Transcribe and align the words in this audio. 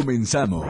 Comenzamos. 0.00 0.64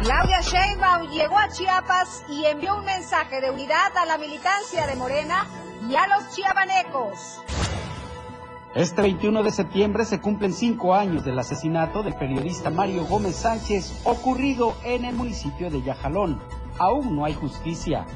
Claudia 0.00 0.40
Sheinbaum 0.42 1.10
llegó 1.10 1.36
a 1.36 1.48
Chiapas 1.48 2.22
y 2.28 2.44
envió 2.44 2.76
un 2.76 2.84
mensaje 2.84 3.40
de 3.40 3.50
unidad 3.50 3.96
a 3.96 4.06
la 4.06 4.16
militancia 4.16 4.86
de 4.86 4.94
Morena 4.94 5.48
y 5.90 5.96
a 5.96 6.06
los 6.06 6.30
chiapanecos. 6.36 7.42
Este 8.76 9.02
21 9.02 9.42
de 9.42 9.50
septiembre 9.50 10.04
se 10.04 10.20
cumplen 10.20 10.52
cinco 10.52 10.94
años 10.94 11.24
del 11.24 11.36
asesinato 11.36 12.04
del 12.04 12.14
periodista 12.14 12.70
Mario 12.70 13.06
Gómez 13.06 13.34
Sánchez 13.34 14.02
ocurrido 14.04 14.76
en 14.84 15.04
el 15.04 15.16
municipio 15.16 15.68
de 15.68 15.82
Yajalón. 15.82 16.40
Aún 16.78 17.16
no 17.16 17.24
hay 17.24 17.34
justicia. 17.34 18.06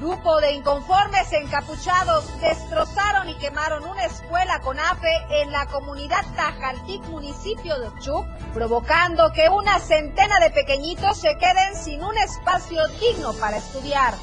Grupo 0.00 0.40
de 0.40 0.52
inconformes 0.52 1.30
encapuchados 1.30 2.40
destrozaron 2.40 3.28
y 3.28 3.34
quemaron 3.34 3.84
una 3.84 4.06
escuela 4.06 4.58
con 4.60 4.80
AFE 4.80 5.42
en 5.42 5.52
la 5.52 5.66
comunidad 5.66 6.24
Tajaltic, 6.34 7.02
municipio 7.10 7.78
de 7.78 7.88
Chuc, 8.00 8.26
provocando 8.54 9.30
que 9.34 9.50
una 9.50 9.78
centena 9.78 10.40
de 10.40 10.48
pequeñitos 10.52 11.18
se 11.18 11.36
queden 11.36 11.74
sin 11.74 12.02
un 12.02 12.16
espacio 12.16 12.80
digno 12.98 13.34
para 13.34 13.58
estudiar. 13.58 14.14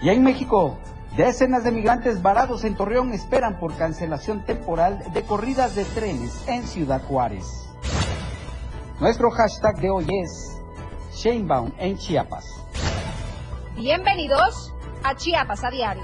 Y 0.00 0.08
en 0.08 0.22
México, 0.22 0.78
Decenas 1.18 1.62
de 1.62 1.72
migrantes 1.72 2.22
varados 2.22 2.64
en 2.64 2.76
Torreón 2.76 3.12
esperan 3.12 3.58
por 3.58 3.76
cancelación 3.76 4.46
temporal 4.46 5.02
de 5.12 5.22
corridas 5.22 5.74
de 5.74 5.84
trenes 5.84 6.48
en 6.48 6.66
Ciudad 6.66 7.02
Juárez. 7.02 7.68
Nuestro 9.00 9.30
hashtag 9.32 9.76
de 9.80 9.90
hoy 9.90 10.06
es 10.22 10.56
Shamebound 11.12 11.74
en 11.78 11.98
Chiapas. 11.98 12.59
Bienvenidos 13.80 14.74
a 15.02 15.16
Chiapas 15.16 15.64
a 15.64 15.70
Diario. 15.70 16.02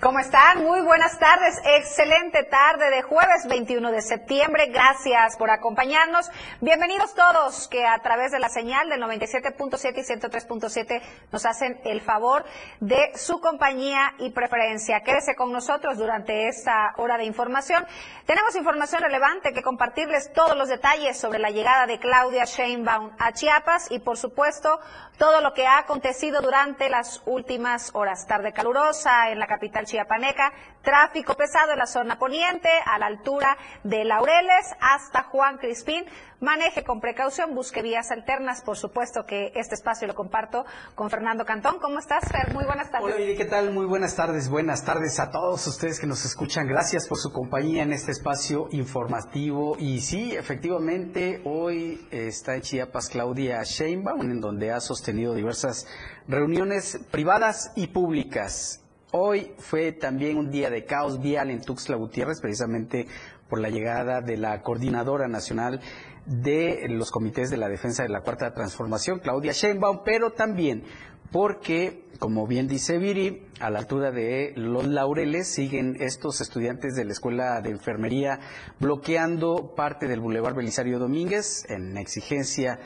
¿Cómo 0.00 0.18
están? 0.18 0.64
Muy 0.64 0.80
buenas 0.80 1.18
tardes. 1.18 1.60
Excelente 1.62 2.44
tarde 2.44 2.88
de 2.88 3.02
jueves 3.02 3.46
21 3.46 3.92
de 3.92 4.00
septiembre. 4.00 4.68
Gracias 4.68 5.36
por 5.36 5.50
acompañarnos. 5.50 6.30
Bienvenidos 6.62 7.14
todos 7.14 7.68
que 7.68 7.86
a 7.86 7.98
través 7.98 8.32
de 8.32 8.38
la 8.38 8.48
señal 8.48 8.88
del 8.88 9.02
97.7 9.02 9.98
y 9.98 10.00
103.7 10.00 11.02
nos 11.30 11.44
hacen 11.44 11.78
el 11.84 12.00
favor 12.00 12.46
de 12.80 13.12
su 13.14 13.42
compañía 13.42 14.14
y 14.18 14.30
preferencia. 14.30 15.02
Quédese 15.02 15.34
con 15.34 15.52
nosotros 15.52 15.98
durante 15.98 16.48
esta 16.48 16.94
hora 16.96 17.18
de 17.18 17.24
información. 17.24 17.86
Tenemos 18.24 18.56
información 18.56 19.02
relevante 19.02 19.52
que 19.52 19.60
compartirles 19.60 20.32
todos 20.32 20.56
los 20.56 20.70
detalles 20.70 21.20
sobre 21.20 21.40
la 21.40 21.50
llegada 21.50 21.86
de 21.86 21.98
Claudia 21.98 22.46
Sheinbaum 22.46 23.10
a 23.18 23.32
Chiapas 23.32 23.90
y 23.90 23.98
por 23.98 24.16
supuesto 24.16 24.80
todo 25.18 25.42
lo 25.42 25.52
que 25.52 25.66
ha 25.66 25.76
acontecido 25.76 26.40
durante 26.40 26.88
las 26.88 27.20
últimas 27.26 27.90
horas. 27.92 28.26
Tarde 28.26 28.54
calurosa 28.54 29.28
en 29.28 29.38
la 29.38 29.46
capital 29.46 29.84
chiapaneca, 29.90 30.52
tráfico 30.82 31.34
pesado 31.34 31.72
en 31.72 31.78
la 31.78 31.86
zona 31.86 32.18
poniente, 32.18 32.68
a 32.86 32.98
la 32.98 33.06
altura 33.06 33.56
de 33.82 34.04
Laureles 34.04 34.74
hasta 34.80 35.24
Juan 35.24 35.58
Crispín. 35.58 36.04
Maneje 36.40 36.84
con 36.84 37.00
precaución, 37.00 37.54
busque 37.54 37.82
vías 37.82 38.10
alternas. 38.10 38.62
Por 38.62 38.78
supuesto 38.78 39.24
que 39.26 39.52
este 39.54 39.74
espacio 39.74 40.08
lo 40.08 40.14
comparto 40.14 40.64
con 40.94 41.10
Fernando 41.10 41.44
Cantón. 41.44 41.78
¿Cómo 41.80 41.98
estás, 41.98 42.24
Fer? 42.30 42.54
Muy 42.54 42.64
buenas 42.64 42.90
tardes. 42.90 43.14
Hola, 43.14 43.36
¿qué 43.36 43.44
tal? 43.44 43.72
Muy 43.72 43.84
buenas 43.84 44.16
tardes. 44.16 44.48
Buenas 44.48 44.82
tardes 44.84 45.20
a 45.20 45.30
todos 45.30 45.66
ustedes 45.66 46.00
que 46.00 46.06
nos 46.06 46.24
escuchan. 46.24 46.66
Gracias 46.66 47.06
por 47.08 47.18
su 47.18 47.30
compañía 47.30 47.82
en 47.82 47.92
este 47.92 48.12
espacio 48.12 48.68
informativo. 48.70 49.76
Y 49.78 50.00
sí, 50.00 50.34
efectivamente, 50.34 51.42
hoy 51.44 52.08
está 52.10 52.54
en 52.54 52.62
Chiapas 52.62 53.10
Claudia 53.10 53.62
Sheinbaum, 53.62 54.22
en 54.22 54.40
donde 54.40 54.72
ha 54.72 54.80
sostenido 54.80 55.34
diversas 55.34 55.86
reuniones 56.26 57.00
privadas 57.10 57.72
y 57.76 57.88
públicas. 57.88 58.79
Hoy 59.12 59.50
fue 59.58 59.90
también 59.90 60.36
un 60.36 60.52
día 60.52 60.70
de 60.70 60.84
caos 60.84 61.20
vial 61.20 61.50
en 61.50 61.62
Tuxtla 61.62 61.96
Gutiérrez, 61.96 62.40
precisamente 62.40 63.08
por 63.48 63.60
la 63.60 63.68
llegada 63.68 64.20
de 64.20 64.36
la 64.36 64.62
Coordinadora 64.62 65.26
Nacional 65.26 65.80
de 66.26 66.86
los 66.88 67.10
Comités 67.10 67.50
de 67.50 67.56
la 67.56 67.68
Defensa 67.68 68.04
de 68.04 68.08
la 68.08 68.20
Cuarta 68.20 68.54
Transformación, 68.54 69.18
Claudia 69.18 69.50
Sheinbaum, 69.50 70.02
pero 70.04 70.30
también 70.30 70.84
porque, 71.32 72.04
como 72.20 72.46
bien 72.46 72.68
dice 72.68 72.98
Viri, 72.98 73.48
a 73.58 73.70
la 73.70 73.80
altura 73.80 74.12
de 74.12 74.52
los 74.54 74.86
laureles 74.86 75.48
siguen 75.48 75.96
estos 75.98 76.40
estudiantes 76.40 76.94
de 76.94 77.04
la 77.04 77.12
Escuela 77.12 77.60
de 77.62 77.70
Enfermería 77.70 78.38
bloqueando 78.78 79.74
parte 79.74 80.06
del 80.06 80.20
Boulevard 80.20 80.54
Belisario 80.54 81.00
Domínguez 81.00 81.68
en 81.68 81.96
exigencia 81.98 82.78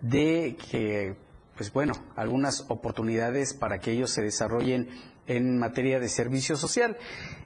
de 0.00 0.56
que, 0.70 1.16
pues 1.56 1.72
bueno, 1.72 1.94
algunas 2.14 2.66
oportunidades 2.70 3.52
para 3.52 3.78
que 3.78 3.90
ellos 3.90 4.12
se 4.12 4.22
desarrollen 4.22 4.88
en 5.26 5.58
materia 5.58 6.00
de 6.00 6.08
servicio 6.08 6.56
social. 6.56 6.96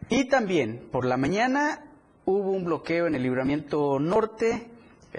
Y 0.09 0.29
también 0.29 0.89
por 0.91 1.05
la 1.05 1.17
mañana 1.17 1.85
hubo 2.25 2.51
un 2.51 2.65
bloqueo 2.65 3.07
en 3.07 3.15
el 3.15 3.23
libramiento 3.23 3.99
norte 3.99 4.71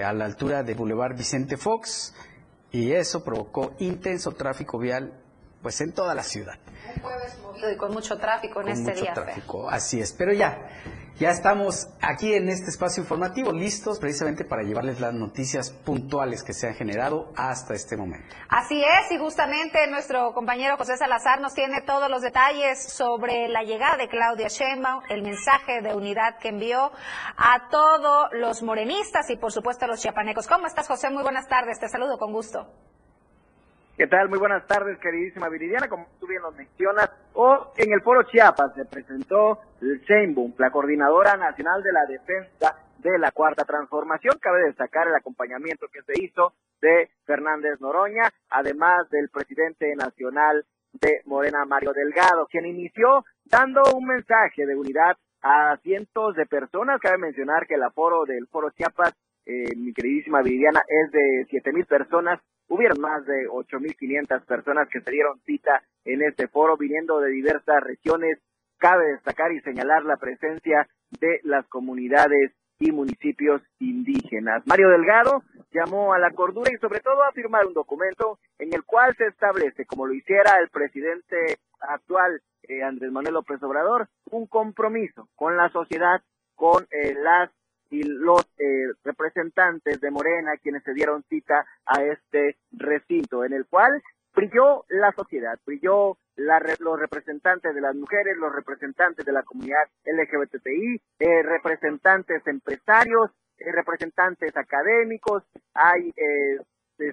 a 0.04 0.14
la 0.14 0.26
altura 0.26 0.64
del 0.64 0.76
Boulevard 0.76 1.18
Vicente 1.18 1.58
Fox 1.58 2.14
y 2.72 2.92
eso 2.92 3.24
provocó 3.24 3.74
intenso 3.80 4.32
tráfico 4.34 4.78
vial 4.78 5.14
pues 5.62 5.82
en 5.82 5.94
toda 5.94 6.14
la 6.14 6.24
ciudad. 6.24 6.60
Un 6.96 7.02
jueves 7.02 7.40
movido 7.42 7.72
y 7.72 7.78
con 7.78 7.92
mucho 7.92 8.18
tráfico 8.18 8.62
en 8.62 8.70
este 8.70 8.92
mucho 8.92 9.02
día. 9.02 9.14
tráfico, 9.14 9.70
así 9.70 10.00
es. 10.00 10.14
Pero 10.14 10.34
ya, 10.34 10.70
ya 11.20 11.32
estamos 11.32 11.88
aquí 12.02 12.34
en 12.34 12.48
este 12.50 12.70
espacio 12.70 13.02
informativo, 13.02 13.52
listos 13.52 14.00
precisamente 14.00 14.46
para 14.46 14.62
llevarles 14.62 15.00
las 15.00 15.14
noticias 15.14 15.72
puntuales 15.72 16.44
que 16.44 16.54
se 16.54 16.68
han 16.68 16.76
generado 16.76 17.32
hasta 17.36 17.74
este 17.74 17.98
momento. 17.98 18.36
Así 18.50 18.84
es, 18.84 19.12
y 19.12 19.18
justamente 19.18 19.88
nuestro 19.88 20.34
compañero 20.34 20.78
José 20.78 20.96
Salazar 20.98 21.42
nos 21.42 21.54
tiene 21.54 21.82
todos 21.82 22.10
los 22.10 22.22
detalles 22.22 22.84
sobre 22.92 23.48
la 23.48 23.64
llegada 23.64 23.98
de 23.98 24.08
Claudia 24.08 24.48
Sheinbaum, 24.48 25.04
el 25.10 25.24
mensaje 25.24 25.82
de 25.82 25.96
unidad 25.96 26.38
que 26.40 26.50
envió 26.50 26.92
a 27.36 27.70
todos 27.70 28.30
los 28.34 28.62
morenistas 28.62 29.30
y 29.30 29.38
por 29.38 29.52
supuesto 29.52 29.86
a 29.86 29.88
los 29.88 30.00
chiapanecos. 30.00 30.48
¿Cómo 30.48 30.68
estás, 30.68 30.88
José? 30.88 31.10
Muy 31.10 31.24
buenas 31.24 31.48
tardes, 31.48 31.80
te 31.80 31.90
saludo 31.90 32.18
con 32.18 32.32
gusto. 32.32 32.68
¿Qué 33.98 34.06
tal? 34.06 34.30
Muy 34.30 34.38
buenas 34.38 34.68
tardes, 34.68 35.00
queridísima 35.00 35.50
Viridiana. 35.50 35.90
Como 35.90 36.06
tú 36.20 36.28
bien 36.28 36.44
lo 36.44 36.52
mencionas, 36.52 37.10
hoy 37.34 37.58
en 37.78 37.92
el 37.92 38.02
Foro 38.02 38.22
Chiapas 38.30 38.76
se 38.76 38.86
presentó 38.86 39.58
Sheinbaum, 39.82 40.54
la 40.60 40.70
Coordinadora 40.70 41.36
Nacional 41.36 41.82
de 41.82 41.92
la 41.92 42.06
Defensa 42.06 42.78
de 43.00 43.18
la 43.18 43.32
Cuarta 43.32 43.66
Transformación. 43.66 44.38
Cabe 44.40 44.66
destacar 44.66 45.08
el 45.08 45.16
acompañamiento 45.16 45.88
que 45.92 46.04
se 46.04 46.14
hizo 46.24 46.54
de 46.80 47.10
Fernández 47.26 47.82
Noroña, 47.82 48.30
además 48.52 49.10
del 49.10 49.30
presidente 49.30 49.96
nacional 49.96 50.64
de 50.94 51.24
Morena, 51.26 51.66
Mario 51.66 51.92
Delgado, 51.92 52.46
quien 52.52 52.68
inició 52.68 53.26
dando 53.46 53.82
un 53.96 54.06
mensaje 54.06 54.68
de 54.68 54.76
unidad 54.76 55.18
a 55.42 55.76
cientos 55.82 56.36
de 56.36 56.46
personas. 56.46 57.02
Cabe 57.02 57.18
mencionar 57.18 57.66
que 57.66 57.74
el 57.74 57.82
aforo 57.82 58.26
del 58.26 58.46
Foro 58.46 58.70
Chiapas, 58.78 59.16
eh, 59.48 59.76
mi 59.76 59.92
queridísima 59.92 60.44
Viridiana, 60.44 60.84
es 60.88 61.12
de 61.12 61.48
siete 61.50 61.74
mil 61.74 61.88
personas 61.88 62.40
hubieron 62.68 63.00
más 63.00 63.26
de 63.26 63.48
8.500 63.48 64.46
personas 64.46 64.88
que 64.90 65.02
se 65.02 65.12
dieron 65.12 65.40
cita 65.46 65.84
en 66.06 66.22
este 66.22 66.48
foro 66.48 66.78
viniendo 66.78 67.20
de 67.20 67.30
diversas 67.30 67.84
regiones. 67.84 68.40
Cabe 68.78 69.14
destacar 69.14 69.52
y 69.52 69.62
señalar 69.62 70.04
la 70.04 70.18
presencia 70.18 70.88
de 71.20 71.40
las 71.44 71.68
comunidades 71.68 72.54
y 72.80 72.92
municipios 72.92 73.62
indígenas. 73.80 74.64
Mario 74.68 74.90
Delgado 74.90 75.44
llamó 75.72 76.14
a 76.14 76.20
la 76.20 76.32
cordura 76.32 76.72
y 76.72 76.78
sobre 76.78 77.00
todo 77.00 77.24
a 77.24 77.32
firmar 77.32 77.66
un 77.66 77.74
documento 77.74 78.40
en 78.60 78.74
el 78.74 78.84
cual 78.84 79.16
se 79.18 79.26
establece, 79.26 79.86
como 79.86 80.06
lo 80.06 80.14
hiciera 80.14 80.60
el 80.62 80.70
presidente 80.70 81.58
actual 81.80 82.42
eh, 82.64 82.84
Andrés 82.84 83.12
Manuel 83.12 83.36
López 83.36 83.62
Obrador, 83.64 84.10
un 84.30 84.46
compromiso 84.46 85.28
con 85.36 85.58
la 85.58 85.70
sociedad, 85.70 86.22
con 86.56 86.84
eh, 86.92 87.16
las 87.16 87.50
y 87.90 88.04
los 88.04 88.42
eh, 88.58 88.94
representantes 89.04 90.02
de 90.02 90.12
Morena 90.12 90.52
quienes 90.62 90.84
se 90.84 90.94
dieron 90.94 91.24
cita 91.30 91.66
a 91.86 92.04
este 92.04 92.58
recinto 92.72 93.44
en 93.44 93.54
el 93.54 93.66
cual 93.66 94.02
brilló 94.38 94.86
la 94.90 95.12
sociedad, 95.14 95.60
brilló 95.66 96.18
la, 96.36 96.62
los 96.80 97.00
representantes 97.00 97.74
de 97.74 97.82
las 97.82 97.96
mujeres, 97.96 98.38
los 98.38 98.54
representantes 98.54 99.26
de 99.26 99.32
la 99.32 99.42
comunidad 99.42 99.90
LGBTI, 100.06 101.02
eh, 101.20 101.44
representantes 101.44 102.46
empresarios, 102.46 103.32
eh, 103.58 103.72
representantes 103.72 104.56
académicos, 104.56 105.44
hay 105.74 106.14
eh, 106.16 106.60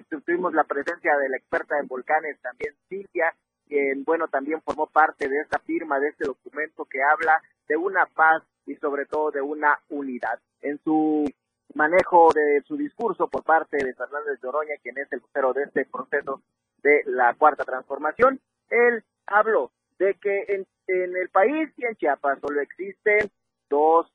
tuvimos 0.09 0.53
la 0.53 0.63
presencia 0.63 1.17
de 1.17 1.29
la 1.29 1.37
experta 1.37 1.79
en 1.79 1.87
volcanes 1.87 2.39
también 2.41 2.75
Silvia, 2.87 3.33
quien 3.67 4.03
bueno 4.03 4.27
también 4.27 4.61
formó 4.61 4.87
parte 4.87 5.27
de 5.27 5.41
esta 5.41 5.59
firma, 5.59 5.99
de 5.99 6.09
este 6.09 6.25
documento 6.25 6.85
que 6.85 7.01
habla 7.01 7.41
de 7.67 7.75
una 7.75 8.05
paz 8.05 8.43
y 8.67 8.75
sobre 8.75 9.05
todo 9.05 9.31
de 9.31 9.41
una 9.41 9.79
unidad. 9.89 10.39
En 10.65 10.79
su 10.83 11.31
manejo 11.75 12.29
de 12.33 12.63
su 12.67 12.75
discurso 12.75 13.27
por 13.27 13.43
parte 13.43 13.77
de 13.77 13.93
Fernández 13.93 14.41
de 14.41 14.47
Oroña, 14.47 14.73
quien 14.81 14.97
es 14.97 15.11
el 15.11 15.19
vocero 15.19 15.53
de 15.53 15.63
este 15.63 15.85
proceso 15.85 16.41
de 16.81 17.03
la 17.05 17.35
cuarta 17.35 17.63
transformación, 17.63 18.39
él 18.71 19.03
habló 19.27 19.71
de 19.99 20.15
que 20.15 20.45
en, 20.47 20.65
en 20.87 21.15
el 21.15 21.29
país 21.29 21.69
y 21.77 21.85
en 21.85 21.95
Chiapas 21.97 22.39
solo 22.39 22.61
existen 22.61 23.29
dos 23.69 24.11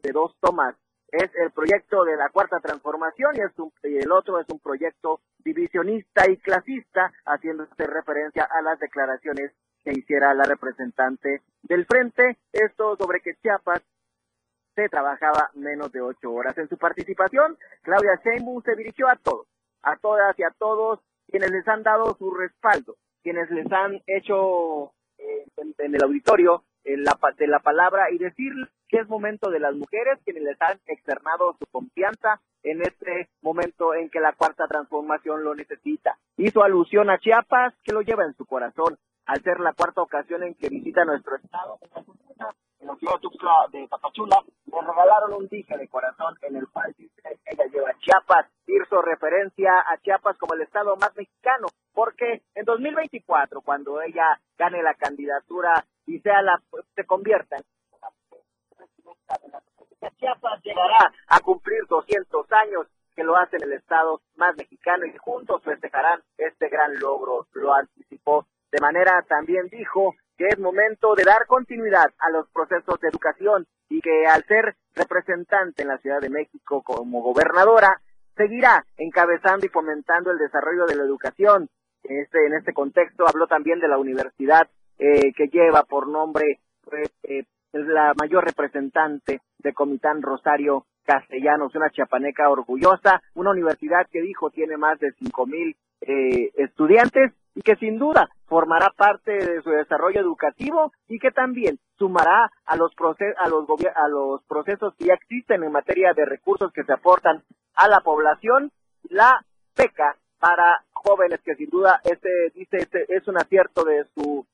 de 0.00 0.12
dos 0.12 0.36
tomas. 0.40 0.76
Es 1.10 1.30
el 1.34 1.50
proyecto 1.50 2.04
de 2.04 2.16
la 2.16 2.28
cuarta 2.28 2.60
transformación 2.60 3.34
y, 3.34 3.40
es 3.40 3.52
y 3.82 3.96
el 3.96 4.12
otro 4.12 4.38
es 4.38 4.46
un 4.50 4.60
proyecto 4.60 5.20
divisionista 5.38 6.30
y 6.30 6.36
clasista, 6.36 7.12
haciéndose 7.26 7.86
referencia 7.86 8.44
a 8.44 8.62
las 8.62 8.78
declaraciones 8.78 9.50
que 9.82 9.98
hiciera 9.98 10.32
la 10.34 10.44
representante 10.44 11.42
del 11.62 11.86
frente. 11.86 12.38
Esto 12.52 12.96
sobre 12.96 13.20
que 13.20 13.34
Chiapas 13.42 13.82
trabajaba 14.88 15.50
menos 15.54 15.90
de 15.92 16.02
ocho 16.02 16.30
horas. 16.32 16.56
En 16.58 16.68
su 16.68 16.76
participación, 16.76 17.56
Claudia 17.82 18.20
Sheinbaum 18.22 18.62
se 18.62 18.76
dirigió 18.76 19.08
a 19.08 19.16
todos, 19.16 19.46
a 19.82 19.96
todas 19.96 20.38
y 20.38 20.42
a 20.42 20.50
todos 20.58 21.00
quienes 21.26 21.50
les 21.50 21.66
han 21.66 21.82
dado 21.82 22.14
su 22.18 22.30
respaldo, 22.30 22.96
quienes 23.22 23.50
les 23.50 23.70
han 23.72 24.02
hecho 24.06 24.92
eh, 25.18 25.44
en, 25.56 25.94
el 25.94 26.02
auditorio 26.02 26.64
la, 26.84 27.18
de 27.36 27.46
la 27.46 27.60
palabra 27.60 28.10
y 28.10 28.18
decir 28.18 28.52
que 28.88 28.98
es 28.98 29.08
momento 29.08 29.50
de 29.50 29.60
las 29.60 29.74
mujeres 29.74 30.18
quienes 30.24 30.42
les 30.42 30.60
han 30.60 30.78
externado 30.86 31.54
su 31.58 31.66
confianza 31.70 32.40
en 32.62 32.82
este 32.82 33.28
momento 33.42 33.94
en 33.94 34.08
que 34.10 34.20
la 34.20 34.32
cuarta 34.32 34.66
transformación 34.66 35.44
lo 35.44 35.54
necesita. 35.54 36.18
Hizo 36.36 36.62
alusión 36.62 37.10
a 37.10 37.18
Chiapas, 37.18 37.74
que 37.84 37.92
lo 37.92 38.02
lleva 38.02 38.24
en 38.24 38.34
su 38.34 38.46
corazón, 38.46 38.98
al 39.28 39.42
ser 39.42 39.60
la 39.60 39.74
cuarta 39.74 40.00
ocasión 40.00 40.42
en 40.42 40.54
que 40.54 40.70
visita 40.70 41.04
nuestro 41.04 41.36
estado. 41.36 41.78
En 42.80 42.86
la 42.86 42.96
ciudad 42.96 43.20
de 43.70 43.86
Tapachula, 43.88 44.42
le 44.66 44.80
regalaron 44.80 45.34
un 45.34 45.48
dije 45.48 45.76
de 45.76 45.88
corazón 45.88 46.34
en 46.42 46.56
el 46.56 46.66
cual 46.68 46.94
ella 46.96 47.64
lleva 47.70 47.92
Chiapas, 47.98 48.46
hizo 48.66 49.02
referencia 49.02 49.70
a 49.80 49.98
Chiapas 49.98 50.38
como 50.38 50.54
el 50.54 50.62
estado 50.62 50.96
más 50.96 51.14
mexicano, 51.14 51.66
porque 51.92 52.42
en 52.54 52.64
2024, 52.64 53.60
cuando 53.60 54.00
ella 54.00 54.40
gane 54.56 54.82
la 54.82 54.94
candidatura 54.94 55.84
y 56.06 56.20
sea 56.20 56.40
la, 56.40 56.62
se 56.94 57.04
convierta 57.04 57.56
en 57.56 57.64
Chiapas 60.16 60.62
llegará 60.62 61.12
a 61.26 61.40
cumplir 61.40 61.80
200 61.86 62.50
años 62.52 62.86
que 63.14 63.24
lo 63.24 63.36
hace 63.36 63.56
en 63.56 63.64
el 63.64 63.72
estado 63.74 64.22
más 64.36 64.56
mexicano 64.56 65.04
y 65.04 65.14
juntos 65.18 65.62
festejarán 65.64 66.22
este 66.38 66.68
gran 66.68 66.98
logro, 66.98 67.46
lo 67.52 67.74
anticipó. 67.74 68.46
De 68.70 68.80
manera 68.80 69.22
también 69.28 69.68
dijo 69.70 70.14
que 70.36 70.46
es 70.48 70.58
momento 70.58 71.14
de 71.14 71.24
dar 71.24 71.46
continuidad 71.46 72.12
a 72.18 72.30
los 72.30 72.48
procesos 72.50 73.00
de 73.00 73.08
educación 73.08 73.66
y 73.88 74.00
que 74.00 74.26
al 74.26 74.44
ser 74.44 74.76
representante 74.94 75.82
en 75.82 75.88
la 75.88 75.98
Ciudad 75.98 76.20
de 76.20 76.30
México 76.30 76.82
como 76.82 77.22
gobernadora, 77.22 78.00
seguirá 78.36 78.84
encabezando 78.96 79.66
y 79.66 79.70
fomentando 79.70 80.30
el 80.30 80.38
desarrollo 80.38 80.86
de 80.86 80.96
la 80.96 81.02
educación. 81.02 81.68
Este, 82.04 82.46
en 82.46 82.54
este 82.54 82.72
contexto 82.72 83.26
habló 83.28 83.46
también 83.46 83.80
de 83.80 83.88
la 83.88 83.98
universidad 83.98 84.68
eh, 84.98 85.32
que 85.34 85.48
lleva 85.48 85.82
por 85.82 86.06
nombre 86.08 86.60
pues, 86.84 87.10
eh, 87.24 87.44
la 87.72 88.14
mayor 88.18 88.44
representante 88.44 89.40
de 89.58 89.74
Comitán 89.74 90.22
Rosario 90.22 90.86
Castellanos, 91.04 91.74
una 91.74 91.90
chiapaneca 91.90 92.48
orgullosa, 92.48 93.20
una 93.34 93.50
universidad 93.50 94.06
que 94.10 94.20
dijo 94.20 94.50
tiene 94.50 94.76
más 94.76 94.98
de 95.00 95.12
cinco 95.12 95.46
mil 95.46 95.74
eh, 96.00 96.50
estudiantes 96.56 97.32
y 97.58 97.62
que 97.62 97.74
sin 97.74 97.98
duda 97.98 98.30
formará 98.46 98.90
parte 98.96 99.32
de 99.32 99.60
su 99.62 99.70
desarrollo 99.70 100.20
educativo 100.20 100.92
y 101.08 101.18
que 101.18 101.32
también 101.32 101.80
sumará 101.98 102.52
a 102.64 102.76
los, 102.76 102.92
a 103.36 103.48
los, 103.48 103.66
a 103.96 104.08
los 104.08 104.44
procesos 104.44 104.94
que 104.96 105.06
ya 105.06 105.14
existen 105.14 105.64
en 105.64 105.72
materia 105.72 106.12
de 106.12 106.24
recursos 106.24 106.72
que 106.72 106.84
se 106.84 106.92
aportan 106.92 107.42
a 107.74 107.88
la 107.88 107.98
población, 107.98 108.70
la 109.10 109.44
beca 109.76 110.16
para 110.38 110.84
jóvenes 110.92 111.40
que 111.44 111.56
sin 111.56 111.68
duda 111.68 112.00
este 112.04 112.28
dice 112.54 112.76
este 112.76 113.12
es 113.12 113.26
un 113.26 113.38
acierto 113.38 113.82
de 113.82 114.06
su 114.14 114.46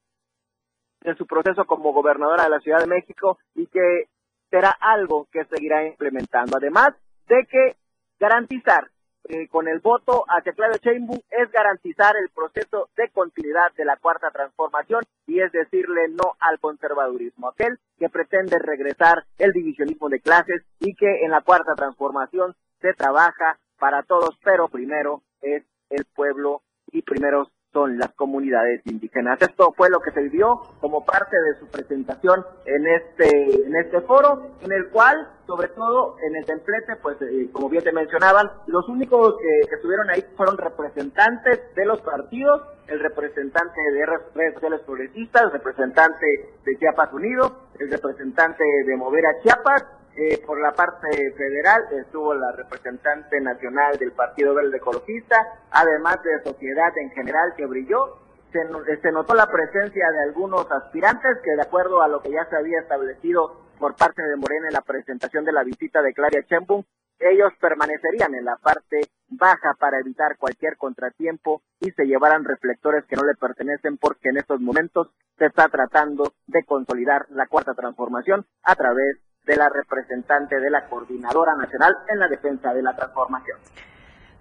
de 1.02 1.14
su 1.16 1.26
proceso 1.26 1.66
como 1.66 1.92
gobernadora 1.92 2.44
de 2.44 2.50
la 2.50 2.60
Ciudad 2.60 2.78
de 2.78 2.86
México 2.86 3.36
y 3.54 3.66
que 3.66 4.08
será 4.48 4.70
algo 4.80 5.28
que 5.30 5.44
seguirá 5.44 5.86
implementando. 5.86 6.56
Además 6.56 6.94
de 7.28 7.46
que 7.50 7.76
garantizar 8.18 8.88
eh, 9.28 9.48
con 9.48 9.68
el 9.68 9.80
voto 9.80 10.24
hacia 10.28 10.52
Claudio 10.52 10.78
Sheinbaum 10.82 11.20
es 11.30 11.50
garantizar 11.50 12.14
el 12.16 12.28
proceso 12.28 12.90
de 12.96 13.08
continuidad 13.10 13.72
de 13.74 13.84
la 13.84 13.96
cuarta 13.96 14.30
transformación 14.30 15.02
y 15.26 15.40
es 15.40 15.50
decirle 15.52 16.08
no 16.08 16.36
al 16.40 16.58
conservadurismo, 16.58 17.48
aquel 17.48 17.78
que 17.98 18.10
pretende 18.10 18.58
regresar 18.58 19.24
el 19.38 19.52
divisionismo 19.52 20.08
de 20.08 20.20
clases 20.20 20.62
y 20.78 20.94
que 20.94 21.24
en 21.24 21.30
la 21.30 21.40
cuarta 21.40 21.74
transformación 21.74 22.54
se 22.80 22.92
trabaja 22.92 23.58
para 23.78 24.02
todos, 24.02 24.36
pero 24.44 24.68
primero 24.68 25.22
es 25.40 25.64
el 25.88 26.04
pueblo 26.14 26.62
y 26.92 27.02
primero 27.02 27.48
son 27.74 27.98
las 27.98 28.12
comunidades 28.14 28.80
indígenas. 28.86 29.42
Esto 29.42 29.74
fue 29.76 29.90
lo 29.90 30.00
que 30.00 30.12
se 30.12 30.22
vivió 30.22 30.62
como 30.80 31.04
parte 31.04 31.36
de 31.36 31.58
su 31.58 31.66
presentación 31.66 32.46
en 32.64 32.86
este 32.86 33.66
en 33.66 33.76
este 33.76 34.00
foro, 34.02 34.42
en 34.62 34.72
el 34.72 34.88
cual, 34.90 35.28
sobre 35.46 35.68
todo 35.68 36.16
en 36.22 36.36
el 36.36 36.46
templete, 36.46 36.96
pues 37.02 37.20
eh, 37.20 37.50
como 37.52 37.68
bien 37.68 37.82
te 37.82 37.92
mencionaban, 37.92 38.48
los 38.68 38.88
únicos 38.88 39.34
que 39.68 39.74
estuvieron 39.74 40.08
ahí 40.08 40.24
fueron 40.36 40.56
representantes 40.56 41.74
de 41.74 41.84
los 41.84 42.00
partidos, 42.00 42.62
el 42.86 43.00
representante 43.00 43.80
de 43.92 44.06
redes 44.34 44.54
sociales 44.54 44.80
progresistas, 44.86 45.42
el 45.42 45.50
representante 45.50 46.26
de 46.64 46.78
Chiapas 46.78 47.12
Unido, 47.12 47.66
el 47.80 47.90
representante 47.90 48.62
de 48.86 48.96
Movera 48.96 49.30
Chiapas, 49.42 49.84
eh, 50.16 50.40
por 50.46 50.60
la 50.60 50.72
parte 50.72 51.08
federal 51.36 51.82
estuvo 51.92 52.34
la 52.34 52.52
representante 52.52 53.40
nacional 53.40 53.98
del 53.98 54.12
Partido 54.12 54.54
Verde 54.54 54.76
Ecologista, 54.76 55.36
además 55.70 56.22
de 56.22 56.42
sociedad 56.42 56.96
en 56.96 57.10
general 57.10 57.54
que 57.56 57.66
brilló. 57.66 58.18
Se, 58.52 58.60
se, 59.02 59.10
notó 59.10 59.34
la 59.34 59.48
presencia 59.48 60.08
de 60.12 60.22
algunos 60.28 60.70
aspirantes 60.70 61.38
que 61.42 61.56
de 61.56 61.62
acuerdo 61.62 62.00
a 62.02 62.08
lo 62.08 62.22
que 62.22 62.30
ya 62.30 62.44
se 62.48 62.56
había 62.56 62.78
establecido 62.78 63.64
por 63.80 63.96
parte 63.96 64.22
de 64.22 64.36
Morena 64.36 64.68
en 64.68 64.74
la 64.74 64.82
presentación 64.82 65.44
de 65.44 65.52
la 65.52 65.64
visita 65.64 66.00
de 66.00 66.14
Claria 66.14 66.44
Chempung, 66.44 66.84
ellos 67.18 67.52
permanecerían 67.60 68.34
en 68.34 68.44
la 68.44 68.56
parte 68.56 69.00
baja 69.28 69.74
para 69.74 69.98
evitar 69.98 70.36
cualquier 70.38 70.76
contratiempo 70.76 71.62
y 71.80 71.90
se 71.90 72.04
llevaran 72.04 72.44
reflectores 72.44 73.04
que 73.06 73.16
no 73.16 73.24
le 73.24 73.34
pertenecen 73.34 73.96
porque 73.98 74.28
en 74.28 74.36
estos 74.36 74.60
momentos 74.60 75.08
se 75.38 75.46
está 75.46 75.68
tratando 75.68 76.32
de 76.46 76.64
consolidar 76.64 77.26
la 77.30 77.46
cuarta 77.46 77.74
transformación 77.74 78.46
a 78.62 78.76
través 78.76 79.18
de 79.46 79.56
la 79.56 79.68
representante 79.68 80.58
de 80.58 80.70
la 80.70 80.86
Coordinadora 80.88 81.54
Nacional 81.56 81.94
en 82.08 82.18
la 82.18 82.28
Defensa 82.28 82.72
de 82.72 82.82
la 82.82 82.94
Transformación. 82.94 83.58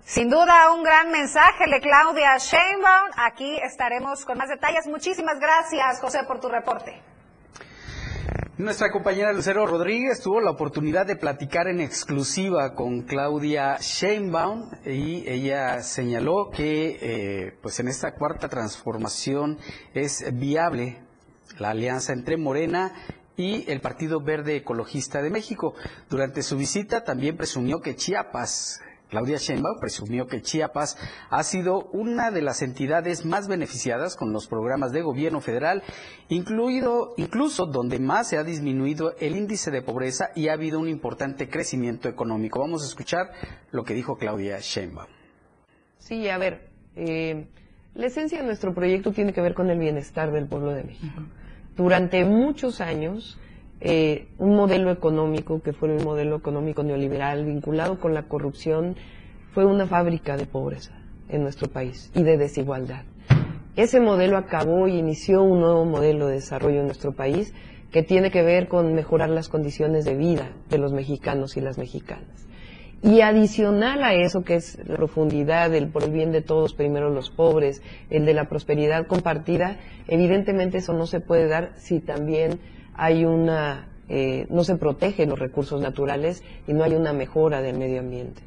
Sin 0.05 0.29
duda, 0.29 0.73
un 0.73 0.83
gran 0.83 1.11
mensaje 1.11 1.65
de 1.69 1.79
Claudia 1.79 2.37
Sheinbaum. 2.37 3.11
Aquí 3.17 3.57
estaremos 3.63 4.25
con 4.25 4.37
más 4.37 4.49
detalles. 4.49 4.85
Muchísimas 4.87 5.39
gracias, 5.39 6.01
José, 6.01 6.19
por 6.27 6.39
tu 6.39 6.49
reporte. 6.49 7.01
Nuestra 8.57 8.91
compañera 8.91 9.33
Lucero 9.33 9.65
Rodríguez 9.65 10.21
tuvo 10.21 10.39
la 10.39 10.51
oportunidad 10.51 11.07
de 11.07 11.15
platicar 11.15 11.67
en 11.67 11.79
exclusiva 11.79 12.75
con 12.75 13.01
Claudia 13.01 13.77
Sheinbaum 13.79 14.69
y 14.85 15.27
ella 15.27 15.81
señaló 15.81 16.51
que 16.51 16.99
eh, 17.01 17.57
pues 17.63 17.79
en 17.79 17.87
esta 17.87 18.13
cuarta 18.13 18.49
transformación 18.49 19.57
es 19.95 20.23
viable 20.37 21.01
la 21.57 21.71
alianza 21.71 22.13
entre 22.13 22.37
Morena 22.37 22.93
y 23.37 23.69
el 23.71 23.81
Partido 23.81 24.21
Verde 24.21 24.55
Ecologista 24.55 25.21
de 25.21 25.29
México. 25.29 25.73
Durante 26.09 26.43
su 26.43 26.57
visita 26.57 27.03
también 27.03 27.37
presumió 27.37 27.81
que 27.81 27.95
Chiapas, 27.95 28.81
Claudia 29.09 29.37
Sheinbaum 29.37 29.79
presumió 29.79 30.27
que 30.27 30.41
Chiapas 30.41 30.97
ha 31.29 31.43
sido 31.43 31.85
una 31.91 32.31
de 32.31 32.41
las 32.41 32.61
entidades 32.61 33.25
más 33.25 33.47
beneficiadas 33.47 34.15
con 34.15 34.33
los 34.33 34.47
programas 34.47 34.91
de 34.91 35.01
gobierno 35.01 35.41
federal, 35.41 35.83
incluido 36.29 37.13
incluso 37.17 37.65
donde 37.65 37.99
más 37.99 38.27
se 38.29 38.37
ha 38.37 38.43
disminuido 38.43 39.15
el 39.19 39.35
índice 39.35 39.71
de 39.71 39.81
pobreza 39.81 40.29
y 40.35 40.47
ha 40.47 40.53
habido 40.53 40.79
un 40.79 40.89
importante 40.89 41.49
crecimiento 41.49 42.09
económico. 42.09 42.59
Vamos 42.59 42.83
a 42.83 42.87
escuchar 42.87 43.31
lo 43.71 43.83
que 43.83 43.93
dijo 43.93 44.17
Claudia 44.17 44.59
Sheinbaum. 44.59 45.07
Sí, 45.99 46.27
a 46.27 46.37
ver, 46.37 46.69
eh, 46.95 47.47
la 47.93 48.07
esencia 48.07 48.39
de 48.39 48.45
nuestro 48.45 48.73
proyecto 48.73 49.11
tiene 49.11 49.31
que 49.31 49.41
ver 49.41 49.53
con 49.53 49.69
el 49.69 49.79
bienestar 49.79 50.31
del 50.31 50.47
pueblo 50.47 50.73
de 50.73 50.83
México 50.83 51.21
durante 51.75 52.25
muchos 52.25 52.81
años 52.81 53.39
eh, 53.81 54.27
un 54.37 54.55
modelo 54.55 54.91
económico 54.91 55.61
que 55.61 55.73
fue 55.73 55.89
un 55.89 56.03
modelo 56.03 56.37
económico 56.37 56.83
neoliberal 56.83 57.45
vinculado 57.45 57.99
con 57.99 58.13
la 58.13 58.23
corrupción 58.23 58.95
fue 59.53 59.65
una 59.65 59.87
fábrica 59.87 60.37
de 60.37 60.45
pobreza 60.45 60.93
en 61.29 61.43
nuestro 61.43 61.67
país 61.67 62.11
y 62.15 62.23
de 62.23 62.37
desigualdad. 62.37 63.03
Ese 63.75 63.99
modelo 63.99 64.37
acabó 64.37 64.87
y 64.87 64.97
inició 64.97 65.43
un 65.43 65.59
nuevo 65.61 65.83
modelo 65.83 66.27
de 66.27 66.35
desarrollo 66.35 66.79
en 66.79 66.85
nuestro 66.85 67.11
país 67.11 67.53
que 67.91 68.03
tiene 68.03 68.31
que 68.31 68.43
ver 68.43 68.67
con 68.67 68.93
mejorar 68.93 69.29
las 69.29 69.49
condiciones 69.49 70.05
de 70.05 70.15
vida 70.15 70.51
de 70.69 70.77
los 70.77 70.93
mexicanos 70.93 71.57
y 71.57 71.61
las 71.61 71.77
mexicanas. 71.77 72.42
Y 73.03 73.19
adicional 73.19 74.01
a 74.01 74.13
eso, 74.13 74.45
que 74.45 74.55
es 74.55 74.79
la 74.87 74.95
profundidad, 74.95 75.73
el 75.75 75.89
por 75.89 76.03
el 76.03 76.11
bien 76.11 76.31
de 76.31 76.41
todos, 76.41 76.73
primero 76.73 77.09
los 77.09 77.29
pobres, 77.29 77.81
el 78.09 78.25
de 78.25 78.33
la 78.33 78.45
prosperidad 78.45 79.07
compartida, 79.07 79.75
evidentemente 80.07 80.77
eso 80.77 80.93
no 80.93 81.05
se 81.05 81.19
puede 81.19 81.49
dar 81.49 81.73
si 81.75 81.99
también 81.99 82.61
hay 82.93 83.25
una, 83.25 83.89
eh, 84.07 84.47
no 84.49 84.63
se 84.63 84.77
protegen 84.77 85.29
los 85.29 85.39
recursos 85.39 85.81
naturales 85.81 86.43
y 86.65 86.71
no 86.71 86.85
hay 86.85 86.93
una 86.93 87.11
mejora 87.11 87.61
del 87.61 87.77
medio 87.77 87.99
ambiente. 87.99 88.41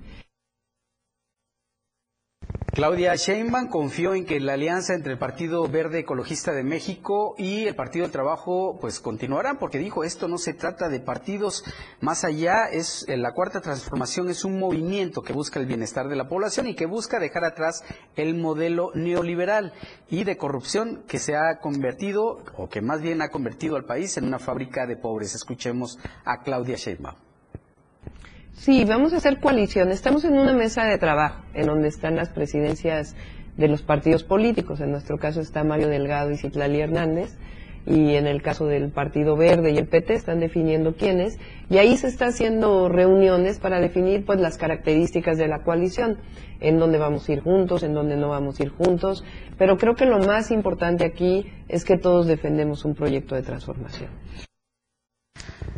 Claudia 2.76 3.14
Sheinbaum 3.14 3.68
confió 3.68 4.12
en 4.12 4.26
que 4.26 4.38
la 4.38 4.52
alianza 4.52 4.92
entre 4.92 5.12
el 5.12 5.18
Partido 5.18 5.66
Verde 5.66 6.00
Ecologista 6.00 6.52
de 6.52 6.62
México 6.62 7.34
y 7.38 7.64
el 7.64 7.74
Partido 7.74 8.02
del 8.02 8.12
Trabajo 8.12 8.76
pues 8.82 9.00
continuarán 9.00 9.56
porque 9.58 9.78
dijo 9.78 10.04
esto 10.04 10.28
no 10.28 10.36
se 10.36 10.52
trata 10.52 10.90
de 10.90 11.00
partidos 11.00 11.64
más 12.02 12.22
allá 12.22 12.66
es 12.70 13.06
eh, 13.08 13.16
la 13.16 13.32
cuarta 13.32 13.62
transformación 13.62 14.28
es 14.28 14.44
un 14.44 14.58
movimiento 14.58 15.22
que 15.22 15.32
busca 15.32 15.58
el 15.58 15.64
bienestar 15.64 16.08
de 16.08 16.16
la 16.16 16.28
población 16.28 16.66
y 16.66 16.74
que 16.74 16.84
busca 16.84 17.18
dejar 17.18 17.46
atrás 17.46 17.82
el 18.14 18.34
modelo 18.34 18.90
neoliberal 18.94 19.72
y 20.10 20.24
de 20.24 20.36
corrupción 20.36 21.02
que 21.08 21.18
se 21.18 21.34
ha 21.34 21.60
convertido 21.60 22.44
o 22.58 22.68
que 22.68 22.82
más 22.82 23.00
bien 23.00 23.22
ha 23.22 23.30
convertido 23.30 23.76
al 23.76 23.86
país 23.86 24.18
en 24.18 24.26
una 24.26 24.38
fábrica 24.38 24.86
de 24.86 24.98
pobres. 24.98 25.34
Escuchemos 25.34 25.98
a 26.26 26.42
Claudia 26.42 26.76
Sheinbaum. 26.76 27.25
Sí, 28.56 28.84
vamos 28.84 29.12
a 29.12 29.18
hacer 29.18 29.38
coalición. 29.38 29.92
Estamos 29.92 30.24
en 30.24 30.32
una 30.32 30.52
mesa 30.52 30.84
de 30.84 30.98
trabajo 30.98 31.42
en 31.54 31.66
donde 31.66 31.88
están 31.88 32.16
las 32.16 32.30
presidencias 32.30 33.14
de 33.56 33.68
los 33.68 33.82
partidos 33.82 34.24
políticos. 34.24 34.80
En 34.80 34.90
nuestro 34.90 35.18
caso 35.18 35.40
está 35.40 35.62
Mario 35.62 35.88
Delgado 35.88 36.32
y 36.32 36.36
Citlali 36.36 36.80
Hernández. 36.80 37.36
Y 37.86 38.14
en 38.16 38.26
el 38.26 38.42
caso 38.42 38.66
del 38.66 38.90
Partido 38.90 39.36
Verde 39.36 39.70
y 39.70 39.78
el 39.78 39.86
PT 39.86 40.14
están 40.14 40.40
definiendo 40.40 40.96
quiénes. 40.96 41.38
Y 41.70 41.78
ahí 41.78 41.96
se 41.96 42.08
está 42.08 42.26
haciendo 42.26 42.88
reuniones 42.88 43.60
para 43.60 43.78
definir 43.78 44.24
pues 44.24 44.40
las 44.40 44.58
características 44.58 45.38
de 45.38 45.46
la 45.46 45.62
coalición. 45.62 46.18
En 46.58 46.80
dónde 46.80 46.98
vamos 46.98 47.28
a 47.28 47.32
ir 47.34 47.42
juntos, 47.42 47.84
en 47.84 47.94
dónde 47.94 48.16
no 48.16 48.30
vamos 48.30 48.58
a 48.58 48.64
ir 48.64 48.70
juntos. 48.70 49.22
Pero 49.58 49.76
creo 49.76 49.94
que 49.94 50.06
lo 50.06 50.18
más 50.18 50.50
importante 50.50 51.04
aquí 51.04 51.46
es 51.68 51.84
que 51.84 51.98
todos 51.98 52.26
defendemos 52.26 52.84
un 52.84 52.96
proyecto 52.96 53.36
de 53.36 53.42
transformación. 53.42 54.08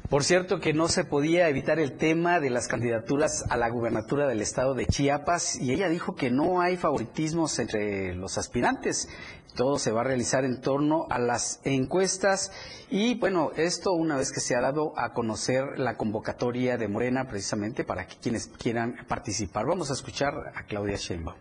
Por 0.08 0.24
cierto 0.24 0.58
que 0.58 0.72
no 0.72 0.88
se 0.88 1.04
podía 1.04 1.50
evitar 1.50 1.78
el 1.78 1.92
tema 1.92 2.40
de 2.40 2.48
las 2.48 2.66
candidaturas 2.66 3.44
a 3.50 3.58
la 3.58 3.68
gubernatura 3.68 4.26
del 4.26 4.40
estado 4.40 4.72
de 4.72 4.86
Chiapas 4.86 5.60
y 5.60 5.70
ella 5.70 5.90
dijo 5.90 6.14
que 6.14 6.30
no 6.30 6.62
hay 6.62 6.78
favoritismos 6.78 7.58
entre 7.58 8.14
los 8.14 8.38
aspirantes. 8.38 9.10
Todo 9.54 9.78
se 9.78 9.92
va 9.92 10.00
a 10.00 10.04
realizar 10.04 10.46
en 10.46 10.62
torno 10.62 11.06
a 11.10 11.18
las 11.18 11.60
encuestas 11.64 12.52
y 12.88 13.18
bueno, 13.18 13.50
esto 13.56 13.92
una 13.92 14.16
vez 14.16 14.32
que 14.32 14.40
se 14.40 14.56
ha 14.56 14.62
dado 14.62 14.98
a 14.98 15.12
conocer 15.12 15.78
la 15.78 15.98
convocatoria 15.98 16.78
de 16.78 16.88
Morena 16.88 17.28
precisamente 17.28 17.84
para 17.84 18.06
que 18.06 18.16
quienes 18.16 18.46
quieran 18.46 18.96
participar. 19.08 19.66
Vamos 19.66 19.90
a 19.90 19.92
escuchar 19.92 20.32
a 20.54 20.62
Claudia 20.62 20.96
Sheinbaum. 20.96 21.36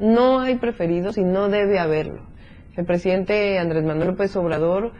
No 0.00 0.40
hay 0.40 0.56
preferidos 0.56 1.16
y 1.16 1.22
no 1.22 1.48
debe 1.48 1.78
haberlo. 1.78 2.26
El 2.76 2.84
presidente 2.86 3.60
Andrés 3.60 3.84
Manuel 3.84 4.08
López 4.08 4.34
Obrador 4.34 4.92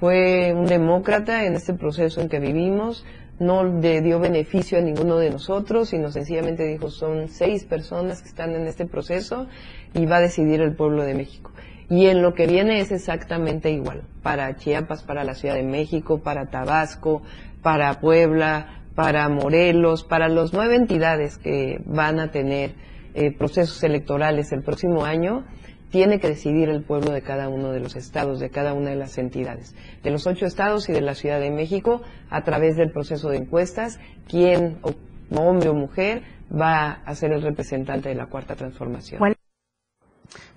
fue 0.00 0.54
un 0.54 0.64
demócrata 0.64 1.44
en 1.44 1.54
este 1.54 1.74
proceso 1.74 2.22
en 2.22 2.30
que 2.30 2.40
vivimos, 2.40 3.04
no 3.38 3.64
le 3.64 4.00
dio 4.00 4.18
beneficio 4.18 4.78
a 4.78 4.80
ninguno 4.80 5.18
de 5.18 5.28
nosotros, 5.30 5.90
sino 5.90 6.10
sencillamente 6.10 6.64
dijo 6.64 6.90
son 6.90 7.28
seis 7.28 7.64
personas 7.64 8.22
que 8.22 8.28
están 8.28 8.54
en 8.54 8.66
este 8.66 8.86
proceso 8.86 9.46
y 9.92 10.06
va 10.06 10.16
a 10.16 10.20
decidir 10.20 10.62
el 10.62 10.74
pueblo 10.74 11.04
de 11.04 11.14
México. 11.14 11.52
Y 11.90 12.06
en 12.06 12.22
lo 12.22 12.32
que 12.32 12.46
viene 12.46 12.80
es 12.80 12.92
exactamente 12.92 13.70
igual, 13.70 14.04
para 14.22 14.56
Chiapas, 14.56 15.02
para 15.02 15.22
la 15.22 15.34
Ciudad 15.34 15.56
de 15.56 15.64
México, 15.64 16.22
para 16.22 16.46
Tabasco, 16.46 17.22
para 17.62 18.00
Puebla, 18.00 18.84
para 18.94 19.28
Morelos, 19.28 20.04
para 20.04 20.28
las 20.28 20.54
nueve 20.54 20.76
entidades 20.76 21.36
que 21.36 21.82
van 21.84 22.20
a 22.20 22.30
tener 22.30 22.72
eh, 23.12 23.32
procesos 23.36 23.82
electorales 23.82 24.52
el 24.52 24.62
próximo 24.62 25.04
año, 25.04 25.44
tiene 25.90 26.20
que 26.20 26.28
decidir 26.28 26.68
el 26.68 26.82
pueblo 26.82 27.12
de 27.12 27.22
cada 27.22 27.48
uno 27.48 27.72
de 27.72 27.80
los 27.80 27.96
estados, 27.96 28.40
de 28.40 28.50
cada 28.50 28.72
una 28.72 28.90
de 28.90 28.96
las 28.96 29.18
entidades, 29.18 29.74
de 30.02 30.10
los 30.10 30.26
ocho 30.26 30.46
estados 30.46 30.88
y 30.88 30.92
de 30.92 31.00
la 31.00 31.14
Ciudad 31.14 31.40
de 31.40 31.50
México, 31.50 32.02
a 32.30 32.42
través 32.44 32.76
del 32.76 32.90
proceso 32.92 33.28
de 33.30 33.38
encuestas, 33.38 33.98
quién, 34.28 34.78
hombre 35.30 35.68
o 35.68 35.74
mujer, 35.74 36.22
va 36.50 37.02
a 37.04 37.14
ser 37.14 37.32
el 37.32 37.42
representante 37.42 38.08
de 38.08 38.14
la 38.14 38.26
cuarta 38.26 38.54
transformación. 38.54 39.20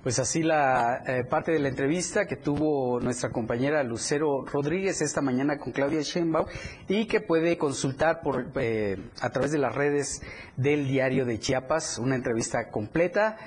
Pues 0.04 0.20
así 0.20 0.44
la 0.44 1.02
eh, 1.08 1.24
parte 1.24 1.54
de 1.54 1.60
la 1.60 1.70
entrevista 1.70 2.28
que 2.28 2.36
tuvo 2.36 3.00
nuestra 3.00 3.30
compañera 3.30 3.84
Lucero 3.84 4.44
Rodríguez 4.44 5.02
esta 5.02 5.22
mañana 5.22 5.58
con 5.58 5.72
Claudia 5.72 6.02
Sheinbaum 6.02 6.46
y 6.90 7.08
que 7.08 7.22
puede 7.22 7.58
consultar 7.58 8.20
por 8.22 8.52
eh, 8.56 8.98
a 9.22 9.30
través 9.30 9.54
de 9.54 9.60
las 9.60 9.74
redes 9.74 10.22
del 10.58 10.90
diario 10.90 11.26
de 11.26 11.40
Chiapas, 11.40 12.00
una 12.00 12.16
entrevista 12.16 12.70
completa 12.70 13.38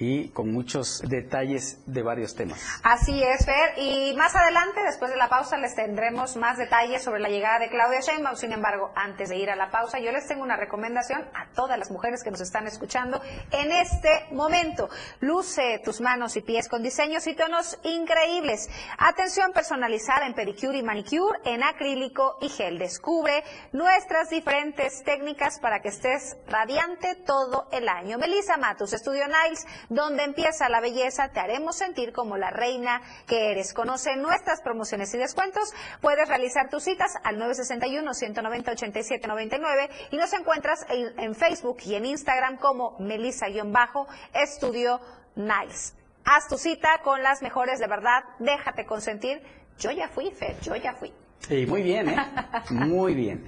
y 0.00 0.28
con 0.30 0.52
muchos 0.52 1.02
detalles 1.06 1.78
de 1.86 2.02
varios 2.02 2.34
temas. 2.34 2.60
Así 2.82 3.22
es, 3.22 3.44
Fer. 3.44 3.78
Y 3.78 4.14
más 4.16 4.34
adelante, 4.34 4.82
después 4.84 5.10
de 5.10 5.16
la 5.16 5.28
pausa, 5.28 5.56
les 5.56 5.74
tendremos 5.74 6.36
más 6.36 6.58
detalles 6.58 7.02
sobre 7.02 7.20
la 7.20 7.28
llegada 7.28 7.58
de 7.58 7.68
Claudia 7.68 8.00
Sheinbaum. 8.00 8.36
Sin 8.36 8.52
embargo, 8.52 8.90
antes 8.96 9.28
de 9.28 9.36
ir 9.36 9.50
a 9.50 9.56
la 9.56 9.70
pausa, 9.70 9.98
yo 9.98 10.10
les 10.12 10.26
tengo 10.26 10.42
una 10.42 10.56
recomendación 10.56 11.22
a 11.34 11.52
todas 11.54 11.78
las 11.78 11.90
mujeres 11.90 12.22
que 12.22 12.30
nos 12.30 12.40
están 12.40 12.66
escuchando 12.66 13.20
en 13.50 13.72
este 13.72 14.26
momento. 14.32 14.88
Luce 15.20 15.80
tus 15.84 16.00
manos 16.00 16.36
y 16.36 16.42
pies 16.42 16.68
con 16.68 16.82
diseños 16.82 17.26
y 17.26 17.34
tonos 17.34 17.78
increíbles. 17.84 18.68
Atención 18.98 19.52
personalizada 19.52 20.26
en 20.26 20.34
pedicure 20.34 20.78
y 20.78 20.82
manicure, 20.82 21.38
en 21.44 21.62
acrílico 21.62 22.38
y 22.40 22.48
gel. 22.48 22.78
Descubre 22.78 23.44
nuestras 23.72 24.30
diferentes 24.30 25.02
técnicas 25.04 25.58
para 25.60 25.80
que 25.80 25.88
estés 25.88 26.36
radiante 26.48 27.14
todo 27.26 27.68
el 27.72 27.88
año. 27.88 28.18
Melissa 28.18 28.56
Matus, 28.56 28.92
Estudio 28.92 29.26
Niles, 29.26 29.66
donde 29.88 30.24
empieza 30.24 30.68
la 30.68 30.80
belleza, 30.80 31.30
te 31.30 31.40
haremos 31.40 31.76
sentir 31.76 32.12
como 32.12 32.36
la 32.36 32.50
reina 32.50 33.00
que 33.26 33.50
eres. 33.50 33.72
Conoce 33.72 34.14
nuestras 34.16 34.60
promociones 34.60 35.12
y 35.14 35.18
descuentos. 35.18 35.72
Puedes 36.00 36.28
realizar 36.28 36.70
tus 36.70 36.84
citas 36.84 37.14
al 37.22 37.38
961-190-8799 37.38 39.90
y 40.10 40.16
nos 40.16 40.32
encuentras 40.32 40.86
en, 40.88 41.34
Facebook 41.34 41.78
y 41.84 41.96
en 41.96 42.06
Instagram 42.06 42.56
como 42.58 42.96
Melissa-Estudio 42.98 45.00
Nice. 45.36 45.94
Haz 46.24 46.48
tu 46.48 46.56
cita 46.56 47.00
con 47.02 47.22
las 47.22 47.42
mejores 47.42 47.78
de 47.78 47.86
verdad, 47.86 48.24
déjate 48.38 48.86
consentir. 48.86 49.42
Yo 49.78 49.90
ya 49.90 50.08
fui, 50.08 50.30
Fer, 50.30 50.58
yo 50.60 50.74
ya 50.76 50.94
fui. 50.94 51.12
Sí, 51.40 51.66
muy 51.66 51.82
bien, 51.82 52.08
¿eh? 52.08 52.16
Muy 52.70 53.14
bien. 53.14 53.46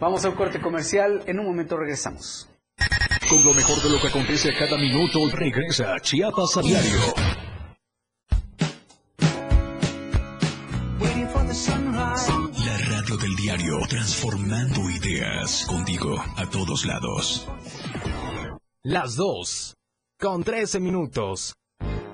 Vamos 0.00 0.24
a 0.24 0.30
un 0.30 0.34
corte 0.34 0.60
comercial. 0.60 1.22
En 1.26 1.38
un 1.38 1.46
momento 1.46 1.76
regresamos. 1.76 2.47
Con 3.28 3.44
lo 3.44 3.52
mejor 3.52 3.82
de 3.82 3.90
lo 3.90 4.00
que 4.00 4.08
acontece 4.08 4.50
a 4.50 4.58
cada 4.58 4.78
minuto, 4.78 5.28
regresa 5.30 5.96
Chiapas 6.00 6.56
a 6.56 6.62
diario. 6.62 6.98
La 12.64 12.78
radio 12.88 13.16
del 13.16 13.36
diario, 13.36 13.78
transformando 13.88 14.88
ideas 14.90 15.66
contigo 15.66 16.16
a 16.36 16.46
todos 16.48 16.86
lados. 16.86 17.46
Las 18.82 19.16
dos, 19.16 19.74
con 20.18 20.42
13 20.42 20.80
minutos. 20.80 21.54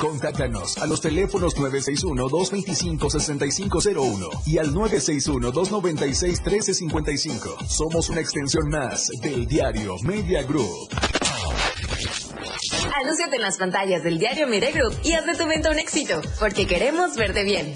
Contáctanos 0.00 0.78
a 0.78 0.86
los 0.86 1.00
teléfonos 1.00 1.56
961-225-6501 1.56 4.42
y 4.46 4.58
al 4.58 4.74
961-296-1355. 4.74 7.66
Somos 7.66 8.08
una 8.10 8.20
extensión 8.20 8.68
más 8.68 9.08
del 9.22 9.46
diario 9.46 9.96
Media 10.02 10.42
Group. 10.42 10.90
Anúnciate 13.02 13.36
en 13.36 13.42
las 13.42 13.58
pantallas 13.58 14.02
del 14.02 14.18
diario 14.18 14.48
Media 14.48 14.70
Group 14.70 14.94
y 15.04 15.12
haz 15.12 15.26
de 15.26 15.34
tu 15.34 15.46
venta 15.46 15.70
un 15.70 15.78
éxito, 15.78 16.22
porque 16.38 16.66
queremos 16.66 17.14
verte 17.16 17.44
bien. 17.44 17.74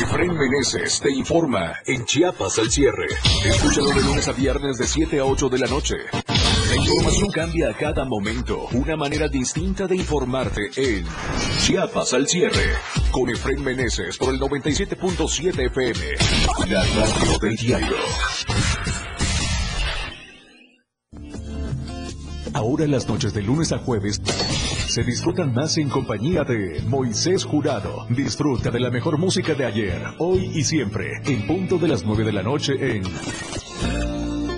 Efraín 0.00 0.34
Meneses 0.34 1.00
te 1.00 1.10
informa 1.10 1.74
en 1.86 2.04
Chiapas 2.04 2.58
al 2.58 2.70
cierre. 2.70 3.06
Escúchalo 3.44 3.88
de 3.88 4.02
lunes 4.02 4.28
a 4.28 4.32
viernes 4.32 4.76
de 4.78 4.86
7 4.86 5.18
a 5.18 5.24
8 5.24 5.48
de 5.48 5.58
la 5.58 5.66
noche. 5.66 5.96
Información 6.84 7.30
cambia 7.30 7.70
a 7.70 7.74
cada 7.74 8.04
momento. 8.04 8.68
Una 8.72 8.94
manera 8.94 9.26
distinta 9.28 9.86
de 9.86 9.96
informarte 9.96 10.68
en 10.76 11.06
Chiapas 11.60 12.12
al 12.12 12.28
cierre. 12.28 12.74
Con 13.10 13.30
Efraín 13.30 13.64
Meneses 13.64 14.18
por 14.18 14.34
el 14.34 14.38
97.7 14.38 15.66
FM. 15.66 16.00
La 16.68 16.84
radio 16.84 17.38
del 17.40 17.56
diario. 17.56 17.96
Ahora 22.52 22.86
las 22.86 23.08
noches 23.08 23.32
de 23.32 23.42
lunes 23.42 23.72
a 23.72 23.78
jueves 23.78 24.20
se 24.86 25.02
disfrutan 25.02 25.54
más 25.54 25.78
en 25.78 25.88
compañía 25.88 26.44
de 26.44 26.82
Moisés 26.86 27.44
Jurado. 27.44 28.06
Disfruta 28.10 28.70
de 28.70 28.80
la 28.80 28.90
mejor 28.90 29.16
música 29.16 29.54
de 29.54 29.64
ayer, 29.64 30.02
hoy 30.18 30.50
y 30.54 30.62
siempre, 30.64 31.20
en 31.24 31.46
punto 31.46 31.78
de 31.78 31.88
las 31.88 32.04
9 32.04 32.24
de 32.24 32.32
la 32.32 32.42
noche 32.42 32.74
en 32.78 33.02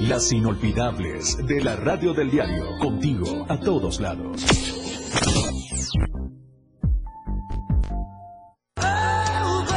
las 0.01 0.31
inolvidables 0.31 1.39
de 1.47 1.63
la 1.63 1.75
radio 1.77 2.13
del 2.13 2.31
diario, 2.31 2.77
contigo 2.79 3.47
a 3.49 3.59
todos 3.59 3.99
lados. 3.99 4.45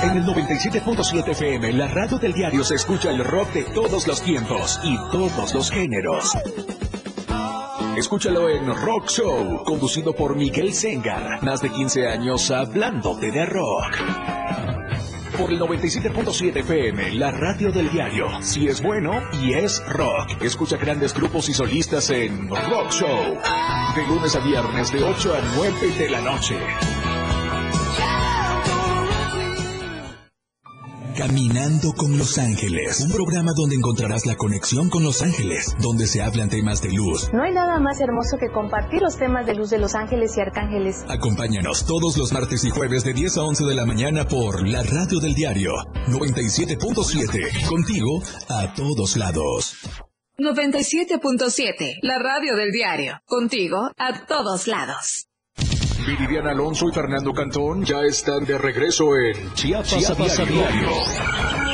En 0.04 0.18
el 0.18 0.26
97.7 0.26 1.30
FM, 1.30 1.74
la 1.74 1.88
radio 1.88 2.18
del 2.18 2.34
diario 2.34 2.64
se 2.64 2.76
escucha 2.76 3.12
el 3.12 3.24
rock 3.24 3.54
de 3.54 3.64
todos 3.64 4.08
los 4.08 4.22
tiempos 4.22 4.80
y 4.84 4.98
todos 5.12 5.54
los 5.54 5.72
géneros. 5.72 6.34
Escúchalo 7.98 8.50
en 8.50 8.68
Rock 8.68 9.10
Show, 9.10 9.64
conducido 9.64 10.14
por 10.14 10.36
Miguel 10.36 10.74
Sengar. 10.74 11.44
Más 11.44 11.62
de 11.62 11.70
15 11.70 12.08
años 12.08 12.52
hablándote 12.52 13.32
de 13.32 13.46
rock. 13.46 14.79
Por 15.40 15.54
el 15.54 15.60
97.7 15.60 16.58
FM, 16.58 17.14
la 17.14 17.32
radio 17.32 17.72
del 17.72 17.90
diario. 17.90 18.28
Si 18.42 18.68
es 18.68 18.82
bueno 18.82 19.14
y 19.42 19.54
es 19.54 19.82
rock. 19.88 20.42
Escucha 20.42 20.76
grandes 20.76 21.14
grupos 21.14 21.48
y 21.48 21.54
solistas 21.54 22.10
en 22.10 22.50
Rock 22.50 22.92
Show. 22.92 23.38
De 23.96 24.08
lunes 24.08 24.36
a 24.36 24.40
viernes 24.40 24.92
de 24.92 25.02
8 25.02 25.34
a 25.34 25.40
9 25.56 25.94
de 25.98 26.10
la 26.10 26.20
noche. 26.20 26.58
Caminando 31.20 31.92
con 31.98 32.18
Los 32.18 32.38
Ángeles, 32.38 33.02
un 33.02 33.12
programa 33.12 33.52
donde 33.54 33.76
encontrarás 33.76 34.26
la 34.26 34.38
conexión 34.38 34.90
con 34.90 35.04
Los 35.04 35.22
Ángeles, 35.22 35.76
donde 35.82 36.08
se 36.08 36.22
hablan 36.22 36.48
temas 36.48 36.82
de 36.82 36.94
luz. 36.94 37.30
No 37.34 37.44
hay 37.44 37.52
nada 37.52 37.78
más 37.78 38.00
hermoso 38.00 38.38
que 38.40 38.50
compartir 38.50 39.02
los 39.02 39.18
temas 39.18 39.46
de 39.46 39.54
luz 39.54 39.70
de 39.70 39.80
Los 39.80 39.96
Ángeles 39.96 40.38
y 40.38 40.40
Arcángeles. 40.40 41.04
Acompáñanos 41.10 41.86
todos 41.86 42.16
los 42.16 42.32
martes 42.32 42.64
y 42.64 42.70
jueves 42.70 43.04
de 43.04 43.12
10 43.12 43.36
a 43.36 43.44
11 43.44 43.66
de 43.66 43.76
la 43.76 43.86
mañana 43.86 44.30
por 44.30 44.66
la 44.66 44.82
radio 44.82 45.20
del 45.20 45.34
diario 45.34 45.74
97.7, 46.08 47.68
contigo 47.68 48.24
a 48.48 48.74
todos 48.74 49.18
lados. 49.18 49.76
97.7, 50.38 51.98
la 52.02 52.18
radio 52.18 52.56
del 52.56 52.72
diario. 52.72 53.20
Contigo 53.26 53.92
a 53.98 54.26
todos 54.26 54.68
lados. 54.68 55.29
Viridiana 56.06 56.52
Alonso 56.52 56.88
y 56.90 56.94
Fernando 56.94 57.34
Cantón 57.34 57.84
ya 57.84 58.02
están 58.02 58.46
de 58.46 58.58
regreso 58.58 59.16
en 59.16 59.54
Chiapas, 59.54 60.10
a 60.40 60.46
diario. 60.46 61.69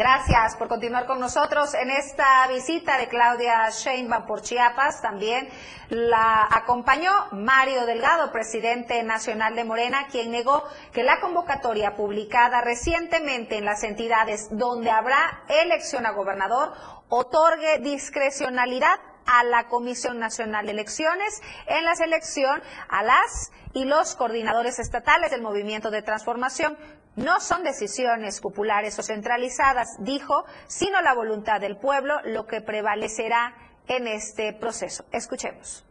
Gracias 0.00 0.56
por 0.56 0.68
continuar 0.68 1.04
con 1.04 1.20
nosotros 1.20 1.74
en 1.74 1.90
esta 1.90 2.48
visita 2.48 2.96
de 2.96 3.08
Claudia 3.08 3.68
Sheinbaum 3.68 4.24
por 4.24 4.40
Chiapas. 4.40 5.02
También 5.02 5.46
la 5.90 6.48
acompañó 6.50 7.12
Mario 7.32 7.84
Delgado, 7.84 8.32
presidente 8.32 9.02
nacional 9.02 9.54
de 9.54 9.64
Morena, 9.64 10.06
quien 10.10 10.30
negó 10.30 10.64
que 10.94 11.02
la 11.02 11.20
convocatoria 11.20 11.96
publicada 11.96 12.62
recientemente 12.62 13.58
en 13.58 13.66
las 13.66 13.82
entidades 13.84 14.48
donde 14.52 14.90
habrá 14.90 15.42
elección 15.48 16.06
a 16.06 16.12
gobernador 16.12 16.72
otorgue 17.10 17.80
discrecionalidad 17.80 18.98
a 19.26 19.44
la 19.44 19.68
Comisión 19.68 20.18
Nacional 20.18 20.64
de 20.64 20.72
Elecciones 20.72 21.42
en 21.66 21.84
la 21.84 21.94
selección 21.94 22.62
a 22.88 23.02
las 23.02 23.52
y 23.74 23.84
los 23.84 24.16
coordinadores 24.16 24.78
estatales 24.78 25.30
del 25.30 25.42
Movimiento 25.42 25.90
de 25.90 26.00
Transformación. 26.00 26.78
No 27.16 27.40
son 27.40 27.64
decisiones 27.64 28.40
populares 28.40 28.98
o 28.98 29.02
centralizadas, 29.02 29.88
dijo, 30.00 30.44
sino 30.68 31.02
la 31.02 31.14
voluntad 31.14 31.60
del 31.60 31.76
pueblo 31.76 32.14
lo 32.24 32.46
que 32.46 32.60
prevalecerá 32.60 33.54
en 33.88 34.06
este 34.06 34.52
proceso. 34.52 35.04
Escuchemos. 35.12 35.84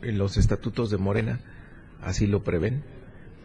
Los 0.00 0.36
estatutos 0.36 0.90
de 0.90 0.98
Morena 0.98 1.40
así 2.02 2.26
lo 2.26 2.42
prevén, 2.42 2.82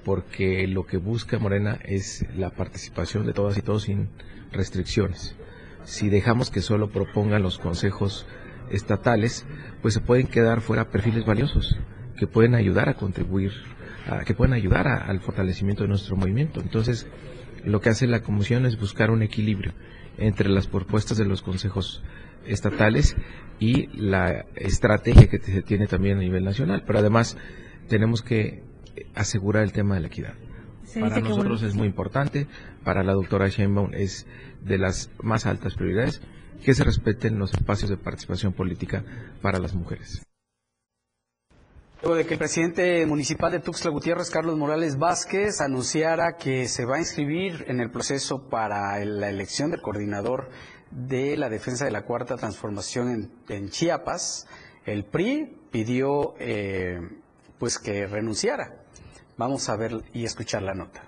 porque 0.04 0.68
lo 0.68 0.86
que 0.86 0.98
busca 0.98 1.38
Morena 1.38 1.80
es 1.84 2.26
la 2.36 2.50
participación 2.50 3.26
de 3.26 3.34
todas 3.34 3.58
y 3.58 3.62
todos 3.62 3.84
sin 3.84 4.10
restricciones. 4.52 5.36
Si 5.84 6.10
dejamos 6.10 6.50
que 6.50 6.62
solo 6.62 6.90
propongan 6.90 7.44
los 7.44 7.60
consejos 7.60 8.26
estatales, 8.72 9.46
pues 9.82 9.94
se 9.94 10.02
pueden 10.02 10.28
quedar 10.28 10.62
fuera 10.62 10.90
perfiles 10.90 11.26
valiosos 11.26 11.78
que 12.18 12.28
pueden 12.28 12.56
ayudar 12.56 12.90
a 12.90 12.96
contribuir 12.96 13.52
que 14.26 14.34
puedan 14.34 14.54
ayudar 14.54 14.88
al 14.88 15.20
fortalecimiento 15.20 15.84
de 15.84 15.90
nuestro 15.90 16.16
movimiento. 16.16 16.62
Entonces, 16.62 17.08
lo 17.64 17.82
que 17.82 17.90
hace 17.90 18.08
la 18.08 18.22
Comisión 18.22 18.66
es 18.66 18.80
buscar 18.80 19.12
un 19.12 19.22
equilibrio 19.22 19.74
entre 20.18 20.50
las 20.50 20.68
propuestas 20.68 21.18
de 21.18 21.26
los 21.26 21.42
consejos 21.42 22.04
estatales 22.46 23.16
y 23.60 23.88
la 23.98 24.46
estrategia 24.56 25.28
que 25.28 25.40
se 25.40 25.62
tiene 25.62 25.88
también 25.88 26.18
a 26.18 26.22
nivel 26.22 26.44
nacional. 26.44 26.84
Pero 26.86 27.00
además 27.00 27.38
tenemos 27.88 28.22
que 28.22 28.64
asegurar 29.16 29.64
el 29.64 29.74
tema 29.74 29.96
de 29.96 30.02
la 30.02 30.08
equidad. 30.08 30.34
para 31.00 31.20
nosotros 31.20 31.64
es 31.64 31.76
muy 31.76 31.88
importante, 31.88 32.48
para 32.84 33.04
la 33.04 33.14
doctora 33.14 33.48
Sheinbaum 33.48 33.94
es 33.94 34.28
de 34.64 34.78
las 34.78 35.12
más 35.22 35.46
altas 35.46 35.76
prioridades 35.76 36.22
que 36.64 36.74
se 36.74 36.84
respeten 36.84 37.38
los 37.38 37.54
espacios 37.54 37.90
de 37.90 37.98
participación 37.98 38.54
política 38.54 39.04
para 39.42 39.60
las 39.60 39.76
mujeres. 39.76 40.27
Luego 42.02 42.16
de 42.16 42.28
que 42.28 42.34
el 42.36 42.40
presidente 42.40 43.06
municipal 43.08 43.52
de 43.52 43.60
Tuxtla 43.60 43.90
Gutiérrez, 43.90 44.30
Carlos 44.30 44.56
Morales 44.56 45.00
Vázquez, 45.00 45.62
anunciara 45.62 46.38
que 46.38 46.68
se 46.68 46.86
va 46.86 46.98
a 46.98 47.00
inscribir 47.00 47.66
en 47.68 47.80
el 47.80 47.90
proceso 47.90 48.50
para 48.50 49.04
la 49.04 49.30
elección 49.30 49.72
del 49.72 49.82
coordinador 49.82 50.48
de 50.92 51.36
la 51.38 51.50
defensa 51.50 51.86
de 51.86 51.92
la 51.92 52.04
cuarta 52.04 52.36
transformación 52.36 53.32
en, 53.50 53.70
Chiapas, 53.70 54.48
el 54.86 55.06
PRI 55.06 55.58
pidió 55.72 56.36
eh, 56.40 57.00
pues 57.58 57.80
que 57.80 58.06
renunciara. 58.06 58.84
Vamos 59.36 59.68
a 59.68 59.76
ver 59.76 60.04
y 60.14 60.24
escuchar 60.24 60.62
la 60.62 60.76
nota. 60.76 61.04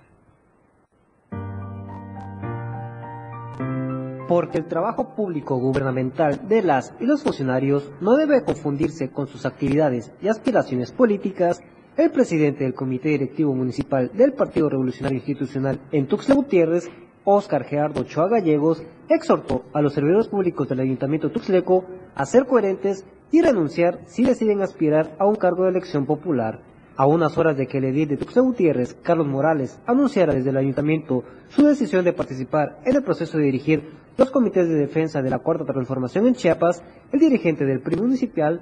Porque 4.30 4.58
el 4.58 4.66
trabajo 4.66 5.16
público 5.16 5.56
gubernamental 5.56 6.46
de 6.46 6.62
las 6.62 6.94
y 7.00 7.04
los 7.04 7.24
funcionarios 7.24 7.90
no 8.00 8.14
debe 8.14 8.44
confundirse 8.44 9.10
con 9.10 9.26
sus 9.26 9.44
actividades 9.44 10.12
y 10.22 10.28
aspiraciones 10.28 10.92
políticas, 10.92 11.60
el 11.96 12.12
presidente 12.12 12.62
del 12.62 12.74
Comité 12.74 13.08
Directivo 13.08 13.52
Municipal 13.56 14.12
del 14.14 14.32
Partido 14.34 14.68
Revolucionario 14.68 15.16
Institucional 15.18 15.80
en 15.90 16.06
Tuxtla 16.06 16.36
Gutiérrez, 16.36 16.88
Óscar 17.24 17.64
Gerardo 17.64 18.02
Ochoa 18.02 18.28
Gallegos, 18.28 18.84
exhortó 19.08 19.64
a 19.72 19.82
los 19.82 19.94
servidores 19.94 20.28
públicos 20.28 20.68
del 20.68 20.78
Ayuntamiento 20.78 21.32
Tuxleco 21.32 21.86
a 22.14 22.24
ser 22.24 22.46
coherentes 22.46 23.04
y 23.32 23.42
renunciar 23.42 23.98
si 24.06 24.22
deciden 24.22 24.62
aspirar 24.62 25.16
a 25.18 25.26
un 25.26 25.34
cargo 25.34 25.64
de 25.64 25.70
elección 25.70 26.06
popular. 26.06 26.60
A 26.96 27.06
unas 27.06 27.36
horas 27.36 27.56
de 27.56 27.66
que 27.66 27.78
el 27.78 27.84
edil 27.84 28.08
de 28.08 28.16
Tuxtla 28.16 28.42
Gutiérrez, 28.42 28.94
Carlos 29.02 29.26
Morales, 29.26 29.80
anunciara 29.86 30.34
desde 30.34 30.50
el 30.50 30.56
ayuntamiento 30.56 31.24
su 31.48 31.66
decisión 31.66 32.04
de 32.04 32.12
participar 32.12 32.78
en 32.84 32.94
el 32.94 33.02
proceso 33.02 33.36
de 33.38 33.44
dirigir 33.44 33.98
los 34.20 34.30
comités 34.30 34.68
de 34.68 34.74
defensa 34.74 35.22
de 35.22 35.30
la 35.30 35.38
Cuarta 35.38 35.72
Transformación 35.72 36.26
en 36.26 36.34
Chiapas, 36.34 36.84
el 37.10 37.20
dirigente 37.20 37.64
del 37.64 37.80
PRI 37.80 37.96
municipal 37.96 38.60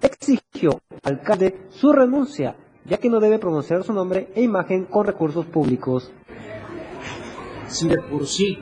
exigió 0.00 0.80
al 1.02 1.14
alcalde 1.14 1.66
su 1.70 1.92
renuncia, 1.92 2.54
ya 2.84 2.98
que 2.98 3.10
no 3.10 3.18
debe 3.18 3.40
pronunciar 3.40 3.82
su 3.82 3.92
nombre 3.92 4.28
e 4.36 4.42
imagen 4.42 4.84
con 4.84 5.04
recursos 5.04 5.44
públicos. 5.46 6.12
Si 7.66 7.88
de 7.88 7.98
por 7.98 8.28
sí 8.28 8.56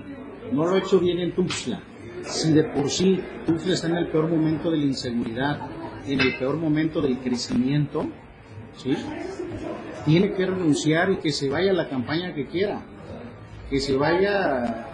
no 0.51 0.65
lo 0.65 0.77
ha 0.77 0.79
hecho 0.79 0.99
bien 0.99 1.19
en 1.19 1.35
Tuxtla, 1.35 1.83
si 2.23 2.55
de 2.55 2.65
por 2.65 2.89
sí 2.89 3.21
Tuxtla 3.45 3.75
está 3.75 3.89
en 3.89 3.97
el 3.97 4.09
peor 4.09 4.31
momento 4.31 4.71
de 4.71 4.79
la 4.79 4.85
inseguridad, 4.87 5.69
en 6.07 6.21
el 6.21 6.39
peor 6.39 6.57
momento 6.57 7.03
del 7.03 7.19
crecimiento, 7.19 8.07
¿sí? 8.79 8.97
tiene 10.07 10.33
que 10.33 10.47
renunciar 10.47 11.11
y 11.11 11.19
que 11.19 11.33
se 11.33 11.51
vaya 11.51 11.73
a 11.73 11.75
la 11.75 11.91
campaña 11.91 12.33
que 12.33 12.47
quiera, 12.47 12.81
que 13.71 13.79
se 13.81 13.97
vaya 13.97 14.91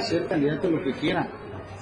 ser 0.00 0.26
candidato 0.26 0.66
a 0.66 0.70
lo 0.70 0.82
que 0.82 0.92
quiera, 0.92 1.28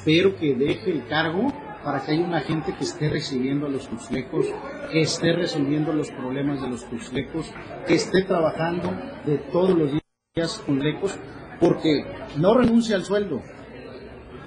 pero 0.04 0.36
que 0.36 0.54
deje 0.54 0.90
el 0.90 1.06
cargo 1.06 1.52
para 1.82 2.02
que 2.02 2.12
haya 2.12 2.24
una 2.24 2.40
gente 2.40 2.74
que 2.74 2.84
esté 2.84 3.08
recibiendo 3.08 3.66
a 3.66 3.68
los 3.68 3.88
tuxlecos, 3.88 4.46
que 4.92 5.00
esté 5.00 5.32
resolviendo 5.32 5.92
los 5.92 6.10
problemas 6.10 6.60
de 6.60 6.68
los 6.68 6.84
tuxlecos, 6.88 7.52
que 7.86 7.94
esté 7.94 8.22
trabajando 8.22 8.92
de 9.24 9.38
todos 9.38 9.76
los 9.76 9.92
días 10.34 10.62
con 10.66 10.80
lecos, 10.80 11.16
porque 11.60 12.04
no 12.36 12.54
renuncia 12.54 12.96
al 12.96 13.04
sueldo, 13.04 13.40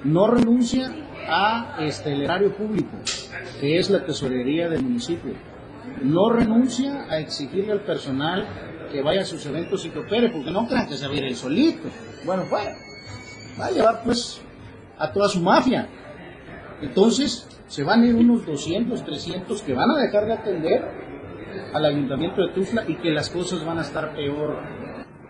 no 0.04 0.28
renuncia 0.28 0.94
a 1.28 1.78
este, 1.80 2.14
el 2.14 2.22
erario 2.24 2.54
público, 2.56 2.98
que 3.60 3.80
es 3.80 3.90
la 3.90 4.06
tesorería 4.06 4.70
del 4.70 4.84
municipio, 4.84 5.34
no 6.02 6.30
renuncia 6.30 7.06
a 7.10 7.20
exigirle 7.20 7.72
al 7.72 7.82
personal 7.82 8.48
que 8.90 9.02
vaya 9.02 9.22
a 9.22 9.26
sus 9.26 9.46
eventos 9.46 9.86
y 9.86 9.90
que 9.90 10.00
opere, 10.00 10.30
porque 10.30 10.52
no 10.52 10.68
crean 10.68 10.88
que 10.88 10.96
se 10.96 11.08
va 11.08 11.14
a 11.14 11.18
ir 11.18 11.24
el 11.24 11.36
solito. 11.36 11.88
Bueno, 12.26 12.44
fuera 12.44 12.76
va 13.60 13.66
a 13.66 13.72
llevar 13.72 14.02
pues 14.04 14.42
a 14.98 15.12
toda 15.12 15.28
su 15.28 15.42
mafia. 15.42 15.88
Entonces 16.82 17.48
se 17.68 17.84
van 17.84 18.02
a 18.02 18.08
ir 18.08 18.16
unos 18.16 18.46
200, 18.46 19.04
300 19.04 19.62
que 19.62 19.74
van 19.74 19.92
a 19.92 19.98
dejar 19.98 20.26
de 20.26 20.34
atender 20.34 21.10
al 21.74 21.86
ayuntamiento 21.86 22.42
de 22.42 22.54
Tuzla 22.54 22.84
y 22.88 22.96
que 22.96 23.12
las 23.12 23.30
cosas 23.30 23.66
van 23.66 23.80
a 23.80 23.82
estar 23.82 24.14
peor. 24.16 24.58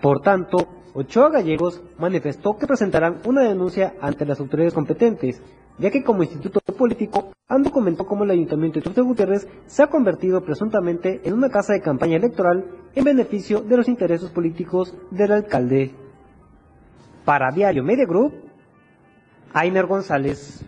Por 0.02 0.22
tanto, 0.22 0.58
Ochoa 0.94 1.30
Gallegos 1.30 1.82
manifestó 1.98 2.58
que 2.58 2.68
presentarán 2.68 3.22
una 3.26 3.44
denuncia 3.44 3.94
ante 4.02 4.26
las 4.26 4.40
autoridades 4.40 4.74
competentes, 4.74 5.42
ya 5.80 5.90
que 5.90 6.04
como 6.04 6.24
instituto 6.24 6.74
político 6.74 7.32
han 7.48 7.64
documentado 7.64 8.08
cómo 8.08 8.24
el 8.24 8.32
ayuntamiento 8.32 8.80
de 8.80 8.84
Tuzla 8.84 9.04
Gutiérrez 9.04 9.48
se 9.66 9.82
ha 9.82 9.88
convertido 9.88 10.44
presuntamente 10.44 11.22
en 11.24 11.34
una 11.34 11.50
casa 11.50 11.74
de 11.74 11.82
campaña 11.82 12.18
electoral 12.18 12.66
en 12.94 13.04
beneficio 13.04 13.62
de 13.62 13.78
los 13.78 13.88
intereses 13.88 14.30
políticos 14.30 14.96
del 15.10 15.32
alcalde. 15.32 15.96
Para 17.26 17.52
Diario 17.52 17.84
Media 17.84 18.06
Group, 18.06 18.34
Ainer 19.54 19.86
González. 19.86 20.66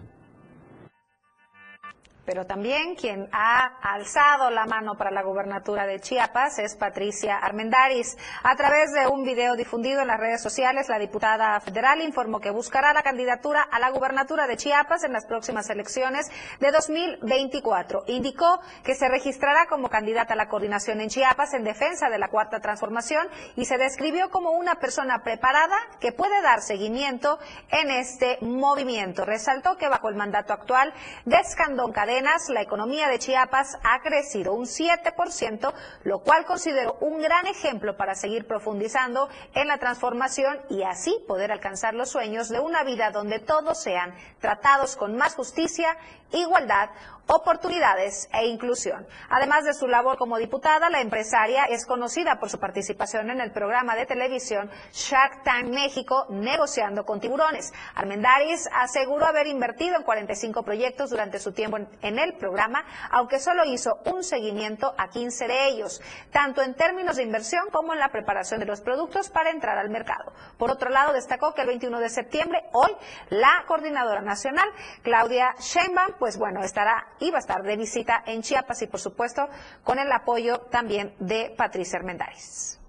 Pero 2.32 2.46
también 2.46 2.96
quien 2.96 3.28
ha 3.34 3.78
alzado 3.82 4.50
la 4.52 4.65
mano 4.65 4.96
para 4.96 5.12
la 5.12 5.22
gubernatura 5.22 5.86
de 5.86 6.00
Chiapas 6.00 6.60
es 6.60 6.78
Patricia 6.78 7.36
Armendaris. 7.36 8.17
A 8.41 8.56
través 8.56 8.94
de 8.94 9.06
un 9.06 9.26
video 9.26 9.58
difundido 9.58 10.00
en 10.00 10.08
las 10.08 10.17
redes 10.17 10.41
sociales, 10.41 10.88
la 10.88 10.98
diputada 10.98 11.60
federal 11.60 12.00
informó 12.00 12.39
que 12.39 12.50
buscará 12.50 12.94
la 12.94 13.04
candidatura 13.04 13.63
a 13.70 13.80
la 13.80 13.89
gubernatura 13.89 14.48
de 14.48 14.56
Chiapas 14.56 15.04
en 15.04 15.12
las 15.12 15.26
próximas 15.26 15.70
elecciones 15.70 16.32
de 16.62 16.72
2024. 16.72 18.04
Indicó 18.08 18.62
que 18.86 18.96
se 18.96 19.10
registrará 19.10 19.65
como 19.67 19.89
candidata 19.89 20.32
a 20.32 20.38
la 20.38 20.48
coordinación 20.48 21.02
en 21.02 21.10
Chiapas 21.10 21.54
en 21.54 21.65
defensa 21.65 22.10
de 22.10 22.17
la 22.17 22.30
cuarta 22.30 22.62
transformación 22.62 23.28
y 23.58 23.65
se 23.65 23.78
describió 23.78 24.30
como 24.30 24.52
una 24.52 24.76
persona 24.76 25.22
preparada 25.22 25.76
que 26.00 26.13
puede 26.13 26.41
dar 26.41 26.62
seguimiento 26.62 27.39
en 27.72 27.91
este 27.91 28.38
movimiento. 28.39 29.26
Resaltó 29.26 29.76
que 29.76 29.89
bajo 29.89 30.08
el 30.08 30.15
mandato 30.15 30.54
actual 30.54 30.94
de 31.26 31.36
Escandón 31.36 31.91
La 32.21 32.62
economía 32.62 33.07
de 33.07 33.17
Chiapas 33.17 33.79
ha 33.84 33.99
crecido 34.03 34.53
un 34.53 34.65
7%, 34.65 35.73
lo 36.03 36.19
cual 36.19 36.45
considero 36.45 36.95
un 37.01 37.19
gran 37.19 37.47
ejemplo 37.47 37.97
para 37.97 38.13
seguir 38.13 38.45
profundizando 38.45 39.27
en 39.55 39.67
la 39.67 39.79
transformación 39.79 40.62
y 40.69 40.84
así 40.84 41.17
poder 41.27 41.51
alcanzar 41.51 41.95
los 41.95 42.12
sueños 42.12 42.49
de 42.49 42.60
una 42.60 42.84
vida 42.84 43.10
donde 43.10 43.39
todos 43.39 43.81
sean 43.81 44.13
tratados 44.39 44.97
con 44.97 45.17
más 45.17 45.34
justicia, 45.34 45.97
igualdad, 46.32 46.89
oportunidades 47.28 48.30
e 48.34 48.48
inclusión. 48.48 49.08
Además 49.30 49.63
de 49.63 49.74
su 49.74 49.88
labor 49.88 50.17
como 50.17 50.38
diputada, 50.38 50.89
la 50.89 51.02
empresaria 51.02 51.65
es 51.65 51.86
conocida 51.86 52.39
por 52.39 52.50
su 52.50 52.60
participación 52.60 53.30
en 53.30 53.39
el 53.39 53.52
programa 53.52 53.96
de 53.96 54.06
televisión 54.06 54.70
Shark 54.91 55.44
Tank 55.44 55.67
México, 55.67 56.26
negociando 56.30 57.06
con 57.06 57.22
tiburones. 57.22 57.72
Armendaris 57.96 58.70
aseguró 58.74 59.26
haber 59.26 59.48
invertido 59.48 59.96
en 59.96 60.04
45 60.04 60.63
proyectos 60.63 61.10
durante 61.10 61.39
su 61.39 61.54
tiempo 61.54 61.78
en 62.02 62.20
el 62.20 62.34
programa, 62.34 62.84
aunque 63.12 63.39
solo 63.39 63.63
hizo 63.65 64.00
un 64.06 64.24
seguimiento 64.24 64.94
a 64.98 65.10
15 65.10 65.48
de 65.48 65.67
ellos, 65.67 66.02
tanto 66.32 66.62
en 66.62 66.76
términos 66.76 67.15
de 67.15 67.24
inversión 67.24 67.70
como 67.72 67.94
en 67.94 68.00
la 68.00 68.10
preparación 68.10 68.60
de 68.60 68.65
los 68.65 68.82
productos 68.82 69.30
para 69.30 69.52
entrar 69.52 69.78
al 69.78 69.89
mercado. 69.89 70.34
Por 70.58 70.70
otro 70.70 70.89
lado, 70.89 71.13
destacó 71.13 71.54
que 71.54 71.62
el 71.62 71.67
21 71.67 72.00
de 72.00 72.10
septiembre, 72.10 72.63
hoy, 72.74 72.91
la 73.30 73.63
coordinadora 73.67 74.22
nacional, 74.22 74.67
Claudia 75.02 75.56
Sheinbaum, 75.60 76.13
pues 76.21 76.38
bueno, 76.38 76.63
estará 76.63 77.07
iba 77.19 77.38
a 77.38 77.39
estar 77.39 77.63
de 77.63 77.75
visita 77.75 78.23
en 78.27 78.43
Chiapas 78.43 78.84
y 78.84 78.86
por 78.86 78.99
supuesto 78.99 79.49
con 79.84 79.97
el 79.97 80.12
apoyo 80.12 80.60
también 80.69 81.15
de 81.17 81.51
Patricia 81.57 81.97
Armendáriz. 81.97 82.79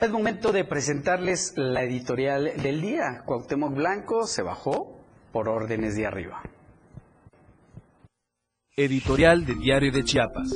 Es 0.00 0.08
momento 0.08 0.52
de 0.52 0.64
presentarles 0.64 1.54
la 1.56 1.82
editorial 1.82 2.52
del 2.62 2.80
día. 2.80 3.22
Cuauhtémoc 3.26 3.74
Blanco 3.74 4.28
se 4.28 4.42
bajó 4.42 5.00
por 5.32 5.48
órdenes 5.48 5.96
de 5.96 6.06
arriba. 6.06 6.40
Editorial 8.76 9.44
de 9.44 9.54
Diario 9.56 9.90
de 9.90 10.04
Chiapas. 10.04 10.54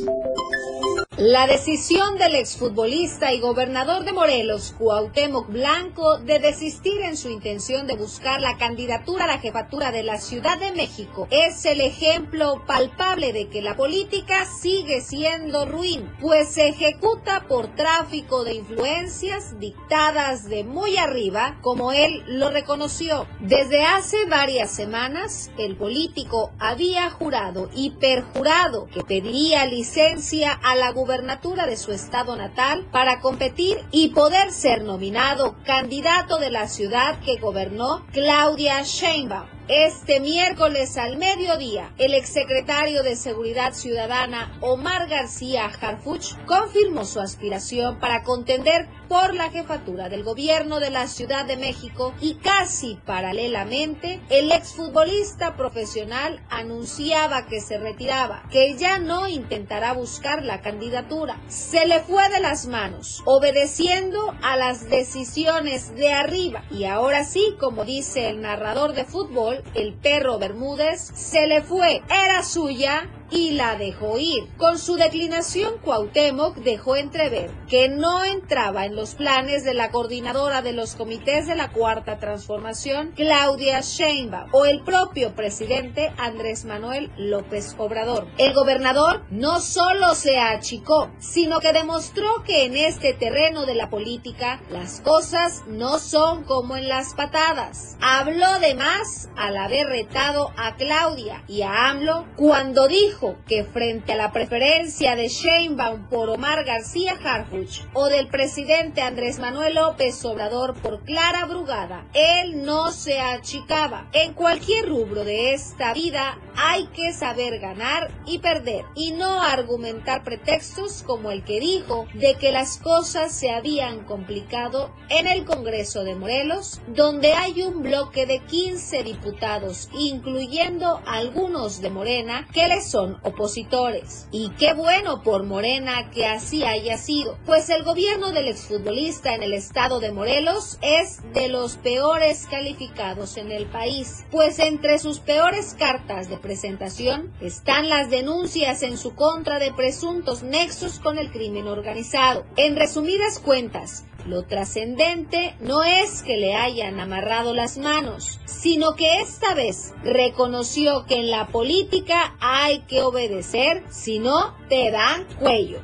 La 1.18 1.46
decisión 1.46 2.16
del 2.16 2.34
exfutbolista 2.36 3.34
y 3.34 3.40
gobernador 3.40 4.02
de 4.04 4.14
Morelos, 4.14 4.74
Cuauhtémoc 4.78 5.46
Blanco, 5.48 6.16
de 6.16 6.38
desistir 6.38 7.02
en 7.02 7.18
su 7.18 7.28
intención 7.28 7.86
de 7.86 7.96
buscar 7.96 8.40
la 8.40 8.56
candidatura 8.56 9.24
a 9.24 9.26
la 9.26 9.38
jefatura 9.38 9.92
de 9.92 10.04
la 10.04 10.18
Ciudad 10.18 10.58
de 10.58 10.72
México 10.72 11.28
es 11.30 11.66
el 11.66 11.82
ejemplo 11.82 12.62
palpable 12.66 13.34
de 13.34 13.50
que 13.50 13.60
la 13.60 13.76
política 13.76 14.46
sigue 14.46 15.02
siendo 15.02 15.66
ruin, 15.66 16.10
pues 16.18 16.54
se 16.54 16.68
ejecuta 16.68 17.46
por 17.46 17.66
tráfico 17.74 18.42
de 18.44 18.54
influencias 18.54 19.60
dictadas 19.60 20.48
de 20.48 20.64
muy 20.64 20.96
arriba, 20.96 21.58
como 21.60 21.92
él 21.92 22.22
lo 22.26 22.50
reconoció. 22.50 23.26
Desde 23.38 23.84
hace 23.84 24.24
varias 24.30 24.70
semanas, 24.70 25.50
el 25.58 25.76
político 25.76 26.52
había 26.58 27.10
jurado 27.10 27.68
y 27.74 27.90
perjurado 27.90 28.86
que 28.86 29.02
pediría 29.02 29.66
licencia 29.66 30.52
a 30.52 30.74
la 30.74 30.90
gubernatura 31.02 31.66
de 31.66 31.76
su 31.76 31.90
estado 31.90 32.36
natal 32.36 32.86
para 32.92 33.18
competir 33.18 33.78
y 33.90 34.10
poder 34.10 34.52
ser 34.52 34.84
nominado 34.84 35.56
candidato 35.64 36.38
de 36.38 36.52
la 36.52 36.68
ciudad 36.68 37.18
que 37.24 37.38
gobernó 37.38 38.06
Claudia 38.12 38.82
Sheinbaum. 38.84 39.61
Este 39.68 40.18
miércoles 40.18 40.96
al 40.96 41.18
mediodía, 41.18 41.94
el 41.96 42.14
exsecretario 42.14 43.04
de 43.04 43.14
Seguridad 43.14 43.74
Ciudadana, 43.74 44.58
Omar 44.60 45.08
García 45.08 45.66
Harfuch, 45.66 46.34
confirmó 46.46 47.04
su 47.04 47.20
aspiración 47.20 48.00
para 48.00 48.24
contender 48.24 48.88
por 49.08 49.34
la 49.34 49.50
jefatura 49.50 50.08
del 50.08 50.24
gobierno 50.24 50.80
de 50.80 50.90
la 50.90 51.06
Ciudad 51.06 51.44
de 51.44 51.56
México 51.56 52.12
y 52.20 52.36
casi 52.36 52.98
paralelamente, 53.06 54.20
el 54.30 54.50
exfutbolista 54.50 55.54
profesional 55.54 56.42
anunciaba 56.50 57.46
que 57.46 57.60
se 57.60 57.78
retiraba, 57.78 58.42
que 58.50 58.76
ya 58.76 58.98
no 58.98 59.28
intentará 59.28 59.92
buscar 59.92 60.42
la 60.42 60.60
candidatura. 60.60 61.40
Se 61.46 61.86
le 61.86 62.00
fue 62.00 62.28
de 62.30 62.40
las 62.40 62.66
manos, 62.66 63.22
obedeciendo 63.26 64.34
a 64.42 64.56
las 64.56 64.88
decisiones 64.88 65.94
de 65.94 66.12
arriba. 66.12 66.64
Y 66.70 66.84
ahora 66.84 67.24
sí, 67.24 67.54
como 67.60 67.84
dice 67.84 68.28
el 68.28 68.40
narrador 68.40 68.94
de 68.94 69.04
fútbol, 69.04 69.51
el 69.74 69.94
perro 69.94 70.38
Bermúdez, 70.38 71.00
se 71.00 71.46
le 71.46 71.62
fue, 71.62 72.02
era 72.08 72.42
suya 72.42 73.08
y 73.32 73.52
la 73.52 73.76
dejó 73.76 74.18
ir. 74.18 74.46
Con 74.58 74.78
su 74.78 74.96
declinación, 74.96 75.78
Cuauhtémoc 75.82 76.56
dejó 76.56 76.96
entrever 76.96 77.50
que 77.68 77.88
no 77.88 78.22
entraba 78.22 78.84
en 78.84 78.94
los 78.94 79.14
planes 79.14 79.64
de 79.64 79.74
la 79.74 79.90
coordinadora 79.90 80.60
de 80.60 80.72
los 80.72 80.94
comités 80.94 81.46
de 81.46 81.56
la 81.56 81.72
Cuarta 81.72 82.18
Transformación, 82.18 83.12
Claudia 83.16 83.80
Sheinbaum, 83.80 84.50
o 84.52 84.66
el 84.66 84.82
propio 84.82 85.34
presidente 85.34 86.12
Andrés 86.18 86.64
Manuel 86.64 87.10
López 87.16 87.74
Obrador. 87.78 88.28
El 88.36 88.52
gobernador 88.52 89.24
no 89.30 89.60
solo 89.60 90.14
se 90.14 90.38
achicó, 90.38 91.10
sino 91.18 91.60
que 91.60 91.72
demostró 91.72 92.42
que 92.44 92.66
en 92.66 92.76
este 92.76 93.14
terreno 93.14 93.64
de 93.64 93.74
la 93.74 93.88
política 93.88 94.60
las 94.70 95.00
cosas 95.00 95.62
no 95.66 95.98
son 95.98 96.44
como 96.44 96.76
en 96.76 96.88
las 96.88 97.14
patadas. 97.14 97.96
Habló 98.02 98.58
de 98.60 98.74
más 98.74 99.30
al 99.36 99.56
haber 99.56 99.86
retado 99.86 100.52
a 100.56 100.76
Claudia 100.76 101.44
y 101.48 101.62
a 101.62 101.88
AMLO 101.88 102.26
cuando 102.36 102.88
dijo 102.88 103.21
que 103.46 103.64
frente 103.64 104.12
a 104.12 104.16
la 104.16 104.32
preferencia 104.32 105.14
de 105.14 105.28
Sheinbaum 105.28 106.08
por 106.08 106.28
Omar 106.28 106.64
García 106.64 107.16
Harfuch 107.22 107.82
o 107.92 108.08
del 108.08 108.26
presidente 108.26 109.00
Andrés 109.00 109.38
Manuel 109.38 109.76
López 109.76 110.24
Obrador 110.24 110.74
por 110.74 111.04
Clara 111.04 111.44
Brugada, 111.44 112.04
él 112.14 112.64
no 112.64 112.90
se 112.90 113.20
achicaba. 113.20 114.08
En 114.12 114.34
cualquier 114.34 114.88
rubro 114.88 115.24
de 115.24 115.54
esta 115.54 115.94
vida 115.94 116.38
hay 116.56 116.86
que 116.88 117.12
saber 117.12 117.60
ganar 117.60 118.10
y 118.26 118.40
perder 118.40 118.84
y 118.96 119.12
no 119.12 119.40
argumentar 119.40 120.24
pretextos 120.24 121.04
como 121.04 121.30
el 121.30 121.44
que 121.44 121.60
dijo 121.60 122.06
de 122.14 122.34
que 122.34 122.50
las 122.50 122.78
cosas 122.78 123.32
se 123.32 123.50
habían 123.50 124.04
complicado 124.04 124.92
en 125.10 125.28
el 125.28 125.44
Congreso 125.44 126.02
de 126.02 126.16
Morelos, 126.16 126.80
donde 126.88 127.34
hay 127.34 127.62
un 127.62 127.82
bloque 127.82 128.26
de 128.26 128.40
15 128.40 129.04
diputados, 129.04 129.88
incluyendo 129.92 131.00
algunos 131.06 131.80
de 131.80 131.90
Morena, 131.90 132.48
que 132.52 132.66
le 132.66 132.80
son 132.80 133.11
opositores. 133.22 134.28
Y 134.30 134.50
qué 134.58 134.74
bueno 134.74 135.22
por 135.22 135.44
Morena 135.44 136.10
que 136.10 136.26
así 136.26 136.64
haya 136.64 136.98
sido, 136.98 137.38
pues 137.44 137.70
el 137.70 137.82
gobierno 137.82 138.32
del 138.32 138.48
exfutbolista 138.48 139.34
en 139.34 139.42
el 139.42 139.52
estado 139.52 140.00
de 140.00 140.12
Morelos 140.12 140.78
es 140.82 141.20
de 141.32 141.48
los 141.48 141.76
peores 141.76 142.46
calificados 142.50 143.36
en 143.36 143.52
el 143.52 143.66
país, 143.66 144.24
pues 144.30 144.58
entre 144.58 144.98
sus 144.98 145.20
peores 145.20 145.74
cartas 145.78 146.28
de 146.28 146.38
presentación 146.38 147.32
están 147.40 147.88
las 147.88 148.10
denuncias 148.10 148.82
en 148.82 148.96
su 148.96 149.14
contra 149.14 149.58
de 149.58 149.72
presuntos 149.72 150.42
nexos 150.42 150.98
con 150.98 151.18
el 151.18 151.30
crimen 151.30 151.68
organizado. 151.68 152.44
En 152.56 152.76
resumidas 152.76 153.38
cuentas, 153.38 154.04
lo 154.26 154.44
trascendente 154.44 155.54
no 155.60 155.82
es 155.82 156.22
que 156.22 156.36
le 156.36 156.54
hayan 156.54 157.00
amarrado 157.00 157.54
las 157.54 157.78
manos, 157.78 158.40
sino 158.44 158.94
que 158.94 159.20
esta 159.20 159.54
vez 159.54 159.92
reconoció 160.02 161.06
que 161.06 161.16
en 161.16 161.30
la 161.30 161.48
política 161.48 162.36
hay 162.40 162.80
que 162.82 163.02
obedecer, 163.02 163.82
si 163.90 164.18
no, 164.18 164.56
te 164.68 164.90
dan 164.90 165.24
cuello. 165.38 165.80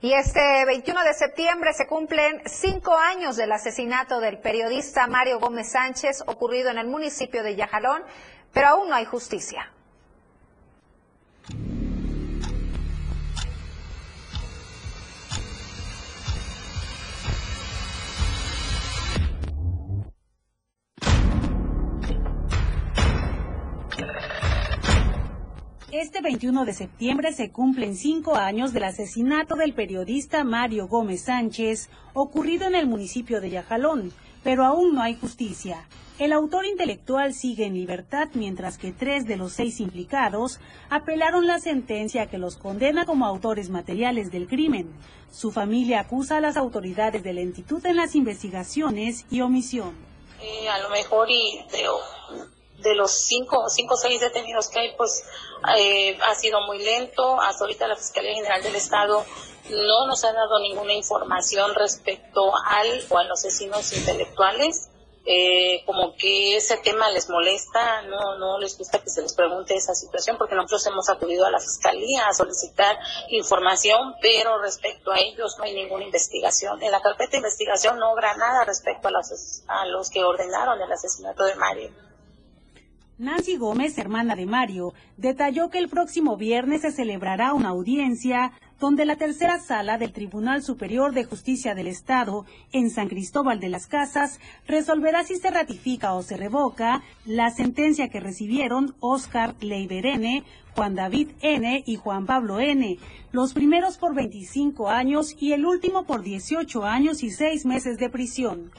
Y 0.00 0.12
este 0.12 0.66
21 0.66 1.02
de 1.02 1.14
septiembre 1.14 1.72
se 1.72 1.86
cumplen 1.86 2.42
cinco 2.44 2.94
años 2.94 3.36
del 3.36 3.50
asesinato 3.52 4.20
del 4.20 4.38
periodista 4.38 5.06
Mario 5.06 5.40
Gómez 5.40 5.72
Sánchez 5.72 6.22
ocurrido 6.26 6.70
en 6.70 6.76
el 6.76 6.86
municipio 6.86 7.42
de 7.42 7.56
Yajalón, 7.56 8.02
pero 8.52 8.68
aún 8.68 8.90
no 8.90 8.94
hay 8.96 9.06
justicia. 9.06 9.70
Este 25.96 26.20
21 26.20 26.64
de 26.64 26.72
septiembre 26.72 27.32
se 27.32 27.52
cumplen 27.52 27.94
cinco 27.94 28.34
años 28.34 28.72
del 28.72 28.82
asesinato 28.82 29.54
del 29.54 29.74
periodista 29.74 30.42
Mario 30.42 30.88
Gómez 30.88 31.26
Sánchez, 31.26 31.88
ocurrido 32.14 32.66
en 32.66 32.74
el 32.74 32.88
municipio 32.88 33.40
de 33.40 33.50
Yajalón, 33.50 34.12
pero 34.42 34.64
aún 34.64 34.96
no 34.96 35.02
hay 35.02 35.14
justicia. 35.14 35.86
El 36.18 36.32
autor 36.32 36.66
intelectual 36.66 37.32
sigue 37.32 37.66
en 37.66 37.74
libertad 37.74 38.28
mientras 38.34 38.76
que 38.76 38.90
tres 38.90 39.24
de 39.24 39.36
los 39.36 39.52
seis 39.52 39.78
implicados 39.78 40.58
apelaron 40.90 41.46
la 41.46 41.60
sentencia 41.60 42.26
que 42.26 42.38
los 42.38 42.56
condena 42.56 43.06
como 43.06 43.24
autores 43.24 43.70
materiales 43.70 44.32
del 44.32 44.48
crimen. 44.48 44.90
Su 45.30 45.52
familia 45.52 46.00
acusa 46.00 46.38
a 46.38 46.40
las 46.40 46.56
autoridades 46.56 47.22
de 47.22 47.34
lentitud 47.34 47.86
en 47.86 47.94
las 47.94 48.16
investigaciones 48.16 49.26
y 49.30 49.42
omisión. 49.42 49.94
Eh, 50.40 50.68
a 50.68 50.80
lo 50.80 50.90
mejor 50.90 51.30
y 51.30 51.60
de, 51.70 51.86
de 52.84 52.94
los 52.94 53.10
cinco, 53.10 53.68
cinco 53.68 53.96
seis 53.96 54.20
detenidos 54.20 54.68
que 54.68 54.78
hay, 54.78 54.96
pues 54.96 55.24
eh, 55.76 56.16
ha 56.22 56.34
sido 56.36 56.60
muy 56.66 56.78
lento. 56.78 57.40
Hasta 57.40 57.64
ahorita 57.64 57.88
la 57.88 57.96
Fiscalía 57.96 58.34
General 58.34 58.62
del 58.62 58.76
Estado 58.76 59.24
no 59.70 60.06
nos 60.06 60.24
ha 60.24 60.32
dado 60.32 60.60
ninguna 60.60 60.92
información 60.92 61.74
respecto 61.74 62.52
al 62.66 63.04
o 63.08 63.18
a 63.18 63.24
los 63.24 63.40
asesinos 63.44 63.92
intelectuales 63.92 64.90
eh, 65.26 65.82
como 65.86 66.14
que 66.16 66.56
ese 66.56 66.76
tema 66.78 67.08
les 67.10 67.30
molesta, 67.30 68.02
no, 68.02 68.36
no 68.36 68.58
les 68.58 68.76
gusta 68.76 68.98
que 68.98 69.08
se 69.08 69.22
les 69.22 69.32
pregunte 69.32 69.74
esa 69.74 69.94
situación, 69.94 70.36
porque 70.36 70.54
nosotros 70.54 70.86
hemos 70.86 71.08
acudido 71.08 71.46
a 71.46 71.50
la 71.50 71.60
fiscalía 71.60 72.26
a 72.26 72.34
solicitar 72.34 72.98
información, 73.30 74.14
pero 74.20 74.60
respecto 74.60 75.12
a 75.12 75.18
ellos 75.18 75.56
no 75.56 75.64
hay 75.64 75.74
ninguna 75.74 76.04
investigación. 76.04 76.82
En 76.82 76.92
la 76.92 77.00
carpeta 77.00 77.32
de 77.32 77.36
investigación 77.38 77.98
no 77.98 78.10
habrá 78.10 78.36
nada 78.36 78.64
respecto 78.64 79.08
a 79.08 79.12
los, 79.12 79.62
a 79.66 79.86
los 79.86 80.10
que 80.10 80.22
ordenaron 80.22 80.80
el 80.82 80.92
asesinato 80.92 81.44
de 81.44 81.54
Mario. 81.54 82.03
Nancy 83.16 83.56
Gómez, 83.56 83.96
hermana 83.98 84.34
de 84.34 84.44
Mario, 84.44 84.92
detalló 85.16 85.70
que 85.70 85.78
el 85.78 85.88
próximo 85.88 86.36
viernes 86.36 86.80
se 86.80 86.90
celebrará 86.90 87.54
una 87.54 87.68
audiencia 87.68 88.50
donde 88.80 89.04
la 89.04 89.14
tercera 89.14 89.60
sala 89.60 89.98
del 89.98 90.12
Tribunal 90.12 90.64
Superior 90.64 91.14
de 91.14 91.22
Justicia 91.22 91.76
del 91.76 91.86
Estado 91.86 92.44
en 92.72 92.90
San 92.90 93.06
Cristóbal 93.06 93.60
de 93.60 93.68
las 93.68 93.86
Casas 93.86 94.40
resolverá 94.66 95.22
si 95.22 95.36
se 95.36 95.50
ratifica 95.50 96.14
o 96.14 96.24
se 96.24 96.36
revoca 96.36 97.04
la 97.24 97.50
sentencia 97.50 98.08
que 98.08 98.18
recibieron 98.18 98.96
Oscar 98.98 99.54
Leiber 99.60 100.06
N., 100.06 100.42
Juan 100.74 100.96
David 100.96 101.28
N. 101.40 101.84
y 101.86 101.94
Juan 101.94 102.26
Pablo 102.26 102.58
N., 102.58 102.98
los 103.30 103.54
primeros 103.54 103.96
por 103.96 104.16
25 104.16 104.90
años 104.90 105.36
y 105.38 105.52
el 105.52 105.66
último 105.66 106.04
por 106.04 106.24
18 106.24 106.84
años 106.84 107.22
y 107.22 107.30
6 107.30 107.64
meses 107.64 107.96
de 107.96 108.10
prisión. 108.10 108.72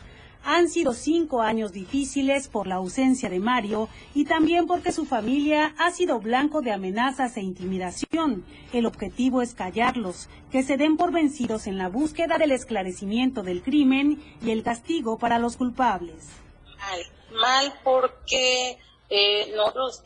Han 0.47 0.69
sido 0.69 0.93
cinco 0.93 1.41
años 1.41 1.71
difíciles 1.71 2.47
por 2.47 2.67
la 2.67 2.75
ausencia 2.75 3.29
de 3.29 3.39
Mario 3.39 3.89
y 4.13 4.25
también 4.25 4.67
porque 4.67 4.91
su 4.91 5.05
familia 5.05 5.73
ha 5.79 5.89
sido 5.89 6.19
blanco 6.19 6.61
de 6.61 6.71
amenazas 6.71 7.35
e 7.37 7.41
intimidación. 7.41 8.45
El 8.71 8.85
objetivo 8.85 9.41
es 9.41 9.55
callarlos, 9.55 10.29
que 10.51 10.61
se 10.61 10.77
den 10.77 10.97
por 10.97 11.11
vencidos 11.11 11.65
en 11.65 11.79
la 11.79 11.89
búsqueda 11.89 12.37
del 12.37 12.51
esclarecimiento 12.51 13.41
del 13.41 13.63
crimen 13.63 14.23
y 14.43 14.51
el 14.51 14.61
castigo 14.61 15.17
para 15.17 15.39
los 15.39 15.57
culpables. 15.57 16.27
Mal, 16.77 16.99
mal 17.41 17.73
porque 17.83 18.77
eh, 19.09 19.51
nosotros 19.55 20.03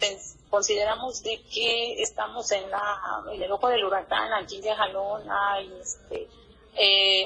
consideramos 0.49 1.21
de 1.21 1.41
que 1.53 2.01
estamos 2.01 2.49
en, 2.53 2.71
la, 2.71 3.25
el 3.33 3.51
ojo 3.51 3.67
del 3.67 3.83
huracán, 3.83 4.31
aquí 4.31 4.61
de 4.61 4.73
Jalón, 4.73 5.23
este, 5.81 6.29
eh, 6.77 7.25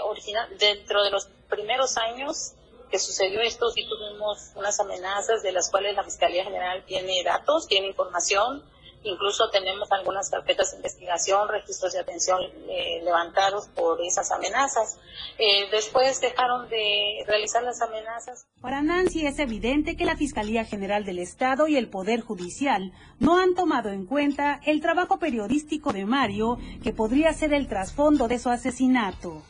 dentro 0.57 1.03
de 1.03 1.11
los 1.11 1.27
primeros 1.47 1.95
años 1.97 2.55
que 2.93 2.99
sucedió 2.99 3.41
esto, 3.41 3.71
sí 3.71 3.87
tuvimos 3.89 4.51
unas 4.55 4.79
amenazas 4.79 5.41
de 5.41 5.51
las 5.51 5.71
cuales 5.71 5.95
la 5.95 6.03
Fiscalía 6.03 6.43
General 6.43 6.83
tiene 6.85 7.23
datos, 7.23 7.67
tiene 7.67 7.87
información, 7.87 8.63
incluso 9.01 9.49
tenemos 9.49 9.91
algunas 9.91 10.29
carpetas 10.29 10.69
de 10.69 10.77
investigación, 10.77 11.49
registros 11.49 11.93
de 11.93 12.01
atención 12.01 12.39
eh, 12.69 13.01
levantados 13.03 13.67
por 13.69 13.99
esas 13.99 14.31
amenazas. 14.31 14.99
Eh, 15.39 15.71
después 15.71 16.21
dejaron 16.21 16.69
de 16.69 17.23
realizar 17.25 17.63
las 17.63 17.81
amenazas. 17.81 18.45
Para 18.61 18.83
Nancy 18.83 19.25
es 19.25 19.39
evidente 19.39 19.97
que 19.97 20.05
la 20.05 20.15
Fiscalía 20.15 20.63
General 20.63 21.03
del 21.03 21.17
Estado 21.17 21.67
y 21.67 21.77
el 21.77 21.89
Poder 21.89 22.21
Judicial 22.21 22.93
no 23.17 23.39
han 23.39 23.55
tomado 23.55 23.89
en 23.89 24.05
cuenta 24.05 24.61
el 24.67 24.81
trabajo 24.81 25.17
periodístico 25.17 25.93
de 25.93 26.05
Mario, 26.05 26.59
que 26.83 26.93
podría 26.93 27.33
ser 27.33 27.53
el 27.53 27.67
trasfondo 27.67 28.27
de 28.27 28.37
su 28.37 28.51
asesinato 28.51 29.41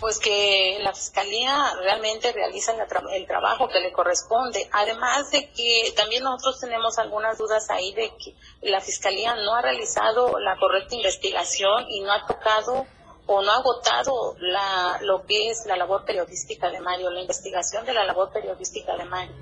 pues 0.00 0.18
que 0.18 0.78
la 0.82 0.94
fiscalía 0.94 1.74
realmente 1.82 2.32
realiza 2.32 2.72
el, 3.12 3.26
trabajo 3.26 3.68
que 3.68 3.80
le 3.80 3.92
corresponde. 3.92 4.66
Además 4.72 5.30
de 5.30 5.50
que 5.50 5.92
también 5.94 6.24
nosotros 6.24 6.58
tenemos 6.58 6.98
algunas 6.98 7.36
dudas 7.36 7.68
ahí 7.68 7.92
de 7.92 8.10
que 8.16 8.34
la 8.62 8.80
fiscalía 8.80 9.36
no 9.36 9.54
ha 9.54 9.62
realizado 9.62 10.38
la 10.38 10.56
correcta 10.56 10.94
investigación 10.94 11.84
y 11.88 12.00
no 12.00 12.12
ha 12.12 12.26
tocado 12.26 12.86
o 13.26 13.42
no 13.42 13.52
ha 13.52 13.56
agotado 13.56 14.36
la, 14.40 14.98
lo 15.02 15.24
que 15.26 15.50
es 15.50 15.66
la 15.66 15.76
labor 15.76 16.04
periodística 16.06 16.70
de 16.70 16.80
Mario, 16.80 17.10
la 17.10 17.20
investigación 17.20 17.84
de 17.84 17.92
la 17.92 18.04
labor 18.04 18.32
periodística 18.32 18.96
de 18.96 19.04
Mario. 19.04 19.36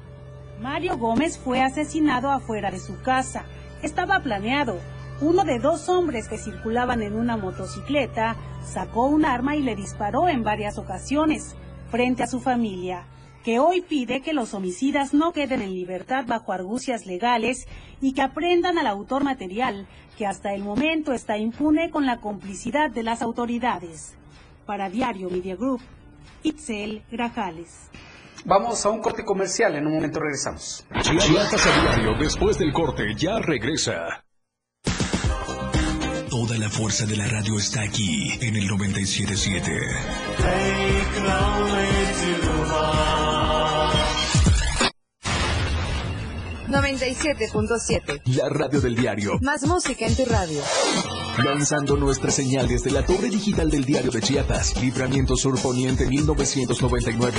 Mario 0.59 0.99
Gómez 0.99 1.39
fue 1.39 1.63
asesinado 1.63 2.31
afuera 2.31 2.73
de 2.73 2.81
su 2.81 3.01
casa. 3.03 3.45
Estaba 3.81 4.19
planeado. 4.21 4.79
Uno 5.21 5.43
de 5.43 5.59
dos 5.59 5.89
hombres 5.89 6.29
que 6.29 6.39
circulaban 6.39 7.03
en 7.03 7.17
una 7.17 7.37
motocicleta 7.37 8.37
sacó 8.65 9.07
un 9.07 9.25
arma 9.25 9.57
y 9.57 9.63
le 9.63 9.75
disparó 9.75 10.29
en 10.29 10.45
varias 10.45 10.79
ocasiones 10.79 11.57
frente 11.91 12.23
a 12.23 12.29
su 12.29 12.39
familia, 12.39 13.05
que 13.43 13.59
hoy 13.59 13.81
pide 13.81 14.23
que 14.23 14.33
los 14.33 14.55
homicidas 14.55 15.15
no 15.15 15.33
queden 15.33 15.61
en 15.61 15.75
libertad 15.75 16.25
bajo 16.25 16.53
argucias 16.53 17.05
legales 17.05 17.67
y 18.01 18.13
que 18.13 18.23
aprendan 18.23 18.79
al 18.79 18.87
autor 18.87 19.25
material, 19.25 19.89
que 20.17 20.25
hasta 20.25 20.55
el 20.55 20.63
momento 20.63 21.13
está 21.13 21.37
impune 21.37 21.91
con 21.91 22.07
la 22.07 22.21
complicidad 22.21 22.89
de 22.89 23.03
las 23.03 23.21
autoridades. 23.21 24.15
Para 24.67 24.89
Diario 24.89 25.31
Media 25.31 25.57
Group, 25.57 25.81
Itzel 26.45 27.03
Grajales. 27.11 27.91
Vamos 28.45 28.87
a 28.87 28.91
un 28.91 29.01
corte 29.01 29.25
comercial, 29.25 29.75
en 29.75 29.85
un 29.85 29.95
momento 29.95 30.21
regresamos. 30.21 30.87
Chiapas 31.03 31.67
a 31.67 31.81
diario, 31.81 32.15
después 32.21 32.57
del 32.57 32.73
corte, 32.73 33.17
ya 33.17 33.41
regresa. 33.41 34.23
Toda 36.31 36.59
la 36.59 36.69
fuerza 36.69 37.07
de 37.07 37.17
la 37.17 37.27
radio 37.27 37.59
está 37.59 37.81
aquí 37.81 38.31
en 38.43 38.55
el 38.57 38.67
977. 38.67 39.73
97.7. 46.69 48.21
La 48.37 48.49
radio 48.51 48.81
del 48.81 48.95
diario. 48.95 49.39
Más 49.41 49.67
música 49.67 50.07
en 50.07 50.15
tu 50.15 50.27
radio. 50.27 50.61
Lanzando 51.43 51.97
nuestra 51.97 52.31
señal 52.31 52.69
desde 52.69 52.91
la 52.91 53.07
torre 53.07 53.31
digital 53.31 53.71
del 53.71 53.87
diario 53.87 54.11
de 54.11 54.21
Chiapas, 54.21 54.81
Libramiento 54.83 55.35
Sur 55.35 55.59
Poniente 55.61 56.07
1999. 56.07 57.39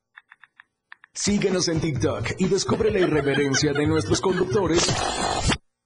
Síguenos 1.13 1.67
en 1.67 1.81
TikTok 1.81 2.35
y 2.39 2.47
descubre 2.47 2.89
la 2.89 2.99
irreverencia 2.99 3.73
de 3.73 3.85
nuestros 3.85 4.21
conductores. 4.21 4.87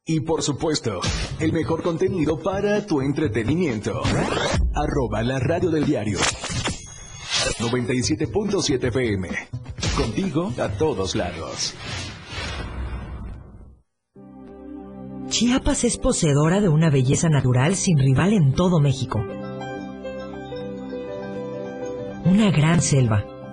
Y 0.06 0.20
por 0.20 0.44
supuesto, 0.44 1.02
el 1.40 1.52
mejor 1.52 1.82
contenido 1.82 2.40
para 2.40 2.86
tu 2.86 3.02
entretenimiento. 3.02 4.04
Arroba 4.76 5.24
la 5.24 5.40
radio 5.40 5.72
del 5.72 5.88
diario. 5.88 6.20
97.7 6.20 8.88
FM. 8.88 9.30
Contigo 9.98 10.54
a 10.62 10.70
todos 10.70 11.16
lados. 11.16 11.74
Chiapas 15.30 15.86
es 15.86 15.98
poseedora 15.98 16.62
de 16.62 16.70
una 16.70 16.92
belleza 16.92 17.30
natural 17.30 17.76
sin 17.76 17.98
rival 17.98 18.32
en 18.32 18.54
todo 18.54 18.80
México. 18.80 19.26
Una 22.26 22.52
gran 22.52 22.80
selva 22.80 23.26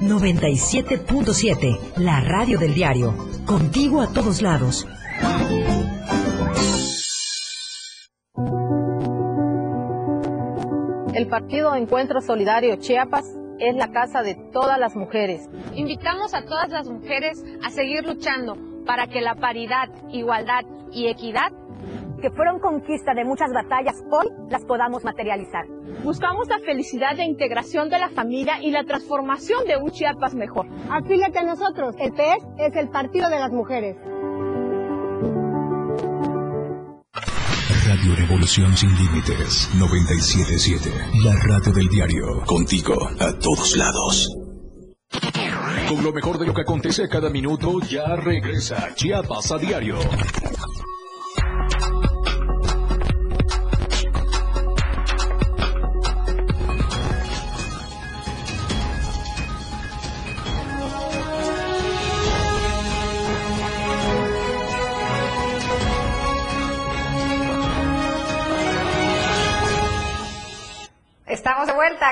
97.7, 0.00 1.96
la 1.96 2.20
radio 2.20 2.58
del 2.58 2.74
diario. 2.74 3.14
Contigo 3.46 4.02
a 4.02 4.08
todos 4.12 4.42
lados. 4.42 4.86
El 11.14 11.28
Partido 11.28 11.74
Encuentro 11.74 12.20
Solidario 12.20 12.76
Chiapas 12.76 13.24
es 13.58 13.74
la 13.74 13.90
casa 13.90 14.22
de 14.22 14.34
todas 14.52 14.78
las 14.78 14.94
mujeres. 14.96 15.48
Invitamos 15.74 16.34
a 16.34 16.44
todas 16.44 16.68
las 16.68 16.86
mujeres 16.88 17.42
a 17.64 17.70
seguir 17.70 18.04
luchando 18.04 18.56
para 18.84 19.06
que 19.06 19.22
la 19.22 19.34
paridad, 19.34 19.88
igualdad 20.10 20.64
y 20.92 21.08
equidad 21.08 21.52
que 22.20 22.30
fueron 22.30 22.60
conquista 22.60 23.14
de 23.14 23.24
muchas 23.24 23.52
batallas, 23.52 24.02
hoy 24.10 24.26
las 24.50 24.64
podamos 24.64 25.04
materializar. 25.04 25.66
Buscamos 26.02 26.48
la 26.48 26.58
felicidad 26.60 27.18
e 27.18 27.24
integración 27.24 27.88
de 27.88 27.98
la 27.98 28.10
familia 28.10 28.62
y 28.62 28.70
la 28.70 28.84
transformación 28.84 29.66
de 29.66 29.76
un 29.76 29.90
Chiapas 29.90 30.34
mejor. 30.34 30.66
Afílate 30.90 31.38
a 31.38 31.44
nosotros, 31.44 31.94
el 31.98 32.12
PES 32.12 32.46
es 32.58 32.76
el 32.76 32.88
Partido 32.88 33.28
de 33.28 33.38
las 33.38 33.52
Mujeres. 33.52 33.96
Radio 37.86 38.16
Revolución 38.16 38.76
Sin 38.76 38.90
Límites 38.96 39.70
977. 39.78 40.90
La 41.24 41.34
radio 41.36 41.72
del 41.72 41.88
diario. 41.88 42.42
Contigo 42.44 42.94
a 43.20 43.32
todos 43.38 43.76
lados. 43.76 44.36
Con 45.88 46.02
lo 46.02 46.12
mejor 46.12 46.38
de 46.38 46.46
lo 46.46 46.52
que 46.54 46.62
acontece 46.62 47.08
cada 47.08 47.30
minuto, 47.30 47.80
ya 47.88 48.16
regresa 48.16 48.92
Chiapas 48.94 49.52
a 49.52 49.58
diario. 49.58 49.98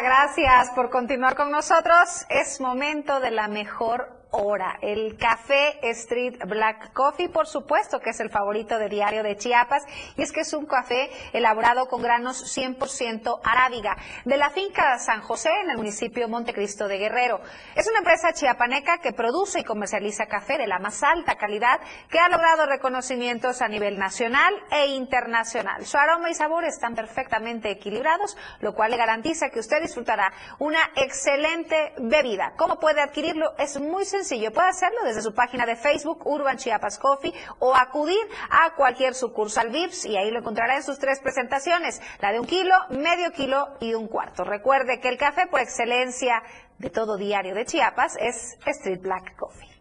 Gracias 0.03 0.71
por 0.71 0.91
continuar 0.91 1.37
con 1.37 1.51
nosotros. 1.51 2.27
Es 2.29 2.61
momento 2.61 3.21
de 3.21 3.31
la 3.31 3.47
mejor 3.47 4.24
hora. 4.35 4.79
El 4.83 5.17
café 5.17 5.79
Street 5.91 6.37
Black 6.47 6.93
Coffee, 6.93 7.29
por 7.29 7.47
supuesto 7.47 8.01
que 8.01 8.11
es 8.11 8.21
el 8.21 8.31
favorito 8.31 8.79
de 8.79 8.89
Diario 8.89 9.23
de 9.23 9.37
Chiapas, 9.37 9.85
y 10.17 10.23
es 10.23 10.33
que 10.33 10.41
es 10.41 10.53
un 10.53 10.67
café 10.67 11.11
elaborado 11.33 11.87
con 11.87 12.03
granos 12.03 12.57
100% 12.57 13.41
arábiga, 13.45 13.97
de 14.25 14.37
la 14.37 14.51
finca 14.51 14.99
San 14.99 15.21
José 15.21 15.51
en 15.63 15.71
el 15.71 15.77
municipio 15.77 16.29
Montecristo 16.29 16.89
de 16.89 16.99
Guerrero. 16.99 17.41
Es 17.77 17.87
una 17.89 17.99
empresa 17.99 18.33
chiapaneca 18.33 18.99
que 18.99 19.13
produce 19.13 19.61
y 19.61 19.65
comercializa 19.65 20.27
café 20.27 20.59
de 20.59 20.67
la 20.67 20.81
más 20.81 21.03
alta 21.03 21.37
calidad, 21.37 21.81
que 22.11 22.19
ha 22.19 22.29
logrado 22.29 22.67
reconocimientos 22.67 23.63
a 23.63 23.69
nivel 23.69 23.99
nacional 23.99 24.55
e 24.71 24.87
internacional. 24.87 25.87
Su 25.87 25.97
aroma 25.97 26.31
y 26.31 26.35
sabor 26.35 26.65
están 26.65 26.95
perfectamente 26.95 27.71
equilibrados, 27.71 28.37
lo 28.61 28.75
cual 28.75 28.91
le 28.91 28.97
garantiza 28.97 29.51
que 29.51 29.61
usted 29.61 29.81
disfrutará 29.81 30.33
una 30.59 30.81
excelente 30.97 31.93
bebida. 31.99 32.55
¿Cómo 32.57 32.81
puede 32.81 33.01
adquirirlo? 33.01 33.55
Es 33.59 33.81
muy 33.81 34.05
sencillo 34.05 34.24
sencillo. 34.25 34.53
Puede 34.53 34.69
hacerlo 34.69 34.99
desde 35.05 35.23
su 35.23 35.35
página 35.35 35.67
de 35.67 35.77
Facebook, 35.77 36.27
Urban 36.27 36.57
Chiapas 36.57 36.99
Coffee, 36.99 37.33
o 37.59 37.75
acudir 37.75 38.21
a 38.51 38.75
cualquier 38.75 39.15
sucursal 39.15 39.71
VIPS 39.71 40.07
y 40.07 40.17
ahí 40.17 40.31
lo 40.31 40.41
encontrará 40.41 40.77
en 40.77 40.83
sus 40.83 40.99
tres 40.99 41.21
presentaciones, 41.21 42.01
la 42.21 42.33
de 42.33 42.41
un 42.41 42.47
kilo, 42.47 42.75
medio 42.91 43.31
kilo 43.33 43.77
y 43.81 43.95
un 43.95 44.09
cuarto. 44.09 44.45
Recuerde 44.45 45.01
que 45.01 45.09
el 45.09 45.19
café 45.19 45.47
por 45.47 45.61
excelencia 45.61 46.43
de 46.79 46.91
todo 46.91 47.17
diario 47.17 47.55
de 47.55 47.65
Chiapas 47.65 48.17
es 48.19 48.57
Street 48.67 49.01
Black 49.01 49.37
Coffee. 49.37 49.74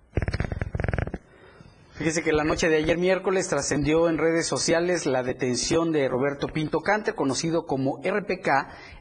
Fíjese 2.03 2.21
que 2.21 2.33
la 2.33 2.43
noche 2.43 2.67
de 2.67 2.75
ayer 2.75 2.97
miércoles 2.97 3.47
trascendió 3.47 4.09
en 4.09 4.17
redes 4.17 4.45
sociales 4.45 5.05
la 5.05 5.23
detención 5.23 5.93
de 5.93 6.09
Roberto 6.09 6.49
Pinto 6.49 6.81
Cante, 6.81 7.13
conocido 7.13 7.65
como 7.65 8.01
RPK, 8.03 8.49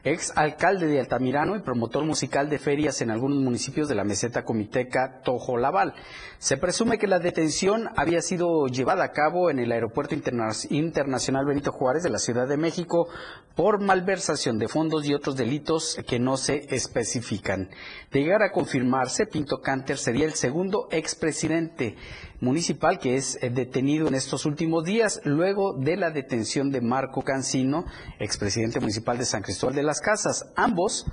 ex 0.05 0.33
alcalde 0.37 0.87
de 0.87 1.01
Altamirano 1.01 1.57
y 1.57 1.63
promotor 1.63 2.05
musical 2.05 2.49
de 2.49 2.61
ferias 2.61 3.03
en 3.03 3.11
algunos 3.11 3.39
municipios 3.39 3.89
de 3.89 3.97
la 3.97 4.05
meseta 4.05 4.45
comiteca 4.45 5.21
Tojolabal. 5.25 5.95
Se 6.39 6.57
presume 6.57 6.99
que 6.99 7.09
la 7.09 7.19
detención 7.19 7.89
había 7.97 8.23
sido 8.23 8.69
llevada 8.69 9.03
a 9.03 9.11
cabo 9.11 9.51
en 9.51 9.59
el 9.59 9.73
Aeropuerto 9.73 10.15
Internacional 10.15 11.45
Benito 11.45 11.73
Juárez 11.73 12.05
de 12.05 12.11
la 12.11 12.21
Ciudad 12.21 12.47
de 12.47 12.57
México 12.57 13.09
por 13.57 13.81
malversación 13.81 14.61
de 14.61 14.69
fondos 14.69 15.09
y 15.09 15.15
otros 15.15 15.37
delitos 15.37 15.99
que 16.07 16.21
no 16.21 16.37
se 16.37 16.73
especifican. 16.73 17.69
De 18.13 18.21
llegar 18.21 18.45
a 18.45 18.53
confirmarse, 18.53 19.27
Pinto 19.27 19.61
Canter 19.61 19.99
sería 19.99 20.25
el 20.25 20.35
segundo 20.35 20.87
expresidente 20.93 21.97
municipal 22.43 22.99
que 22.99 23.15
es 23.15 23.39
eh, 23.41 23.51
detenido 23.51 24.09
en 24.09 24.15
estos 24.15 24.45
últimos 24.47 24.85
días 24.85 25.21
luego 25.25 25.75
de 25.75 25.97
la 25.97 26.11
detención 26.11 26.73
de 26.73 26.81
Marco 26.81 27.23
Cancino, 27.23 27.85
expresidente 28.19 28.81
municipal 28.81 29.17
de 29.17 29.25
San 29.25 29.43
Cristóbal 29.43 29.77
de 29.77 29.85
las 29.85 30.01
Casas. 30.01 30.53
Ambos 30.57 31.07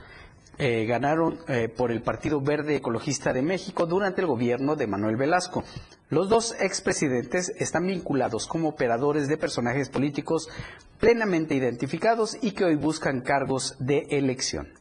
eh, 0.58 0.86
ganaron 0.88 1.38
eh, 1.48 1.70
por 1.70 1.92
el 1.92 2.02
Partido 2.02 2.42
Verde 2.42 2.76
Ecologista 2.76 3.32
de 3.32 3.44
México 3.44 3.86
durante 3.86 4.22
el 4.22 4.28
gobierno 4.28 4.76
de 4.76 4.88
Manuel 4.88 5.18
Velasco. 5.18 5.64
Los 6.10 6.30
dos 6.30 6.56
expresidentes 6.60 7.50
están 7.60 7.86
vinculados 7.86 8.48
como 8.48 8.68
operadores 8.68 9.28
de 9.28 9.38
personajes 9.38 9.90
políticos 9.90 10.50
plenamente 11.00 11.54
identificados 11.54 12.38
y 12.42 12.52
que 12.52 12.66
hoy 12.66 12.76
buscan 12.76 13.22
cargos 13.22 13.76
de 13.80 14.08
elección. 14.10 14.79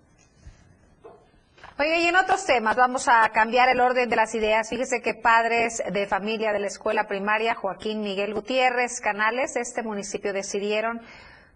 Oye, 1.81 2.01
y 2.01 2.09
en 2.09 2.17
otros 2.17 2.45
temas, 2.45 2.75
vamos 2.75 3.07
a 3.07 3.29
cambiar 3.29 3.69
el 3.69 3.79
orden 3.79 4.09
de 4.09 4.17
las 4.17 4.35
ideas. 4.35 4.69
Fíjese 4.69 5.01
que 5.01 5.15
padres 5.15 5.81
de 5.93 6.09
familia 6.09 6.53
de 6.53 6.59
la 6.59 6.67
escuela 6.67 7.07
primaria 7.07 7.55
Joaquín 7.55 8.01
Miguel 8.01 8.35
Gutiérrez 8.35 9.01
Canales, 9.01 9.55
este 9.55 9.85
municipio, 9.85 10.33
decidieron 10.33 11.01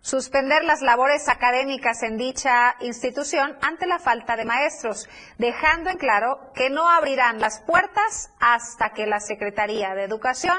suspender 0.00 0.62
las 0.62 0.80
labores 0.80 1.28
académicas 1.28 2.04
en 2.04 2.18
dicha 2.18 2.76
institución 2.78 3.56
ante 3.62 3.88
la 3.88 3.98
falta 3.98 4.36
de 4.36 4.44
maestros, 4.44 5.08
dejando 5.38 5.90
en 5.90 5.98
claro 5.98 6.52
que 6.54 6.70
no 6.70 6.88
abrirán 6.88 7.40
las 7.40 7.58
puertas 7.58 8.30
hasta 8.38 8.90
que 8.90 9.06
la 9.06 9.18
Secretaría 9.18 9.92
de 9.96 10.04
Educación 10.04 10.56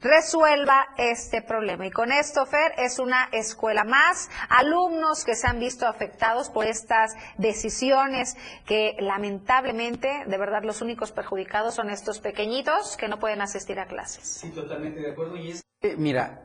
resuelva 0.00 0.86
este 0.98 1.42
problema. 1.42 1.86
Y 1.86 1.90
con 1.90 2.12
esto, 2.12 2.46
Fer, 2.46 2.72
es 2.78 2.98
una 2.98 3.28
escuela 3.32 3.84
más, 3.84 4.28
alumnos 4.48 5.24
que 5.24 5.34
se 5.34 5.46
han 5.46 5.58
visto 5.58 5.86
afectados 5.86 6.50
por 6.50 6.66
estas 6.66 7.14
decisiones 7.38 8.36
que 8.66 8.96
lamentablemente, 9.00 10.24
de 10.26 10.38
verdad, 10.38 10.62
los 10.62 10.82
únicos 10.82 11.12
perjudicados 11.12 11.74
son 11.74 11.90
estos 11.90 12.18
pequeñitos 12.20 12.96
que 12.96 13.08
no 13.08 13.18
pueden 13.18 13.40
asistir 13.40 13.78
a 13.78 13.86
clases. 13.86 14.26
Sí, 14.26 14.50
totalmente 14.50 15.00
de 15.00 15.12
acuerdo. 15.12 15.36
Y 15.36 15.50
es 15.52 15.64
mira, 15.96 16.42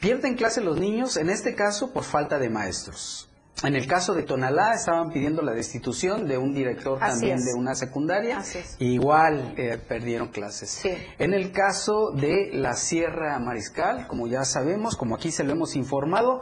pierden 0.00 0.34
clase 0.34 0.60
los 0.60 0.78
niños, 0.78 1.16
en 1.16 1.30
este 1.30 1.54
caso, 1.54 1.92
por 1.92 2.04
falta 2.04 2.38
de 2.38 2.50
maestros. 2.50 3.31
En 3.64 3.76
el 3.76 3.86
caso 3.86 4.12
de 4.14 4.24
Tonalá 4.24 4.74
estaban 4.74 5.10
pidiendo 5.10 5.40
la 5.40 5.52
destitución 5.52 6.26
de 6.26 6.36
un 6.36 6.52
director 6.52 6.98
también 6.98 7.38
de 7.38 7.54
una 7.54 7.76
secundaria. 7.76 8.42
Igual 8.80 9.54
eh, 9.56 9.78
perdieron 9.86 10.28
clases. 10.28 10.82
En 11.18 11.32
el 11.32 11.52
caso 11.52 12.10
de 12.10 12.50
la 12.52 12.74
Sierra 12.74 13.38
Mariscal, 13.38 14.08
como 14.08 14.26
ya 14.26 14.44
sabemos, 14.44 14.96
como 14.96 15.14
aquí 15.14 15.30
se 15.30 15.44
lo 15.44 15.52
hemos 15.52 15.76
informado, 15.76 16.40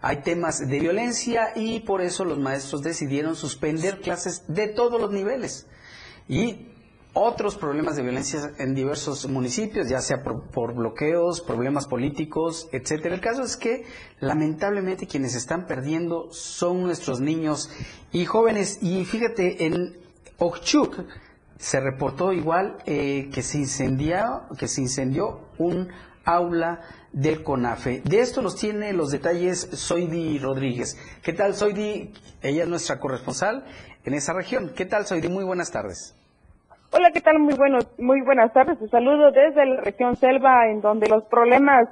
hay 0.00 0.22
temas 0.22 0.66
de 0.66 0.80
violencia 0.80 1.52
y 1.54 1.80
por 1.80 2.00
eso 2.00 2.24
los 2.24 2.38
maestros 2.38 2.82
decidieron 2.82 3.36
suspender 3.36 4.00
clases 4.00 4.44
de 4.48 4.68
todos 4.68 5.00
los 5.00 5.10
niveles. 5.10 5.66
Y 6.26 6.71
otros 7.14 7.56
problemas 7.56 7.96
de 7.96 8.02
violencia 8.02 8.52
en 8.58 8.74
diversos 8.74 9.28
municipios, 9.28 9.88
ya 9.88 10.00
sea 10.00 10.22
por, 10.22 10.74
bloqueos, 10.74 11.42
problemas 11.42 11.86
políticos, 11.86 12.68
etcétera. 12.72 13.14
El 13.14 13.20
caso 13.20 13.42
es 13.42 13.56
que 13.56 13.84
lamentablemente 14.20 15.06
quienes 15.06 15.34
están 15.34 15.66
perdiendo 15.66 16.32
son 16.32 16.82
nuestros 16.82 17.20
niños 17.20 17.70
y 18.12 18.24
jóvenes. 18.24 18.78
Y 18.80 19.04
fíjate, 19.04 19.66
en 19.66 19.98
Okchuk 20.38 21.04
se 21.58 21.80
reportó 21.80 22.32
igual 22.32 22.78
eh, 22.86 23.28
que 23.32 23.42
se 23.42 23.58
incendió, 23.58 24.44
que 24.58 24.66
se 24.66 24.80
incendió 24.80 25.48
un 25.58 25.88
aula 26.24 26.80
del 27.12 27.42
CONAFE. 27.42 28.00
De 28.04 28.20
esto 28.20 28.40
nos 28.40 28.56
tiene 28.56 28.94
los 28.94 29.10
detalles 29.10 29.68
Soidi 29.72 30.38
Rodríguez. 30.38 30.96
¿Qué 31.22 31.34
tal, 31.34 31.54
Soidi? 31.54 32.14
Ella 32.40 32.62
es 32.62 32.68
nuestra 32.68 32.98
corresponsal 32.98 33.66
en 34.04 34.14
esa 34.14 34.32
región. 34.32 34.72
¿Qué 34.74 34.86
tal, 34.86 35.06
Soidi? 35.06 35.28
Muy 35.28 35.44
buenas 35.44 35.70
tardes. 35.70 36.14
Hola, 36.94 37.10
¿qué 37.10 37.22
tal? 37.22 37.38
Muy 37.38 37.54
buenos, 37.54 37.86
muy 37.98 38.20
buenas 38.20 38.52
tardes. 38.52 38.78
Un 38.78 38.90
saludo 38.90 39.30
desde 39.32 39.64
la 39.64 39.80
región 39.80 40.14
Selva, 40.14 40.68
en 40.68 40.82
donde 40.82 41.08
los 41.08 41.24
problemas 41.24 41.88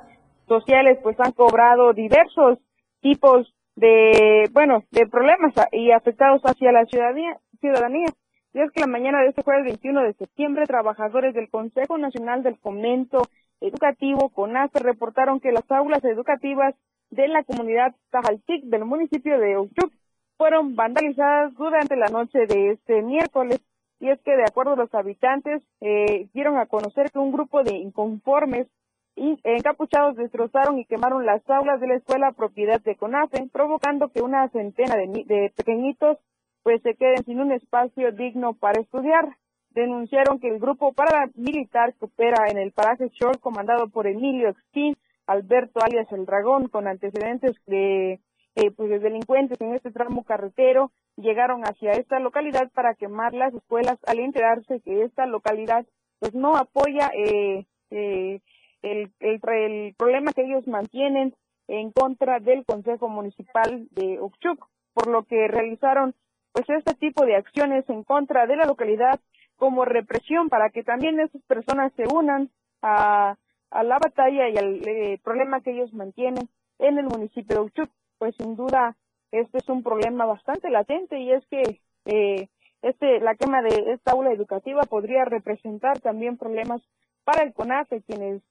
sociales 0.47 0.99
pues 1.03 1.19
han 1.21 1.33
cobrado 1.33 1.95
diversos 1.95 2.59
tipos 3.01 3.51
de, 3.77 4.51
bueno, 4.53 4.85
de 4.91 5.07
problemas 5.07 5.55
y 5.73 5.91
afectados 5.93 6.43
hacia 6.43 6.71
la 6.71 6.85
ciudadanía. 6.85 7.39
ciudadanía. 7.61 8.09
Y 8.53 8.61
es 8.61 8.71
que 8.73 8.81
la 8.81 8.89
mañana 8.89 9.23
de 9.23 9.29
este 9.29 9.43
jueves 9.43 9.65
21 9.65 10.03
de 10.03 10.13
septiembre, 10.13 10.67
trabajadores 10.67 11.33
del 11.33 11.49
Consejo 11.49 11.97
Nacional 11.97 12.43
del 12.43 12.59
Fomento 12.59 13.23
Educativo, 13.63 14.29
CONAFE, 14.29 14.81
reportaron 14.81 15.41
que 15.41 15.51
las 15.51 15.71
aulas 15.71 16.05
educativas 16.05 16.75
de 17.09 17.27
la 17.27 17.43
comunidad 17.45 17.95
Tajaltic 18.11 18.65
del 18.65 18.85
municipio 18.85 19.39
de 19.39 19.57
Uchuk 19.57 19.93
fueron 20.37 20.77
vandalizadas 20.77 21.55
durante 21.55 21.97
la 21.97 22.09
noche 22.09 22.41
de 22.47 22.73
este 22.73 23.01
miércoles 23.01 23.63
y 24.01 24.09
es 24.09 24.21
que 24.23 24.35
de 24.35 24.43
acuerdo 24.43 24.73
a 24.73 24.77
los 24.77 24.95
habitantes 24.95 25.63
eh, 25.81 26.29
dieron 26.33 26.59
a 26.59 26.67
conocer 26.67 27.11
que 27.11 27.19
un 27.19 27.33
grupo 27.33 27.63
de 27.63 27.77
inconformes 27.77 28.67
encapuchados 29.15 30.17
destrozaron 30.17 30.79
y 30.79 30.87
quemaron 30.87 31.27
las 31.27 31.43
aulas 31.51 31.79
de 31.81 31.89
la 31.89 31.97
escuela 31.97 32.33
propiedad 32.33 32.81
de 32.81 32.97
CONAFE, 32.97 33.51
provocando 33.53 34.09
que 34.09 34.23
una 34.23 34.49
centena 34.49 34.97
de, 34.97 35.25
de 35.27 35.53
pequeñitos 35.55 36.17
pues 36.63 36.81
se 36.83 36.95
queden 36.95 37.25
sin 37.25 37.41
un 37.41 37.53
espacio 37.53 38.13
digno 38.13 38.55
para 38.55 38.81
estudiar. 38.81 39.37
Denunciaron 39.71 40.41
que 40.41 40.49
el 40.49 40.59
grupo 40.59 40.93
paramilitar 40.93 41.95
que 41.95 42.07
opera 42.07 42.47
en 42.49 42.59
el 42.59 42.73
paraje 42.73 43.09
Shore, 43.11 43.39
comandado 43.39 43.89
por 43.89 44.07
Emilio 44.07 44.49
Exquín, 44.49 44.97
Alberto 45.27 45.81
alias 45.81 46.11
El 46.11 46.25
Dragón, 46.25 46.69
con 46.69 46.89
antecedentes 46.89 47.57
de, 47.67 48.21
eh, 48.61 48.71
pues, 48.71 48.91
de 48.91 48.99
delincuentes 48.99 49.61
en 49.61 49.75
este 49.75 49.91
tramo 49.91 50.25
carretero, 50.25 50.93
llegaron 51.17 51.63
hacia 51.63 51.93
esta 51.93 52.19
localidad 52.19 52.71
para 52.73 52.95
quemar 52.95 53.33
las 53.33 53.55
escuelas 53.55 53.99
al 54.07 54.19
enterarse 54.19 54.81
que 54.81 55.03
esta 55.03 55.27
localidad 55.27 55.87
pues 56.19 56.35
no 56.35 56.57
apoya 56.57 57.11
eh, 57.15 57.65
eh, 57.91 58.41
el, 58.83 59.11
el, 59.21 59.95
problema 59.97 60.33
que 60.33 60.43
ellos 60.43 60.67
mantienen 60.67 61.35
en 61.69 61.91
contra 61.93 62.39
del 62.41 62.65
Consejo 62.67 63.09
Municipal 63.09 63.89
de 63.93 64.19
Oxchuc, 64.21 64.67
por 64.93 65.07
lo 65.07 65.23
que 65.23 65.49
realizaron 65.49 66.15
pues 66.53 66.69
este 66.69 66.95
tipo 66.95 67.25
de 67.25 67.37
acciones 67.37 67.89
en 67.89 68.03
contra 68.05 68.47
de 68.47 68.57
la 68.57 68.67
localidad 68.67 69.21
como 69.57 69.85
represión 69.85 70.49
para 70.49 70.71
que 70.71 70.83
también 70.83 71.21
esas 71.21 71.43
personas 71.43 71.93
se 71.97 72.05
unan 72.13 72.51
a, 72.83 73.37
a 73.71 73.83
la 73.85 73.99
batalla 73.99 74.49
y 74.49 74.57
al 74.59 74.87
eh, 74.87 75.19
problema 75.23 75.61
que 75.61 75.71
ellos 75.71 75.93
mantienen 75.95 76.49
en 76.79 76.99
el 76.99 77.07
municipio 77.07 77.57
de 77.57 77.63
Uchuc. 77.63 77.91
Pues 78.21 78.37
sin 78.37 78.55
duda 78.55 78.99
este 79.33 79.57
es 79.57 79.69
un 79.71 79.83
problema 79.83 80.27
bastante 80.27 80.69
latente 80.69 81.19
y 81.19 81.33
es 81.33 81.43
que 81.47 81.81
eh, 82.05 82.49
este 82.83 83.19
la 83.19 83.35
quema 83.35 83.63
de 83.63 83.93
esta 83.95 84.13
aula 84.13 84.31
educativa 84.31 84.83
podría 84.83 85.25
representar 85.25 86.01
también 86.01 86.37
problemas 86.37 86.83
para 87.25 87.43
el 87.45 87.55
CONAFE 87.55 88.03
quienes 88.03 88.43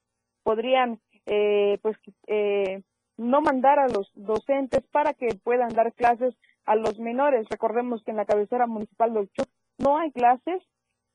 podrían 0.42 0.98
eh, 1.26 1.78
pues 1.82 1.96
eh, 2.26 2.82
no 3.16 3.42
mandar 3.42 3.78
a 3.78 3.86
los 3.86 4.10
docentes 4.16 4.82
para 4.90 5.14
que 5.14 5.36
puedan 5.44 5.68
dar 5.68 5.92
clases 5.92 6.34
a 6.64 6.74
los 6.74 6.98
menores. 6.98 7.46
Recordemos 7.48 8.02
que 8.02 8.10
en 8.10 8.16
la 8.16 8.24
cabecera 8.24 8.66
municipal 8.66 9.14
de 9.14 9.20
Uchuc 9.20 9.48
no 9.78 9.98
hay 9.98 10.10
clases, 10.10 10.64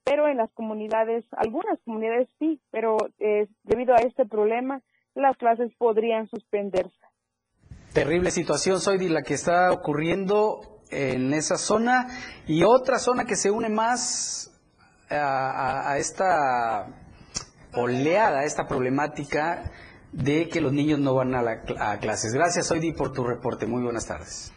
pero 0.06 0.30
en 0.30 0.38
las 0.38 0.52
comunidades, 0.54 1.26
algunas 1.32 1.78
comunidades 1.84 2.30
sí, 2.40 2.62
pero 2.72 2.96
eh, 3.20 3.50
debido 3.64 3.96
a 3.96 4.02
este 4.02 4.26
problema, 4.26 4.82
las 5.14 5.36
clases 5.36 5.76
podrían 5.78 6.30
suspenderse. 6.30 7.06
Terrible 7.96 8.30
situación, 8.30 8.82
soy 8.82 9.08
la 9.08 9.22
que 9.22 9.36
está 9.36 9.72
ocurriendo 9.72 10.82
en 10.90 11.34
esa 11.34 11.58
zona 11.58 12.10
y 12.46 12.64
otra 12.64 13.00
zona 13.00 13.24
que 13.24 13.38
se 13.38 13.50
une 13.50 13.70
más 13.70 14.52
a, 15.10 15.96
esta 15.98 16.88
oleada, 17.72 18.40
a 18.40 18.44
esta 18.44 18.68
problemática 18.68 19.72
de 20.12 20.50
que 20.50 20.60
los 20.60 20.74
niños 20.74 21.00
no 21.00 21.14
van 21.14 21.36
a, 21.36 21.42
la, 21.42 21.64
a 21.80 21.98
clases. 22.00 22.34
Gracias, 22.34 22.70
Oidi, 22.70 22.92
por 22.92 23.14
tu 23.14 23.24
reporte. 23.24 23.66
Muy 23.66 23.82
buenas 23.82 24.06
tardes. 24.06 24.52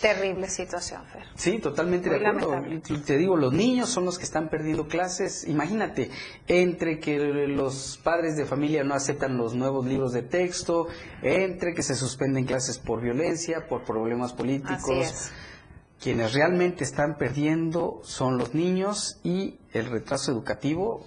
Terrible 0.00 0.48
situación, 0.50 1.06
Fer. 1.06 1.22
Sí, 1.36 1.58
totalmente 1.58 2.10
de 2.10 2.26
acuerdo. 2.26 2.62
Te 3.04 3.16
digo, 3.16 3.36
los 3.36 3.52
niños 3.52 3.88
son 3.88 4.04
los 4.04 4.18
que 4.18 4.24
están 4.24 4.50
perdiendo 4.50 4.88
clases. 4.88 5.46
Imagínate, 5.46 6.10
entre 6.46 7.00
que 7.00 7.18
los 7.18 7.98
padres 8.02 8.36
de 8.36 8.44
familia 8.44 8.84
no 8.84 8.94
aceptan 8.94 9.38
los 9.38 9.54
nuevos 9.54 9.86
libros 9.86 10.12
de 10.12 10.22
texto, 10.22 10.88
entre 11.22 11.72
que 11.72 11.82
se 11.82 11.94
suspenden 11.94 12.44
clases 12.44 12.78
por 12.78 13.00
violencia, 13.00 13.68
por 13.68 13.84
problemas 13.84 14.34
políticos. 14.34 15.30
Quienes 16.02 16.34
realmente 16.34 16.84
están 16.84 17.16
perdiendo 17.16 18.00
son 18.04 18.36
los 18.36 18.54
niños 18.54 19.18
y 19.24 19.58
el 19.72 19.86
retraso 19.86 20.30
educativo. 20.30 21.06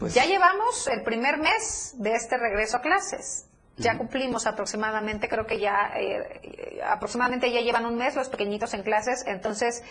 Pues... 0.00 0.14
Ya 0.14 0.24
llevamos 0.24 0.88
el 0.88 1.04
primer 1.04 1.38
mes 1.38 1.94
de 1.96 2.14
este 2.14 2.36
regreso 2.36 2.78
a 2.78 2.80
clases. 2.80 3.46
Ya 3.76 3.98
cumplimos 3.98 4.46
aproximadamente, 4.46 5.28
creo 5.28 5.46
que 5.46 5.58
ya 5.58 5.92
eh, 5.98 6.53
aproximadamente 6.86 7.50
ya 7.52 7.60
llevan 7.60 7.86
un 7.86 7.96
mes 7.96 8.14
los 8.14 8.28
pequeñitos 8.28 8.74
en 8.74 8.82
clases, 8.82 9.24
entonces 9.26 9.82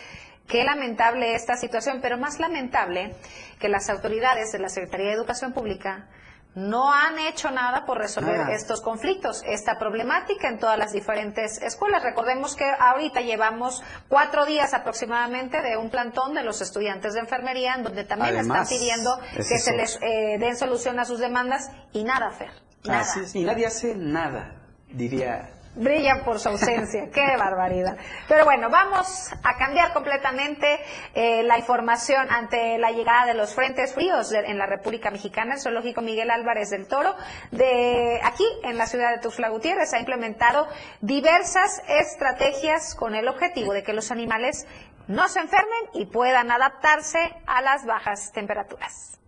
qué 0.48 0.64
lamentable 0.64 1.36
esta 1.36 1.56
situación, 1.56 2.00
pero 2.02 2.18
más 2.18 2.40
lamentable 2.40 3.16
que 3.60 3.70
las 3.70 3.90
autoridades 3.90 4.52
de 4.52 4.60
la 4.60 4.70
Secretaría 4.70 5.08
de 5.08 5.14
Educación 5.14 5.54
Pública 5.54 6.08
no 6.56 6.94
han 6.94 7.18
hecho 7.18 7.50
nada 7.50 7.86
por 7.86 7.98
resolver 7.98 8.50
estos 8.52 8.82
conflictos, 8.82 9.44
esta 9.48 9.80
problemática 9.80 10.50
en 10.50 10.60
todas 10.60 10.78
las 10.78 10.94
diferentes 10.94 11.60
escuelas. 11.62 12.04
Recordemos 12.04 12.56
que 12.56 12.66
ahorita 12.66 13.22
llevamos 13.22 13.82
cuatro 14.08 14.46
días 14.46 14.74
aproximadamente 14.74 15.62
de 15.62 15.78
un 15.78 15.90
plantón 15.90 16.36
de 16.36 16.44
los 16.44 16.62
estudiantes 16.62 17.14
de 17.14 17.22
enfermería, 17.22 17.74
en 17.76 17.84
donde 17.84 18.04
también 18.04 18.36
están 18.36 18.68
pidiendo 18.68 19.20
que 19.36 19.44
se 19.44 19.76
les 19.76 19.98
eh, 20.02 20.38
den 20.40 20.56
solución 20.56 21.00
a 21.00 21.06
sus 21.06 21.20
demandas 21.20 21.72
y 21.92 22.04
nada, 22.04 22.30
Fer. 22.32 22.52
Así 22.88 23.22
es, 23.22 23.36
y 23.36 23.44
nadie 23.44 23.66
hace 23.66 23.96
nada, 23.96 24.56
diría 24.90 25.50
brillan 25.76 26.24
por 26.24 26.40
su 26.40 26.50
ausencia. 26.50 27.10
Qué 27.12 27.36
barbaridad. 27.38 27.98
Pero 28.28 28.46
bueno, 28.46 28.70
vamos 28.70 29.32
a 29.44 29.58
cambiar 29.58 29.94
completamente 29.94 30.80
eh, 31.14 31.44
la 31.44 31.58
información 31.58 32.28
ante 32.30 32.78
la 32.78 32.92
llegada 32.92 33.26
de 33.26 33.34
los 33.34 33.54
frentes 33.56 33.94
fríos 33.94 34.32
en 34.32 34.58
la 34.58 34.66
República 34.66 35.12
Mexicana. 35.12 35.56
El 35.56 35.62
zoológico 35.62 36.02
Miguel 36.02 36.32
Álvarez 36.32 36.70
del 36.70 36.88
Toro 36.88 37.16
de 37.52 38.20
aquí 38.24 38.46
en 38.64 38.78
la 38.78 38.86
ciudad 38.86 39.12
de 39.12 39.20
Tuxtla 39.20 39.50
Gutiérrez 39.50 39.94
ha 39.94 40.00
implementado 40.00 40.68
diversas 41.02 41.82
estrategias 41.88 42.96
con 42.96 43.16
el 43.16 43.28
objetivo 43.28 43.74
de 43.74 43.84
que 43.84 43.94
los 43.94 44.12
animales 44.12 44.68
no 45.08 45.28
se 45.28 45.40
enfermen 45.40 45.90
y 45.94 46.06
puedan 46.06 46.52
adaptarse 46.52 47.20
a 47.46 47.62
las 47.62 47.86
bajas 47.86 48.32
temperaturas. 48.32 49.20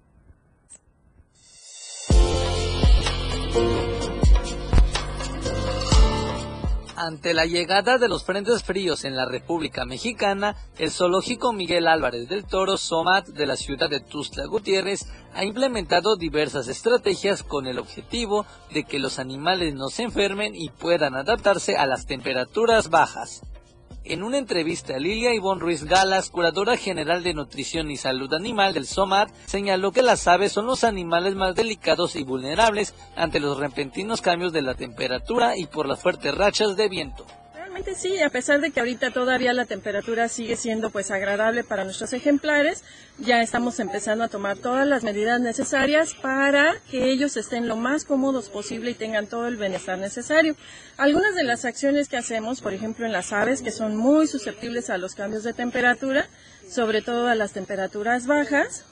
Ante 6.98 7.34
la 7.34 7.46
llegada 7.46 7.98
de 7.98 8.08
los 8.08 8.24
frentes 8.24 8.64
fríos 8.64 9.04
en 9.04 9.18
la 9.18 9.26
República 9.26 9.84
Mexicana, 9.84 10.56
el 10.78 10.92
zoológico 10.92 11.52
Miguel 11.52 11.88
Álvarez 11.88 12.30
del 12.30 12.46
Toro 12.46 12.78
Somat 12.78 13.28
de 13.28 13.46
la 13.46 13.58
ciudad 13.58 13.90
de 13.90 14.00
Tuxtla 14.00 14.46
Gutiérrez 14.46 15.06
ha 15.34 15.44
implementado 15.44 16.16
diversas 16.16 16.70
estrategias 16.70 17.44
con 17.44 17.68
el 17.68 17.80
objetivo 17.80 18.46
de 18.74 18.86
que 18.86 19.00
los 19.00 19.20
animales 19.20 19.74
no 19.74 19.90
se 19.90 20.04
enfermen 20.04 20.56
y 20.56 20.70
puedan 20.70 21.16
adaptarse 21.16 21.76
a 21.76 21.86
las 21.86 22.06
temperaturas 22.06 22.90
bajas. 22.90 23.42
En 24.08 24.22
una 24.22 24.38
entrevista, 24.38 25.00
Lilia 25.00 25.34
Ivonne 25.34 25.60
Ruiz 25.60 25.84
Galas, 25.84 26.30
curadora 26.30 26.78
general 26.78 27.24
de 27.24 27.34
nutrición 27.34 27.90
y 27.90 27.98
salud 27.98 28.32
animal 28.36 28.72
del 28.76 28.86
SOMAT, 28.86 29.32
señaló 29.48 29.92
que 29.92 30.04
las 30.04 30.28
aves 30.28 30.52
son 30.52 30.68
los 30.68 30.84
animales 30.84 31.34
más 31.34 31.56
delicados 31.56 32.16
y 32.16 32.24
vulnerables 32.24 32.94
ante 33.16 33.40
los 33.40 33.58
repentinos 33.58 34.22
cambios 34.22 34.54
de 34.54 34.62
la 34.62 34.76
temperatura 34.76 35.58
y 35.58 35.66
por 35.66 35.88
las 35.88 36.04
fuertes 36.04 36.36
rachas 36.36 36.76
de 36.78 36.88
viento 36.88 37.26
sí, 37.96 38.20
a 38.22 38.30
pesar 38.30 38.62
de 38.62 38.72
que 38.72 38.80
ahorita 38.80 39.12
todavía 39.12 39.54
la 39.54 39.66
temperatura 39.66 40.30
sigue 40.30 40.56
siendo 40.56 40.90
pues 40.90 41.12
agradable 41.12 41.64
para 41.64 41.84
nuestros 41.84 42.14
ejemplares, 42.14 42.84
ya 43.18 43.42
estamos 43.42 43.80
empezando 43.80 44.24
a 44.24 44.28
tomar 44.28 44.58
todas 44.58 44.88
las 44.88 45.04
medidas 45.04 45.42
necesarias 45.42 46.14
para 46.14 46.76
que 46.90 47.10
ellos 47.10 47.38
estén 47.38 47.68
lo 47.68 47.76
más 47.76 48.06
cómodos 48.06 48.50
posible 48.50 48.92
y 48.92 48.96
tengan 48.96 49.28
todo 49.28 49.48
el 49.48 49.58
bienestar 49.58 49.98
necesario. 49.98 50.56
Algunas 50.98 51.36
de 51.36 51.44
las 51.44 51.66
acciones 51.66 52.08
que 52.08 52.18
hacemos, 52.18 52.62
por 52.62 52.74
ejemplo 52.74 53.06
en 53.06 53.12
las 53.12 53.34
aves, 53.34 53.62
que 53.62 53.72
son 53.72 53.96
muy 53.96 54.28
susceptibles 54.28 54.90
a 54.90 54.98
los 54.98 55.16
cambios 55.16 55.44
de 55.44 55.54
temperatura, 55.54 56.28
sobre 56.70 57.02
todo 57.02 57.28
a 57.28 57.36
las 57.36 57.54
temperaturas 57.54 58.26
bajas, 58.26 58.86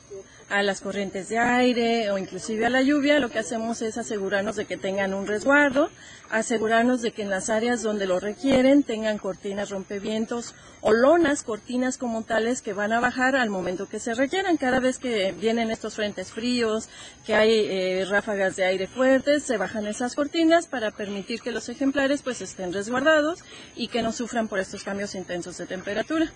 a 0.49 0.63
las 0.63 0.81
corrientes 0.81 1.29
de 1.29 1.37
aire 1.37 2.11
o 2.11 2.17
inclusive 2.17 2.65
a 2.65 2.69
la 2.69 2.81
lluvia, 2.81 3.19
lo 3.19 3.29
que 3.29 3.39
hacemos 3.39 3.81
es 3.81 3.97
asegurarnos 3.97 4.55
de 4.55 4.65
que 4.65 4.77
tengan 4.77 5.13
un 5.13 5.27
resguardo, 5.27 5.89
asegurarnos 6.29 7.01
de 7.01 7.11
que 7.11 7.21
en 7.21 7.29
las 7.29 7.49
áreas 7.49 7.83
donde 7.83 8.05
lo 8.05 8.19
requieren 8.19 8.83
tengan 8.83 9.17
cortinas 9.17 9.69
rompevientos 9.69 10.55
o 10.81 10.91
lonas, 10.91 11.43
cortinas 11.43 11.97
como 11.97 12.23
tales 12.23 12.61
que 12.61 12.73
van 12.73 12.91
a 12.93 12.99
bajar 12.99 13.35
al 13.35 13.49
momento 13.49 13.87
que 13.87 13.99
se 13.99 14.13
requieran. 14.13 14.57
Cada 14.57 14.79
vez 14.79 14.99
que 14.99 15.31
vienen 15.31 15.71
estos 15.71 15.95
frentes 15.95 16.31
fríos, 16.31 16.89
que 17.25 17.35
hay 17.35 17.51
eh, 17.51 18.05
ráfagas 18.09 18.55
de 18.55 18.65
aire 18.65 18.87
fuertes, 18.87 19.43
se 19.43 19.57
bajan 19.57 19.87
esas 19.87 20.15
cortinas 20.15 20.67
para 20.67 20.91
permitir 20.91 21.41
que 21.41 21.51
los 21.51 21.69
ejemplares 21.69 22.21
pues 22.21 22.41
estén 22.41 22.73
resguardados 22.73 23.39
y 23.75 23.87
que 23.87 24.01
no 24.01 24.11
sufran 24.11 24.47
por 24.47 24.59
estos 24.59 24.83
cambios 24.83 25.15
intensos 25.15 25.57
de 25.57 25.65
temperatura. 25.65 26.31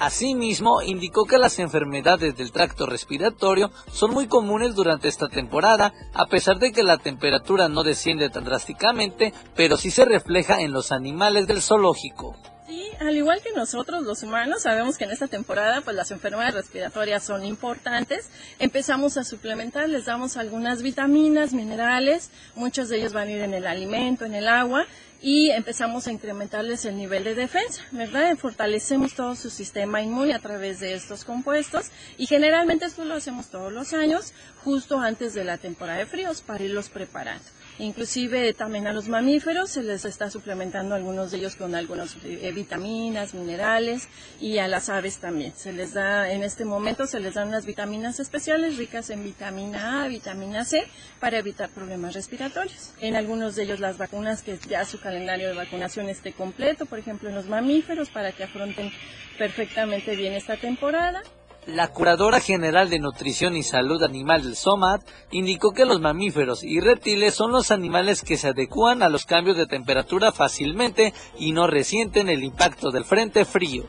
Asimismo, 0.00 0.80
indicó 0.80 1.26
que 1.26 1.36
las 1.36 1.58
enfermedades 1.58 2.34
del 2.34 2.52
tracto 2.52 2.86
respiratorio 2.86 3.70
son 3.92 4.12
muy 4.12 4.28
comunes 4.28 4.74
durante 4.74 5.08
esta 5.08 5.28
temporada, 5.28 5.92
a 6.14 6.24
pesar 6.24 6.58
de 6.58 6.72
que 6.72 6.82
la 6.82 6.96
temperatura 6.96 7.68
no 7.68 7.82
desciende 7.82 8.30
tan 8.30 8.44
drásticamente, 8.44 9.34
pero 9.54 9.76
sí 9.76 9.90
se 9.90 10.06
refleja 10.06 10.62
en 10.62 10.72
los 10.72 10.90
animales 10.90 11.46
del 11.46 11.60
zoológico. 11.60 12.34
Sí, 12.66 12.88
al 12.98 13.14
igual 13.14 13.42
que 13.42 13.52
nosotros 13.52 14.02
los 14.04 14.22
humanos, 14.22 14.62
sabemos 14.62 14.96
que 14.96 15.04
en 15.04 15.10
esta 15.10 15.28
temporada 15.28 15.82
pues 15.82 15.94
las 15.94 16.10
enfermedades 16.12 16.54
respiratorias 16.54 17.22
son 17.22 17.44
importantes. 17.44 18.30
Empezamos 18.58 19.18
a 19.18 19.24
suplementar, 19.24 19.86
les 19.90 20.06
damos 20.06 20.38
algunas 20.38 20.80
vitaminas, 20.80 21.52
minerales, 21.52 22.30
muchos 22.54 22.88
de 22.88 22.96
ellos 22.96 23.12
van 23.12 23.28
a 23.28 23.32
ir 23.32 23.42
en 23.42 23.52
el 23.52 23.66
alimento, 23.66 24.24
en 24.24 24.34
el 24.34 24.48
agua 24.48 24.86
y 25.22 25.50
empezamos 25.50 26.06
a 26.06 26.12
incrementarles 26.12 26.84
el 26.84 26.96
nivel 26.96 27.24
de 27.24 27.34
defensa, 27.34 27.82
¿verdad? 27.90 28.36
Fortalecemos 28.36 29.14
todo 29.14 29.34
su 29.36 29.50
sistema 29.50 30.00
inmune 30.00 30.34
a 30.34 30.38
través 30.38 30.80
de 30.80 30.94
estos 30.94 31.24
compuestos 31.24 31.90
y 32.16 32.26
generalmente 32.26 32.86
esto 32.86 33.04
lo 33.04 33.14
hacemos 33.14 33.48
todos 33.48 33.72
los 33.72 33.92
años, 33.92 34.32
justo 34.64 34.98
antes 34.98 35.34
de 35.34 35.44
la 35.44 35.58
temporada 35.58 35.98
de 35.98 36.06
fríos, 36.06 36.40
para 36.40 36.64
irlos 36.64 36.88
preparando. 36.88 37.44
Inclusive 37.80 38.52
también 38.52 38.86
a 38.86 38.92
los 38.92 39.08
mamíferos 39.08 39.70
se 39.70 39.82
les 39.82 40.04
está 40.04 40.30
suplementando 40.30 40.94
algunos 40.94 41.30
de 41.30 41.38
ellos 41.38 41.56
con 41.56 41.74
algunas 41.74 42.14
eh, 42.24 42.52
vitaminas, 42.54 43.32
minerales 43.32 44.06
y 44.38 44.58
a 44.58 44.68
las 44.68 44.90
aves 44.90 45.16
también. 45.16 45.54
Se 45.56 45.72
les 45.72 45.94
da, 45.94 46.30
en 46.30 46.42
este 46.42 46.66
momento 46.66 47.06
se 47.06 47.20
les 47.20 47.34
dan 47.34 47.48
unas 47.48 47.64
vitaminas 47.64 48.20
especiales 48.20 48.76
ricas 48.76 49.08
en 49.08 49.24
vitamina 49.24 50.04
A, 50.04 50.08
vitamina 50.08 50.66
C 50.66 50.86
para 51.20 51.38
evitar 51.38 51.70
problemas 51.70 52.12
respiratorios. 52.12 52.92
En 53.00 53.16
algunos 53.16 53.56
de 53.56 53.62
ellos 53.62 53.80
las 53.80 53.96
vacunas 53.96 54.42
que 54.42 54.58
ya 54.68 54.84
su 54.84 55.00
calendario 55.00 55.48
de 55.48 55.54
vacunación 55.54 56.10
esté 56.10 56.32
completo, 56.32 56.84
por 56.84 56.98
ejemplo 56.98 57.30
en 57.30 57.34
los 57.34 57.46
mamíferos 57.46 58.10
para 58.10 58.32
que 58.32 58.44
afronten 58.44 58.92
perfectamente 59.38 60.16
bien 60.16 60.34
esta 60.34 60.58
temporada 60.58 61.22
la 61.66 61.88
curadora 61.88 62.40
general 62.40 62.90
de 62.90 62.98
Nutrición 62.98 63.56
y 63.56 63.62
Salud 63.62 64.02
Animal 64.02 64.42
del 64.42 64.56
SOMAT 64.56 65.02
indicó 65.30 65.72
que 65.72 65.84
los 65.84 66.00
mamíferos 66.00 66.64
y 66.64 66.80
reptiles 66.80 67.34
son 67.34 67.52
los 67.52 67.70
animales 67.70 68.22
que 68.22 68.36
se 68.36 68.48
adecúan 68.48 69.02
a 69.02 69.08
los 69.08 69.26
cambios 69.26 69.56
de 69.56 69.66
temperatura 69.66 70.32
fácilmente 70.32 71.12
y 71.38 71.52
no 71.52 71.66
resienten 71.66 72.28
el 72.28 72.42
impacto 72.42 72.90
del 72.90 73.04
frente 73.04 73.44
frío. 73.44 73.84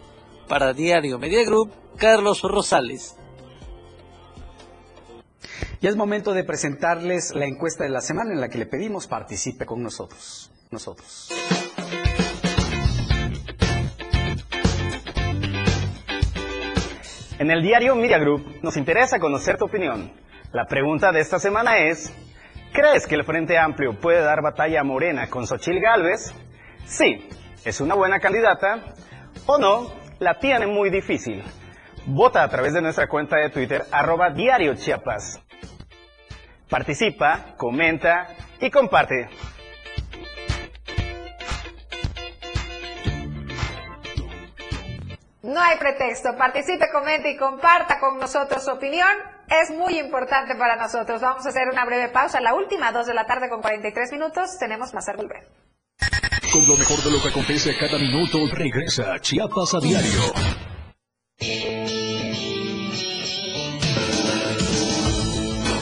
Para 0.48 0.74
Diario 0.74 1.18
Media 1.18 1.46
Group, 1.46 1.72
Carlos 1.98 2.42
Rosales. 2.42 3.16
Ya 5.82 5.90
es 5.90 5.96
momento 5.96 6.34
de 6.34 6.44
presentarles 6.44 7.34
la 7.34 7.46
encuesta 7.46 7.84
de 7.84 7.90
la 7.90 8.02
semana 8.02 8.34
en 8.34 8.42
la 8.42 8.50
que 8.50 8.60
le 8.60 8.66
pedimos 8.66 9.08
participe 9.08 9.66
con 9.66 9.82
nosotros. 9.82 10.52
Nosotros. 10.70 11.30
En 17.42 17.50
el 17.50 17.64
diario 17.64 17.96
Media 17.96 18.20
Group 18.20 18.60
nos 18.62 18.78
interesa 18.78 19.18
conocer 19.18 19.58
tu 19.58 19.66
opinión. 19.66 20.12
La 20.54 20.68
pregunta 20.68 21.12
de 21.12 21.22
esta 21.22 21.40
semana 21.40 21.80
es, 21.80 22.14
¿crees 22.72 23.08
que 23.08 23.16
el 23.16 23.24
Frente 23.24 23.58
Amplio 23.58 24.00
puede 24.00 24.22
dar 24.22 24.44
batalla 24.44 24.82
a 24.82 24.84
Morena 24.84 25.28
con 25.28 25.48
Xochil 25.48 25.82
Gálvez? 25.82 26.36
Sí, 26.86 27.28
es 27.66 27.82
una 27.82 27.96
buena 27.96 28.20
candidata. 28.20 28.94
O 29.48 29.58
no, 29.58 29.92
la 30.20 30.38
tiene 30.38 30.68
muy 30.68 30.92
difícil. 30.92 31.44
Vota 32.06 32.44
a 32.44 32.48
través 32.48 32.74
de 32.74 32.82
nuestra 32.84 33.08
cuenta 33.08 33.38
de 33.38 33.50
Twitter, 33.50 33.86
arroba 33.92 34.30
diario 34.30 34.76
Chiapas. 34.76 35.42
Participa, 36.70 37.56
comenta 37.58 38.28
y 38.60 38.70
comparte. 38.70 39.30
No 45.44 45.60
hay 45.60 45.78
pretexto. 45.78 46.36
Participe, 46.38 46.86
comente 46.92 47.32
y 47.32 47.38
comparta 47.38 48.00
con 48.00 48.20
nosotros 48.20 48.64
su 48.64 48.72
opinión. 48.72 49.10
Es 49.48 49.72
muy 49.72 49.98
importante 49.98 50.56
para 50.56 50.76
nosotros. 50.76 51.20
Vamos 51.22 51.46
a 51.46 51.50
hacer 51.50 51.68
una 51.72 51.84
breve 51.86 52.10
pausa. 52.10 52.40
La 52.40 52.54
última, 52.54 52.92
dos 52.92 53.08
de 53.08 53.14
la 53.14 53.26
tarde 53.26 53.50
con 53.50 53.62
43 53.62 54.12
minutos. 54.12 54.58
Tenemos 54.60 54.94
más 54.94 55.10
a 55.10 55.14
volver. 55.14 55.48
Con 56.54 56.68
lo 56.68 56.78
mejor 56.78 57.02
de 57.04 57.12
lo 57.12 57.22
que 57.22 57.30
acontece 57.30 57.76
cada 57.78 57.98
minuto, 57.98 58.38
regresa 58.54 59.20
Chiapas 59.20 59.74
a 59.74 59.80
diario. 59.80 60.22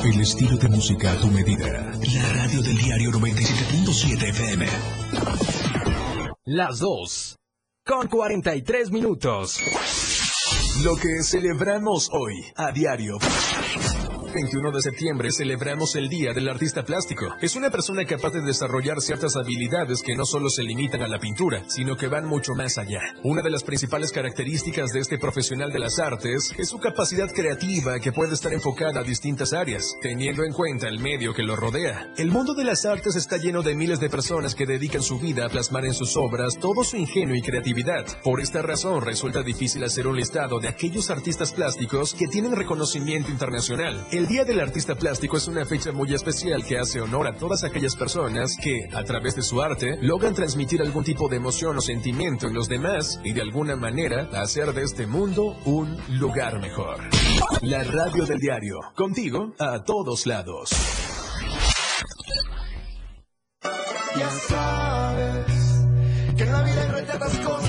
El 0.05 0.21
estilo 0.21 0.57
de 0.57 0.69
música 0.69 1.11
a 1.11 1.15
tu 1.15 1.27
medida. 1.27 1.67
La 1.67 2.43
radio 2.43 2.61
del 2.61 2.77
diario 2.77 3.11
97.7 3.11 4.29
FM. 4.29 4.65
Las 6.45 6.79
dos 6.79 7.38
con 7.89 8.07
43 8.07 8.91
minutos. 8.91 9.59
Lo 10.83 10.95
que 10.95 11.23
celebramos 11.23 12.09
hoy 12.13 12.45
a 12.55 12.71
diario. 12.71 13.17
21 14.33 14.71
de 14.71 14.81
septiembre 14.81 15.31
celebramos 15.31 15.95
el 15.95 16.07
Día 16.07 16.33
del 16.33 16.49
Artista 16.49 16.83
Plástico. 16.83 17.35
Es 17.41 17.55
una 17.55 17.69
persona 17.69 18.05
capaz 18.05 18.31
de 18.31 18.41
desarrollar 18.41 19.01
ciertas 19.01 19.35
habilidades 19.35 20.01
que 20.01 20.15
no 20.15 20.25
solo 20.25 20.49
se 20.49 20.63
limitan 20.63 21.01
a 21.01 21.07
la 21.07 21.19
pintura, 21.19 21.63
sino 21.67 21.95
que 21.95 22.07
van 22.07 22.25
mucho 22.25 22.53
más 22.53 22.77
allá. 22.77 23.01
Una 23.23 23.41
de 23.41 23.49
las 23.49 23.63
principales 23.63 24.11
características 24.11 24.91
de 24.91 24.99
este 24.99 25.17
profesional 25.17 25.71
de 25.71 25.79
las 25.79 25.99
artes 25.99 26.53
es 26.57 26.69
su 26.69 26.79
capacidad 26.79 27.29
creativa 27.31 27.99
que 27.99 28.11
puede 28.11 28.33
estar 28.33 28.53
enfocada 28.53 28.99
a 28.99 29.03
distintas 29.03 29.53
áreas, 29.53 29.95
teniendo 30.01 30.43
en 30.43 30.53
cuenta 30.53 30.87
el 30.87 30.99
medio 30.99 31.33
que 31.33 31.43
lo 31.43 31.55
rodea. 31.55 32.13
El 32.17 32.31
mundo 32.31 32.53
de 32.53 32.63
las 32.63 32.85
artes 32.85 33.15
está 33.15 33.37
lleno 33.37 33.63
de 33.63 33.75
miles 33.75 33.99
de 33.99 34.09
personas 34.09 34.53
que 34.53 34.65
dedican 34.65 35.01
su 35.01 35.19
vida 35.19 35.45
a 35.45 35.49
plasmar 35.49 35.85
en 35.85 35.93
sus 35.93 36.15
obras 36.17 36.59
todo 36.59 36.83
su 36.83 36.97
ingenio 36.97 37.35
y 37.35 37.41
creatividad. 37.41 38.05
Por 38.23 38.41
esta 38.41 38.61
razón 38.61 39.01
resulta 39.01 39.41
difícil 39.41 39.83
hacer 39.83 40.07
un 40.07 40.17
listado 40.17 40.59
de 40.59 40.67
aquellos 40.67 41.09
artistas 41.09 41.51
plásticos 41.51 42.13
que 42.13 42.27
tienen 42.27 42.55
reconocimiento 42.55 43.31
internacional. 43.31 44.05
El 44.11 44.18
Día 44.27 44.43
del 44.43 44.59
Artista 44.59 44.95
Plástico 44.95 45.37
es 45.37 45.47
una 45.47 45.65
fecha 45.65 45.91
muy 45.91 46.13
especial 46.13 46.65
que 46.65 46.77
hace 46.77 46.99
honor 46.99 47.27
a 47.27 47.37
todas 47.37 47.63
aquellas 47.63 47.95
personas 47.95 48.57
que, 48.61 48.89
a 48.93 49.03
través 49.03 49.35
de 49.35 49.41
su 49.41 49.61
arte, 49.61 49.97
logran 50.01 50.33
transmitir 50.33 50.81
algún 50.81 51.03
tipo 51.03 51.29
de 51.29 51.37
emoción 51.37 51.77
o 51.77 51.81
sentimiento 51.81 52.47
en 52.47 52.53
los 52.53 52.67
demás 52.67 53.19
y 53.23 53.33
de 53.33 53.41
alguna 53.41 53.75
manera 53.75 54.29
hacer 54.33 54.73
de 54.73 54.83
este 54.83 55.07
mundo 55.07 55.55
un 55.65 55.97
lugar 56.19 56.59
mejor. 56.59 56.99
La 57.61 57.83
radio 57.83 58.25
del 58.25 58.39
diario, 58.39 58.79
contigo 58.95 59.53
a 59.59 59.83
todos 59.83 60.25
lados. 60.25 60.69
Ya 64.17 64.29
sabes 64.47 65.85
que 66.35 66.45
la 66.45 66.63
vida 66.63 66.89
cosas 67.43 67.68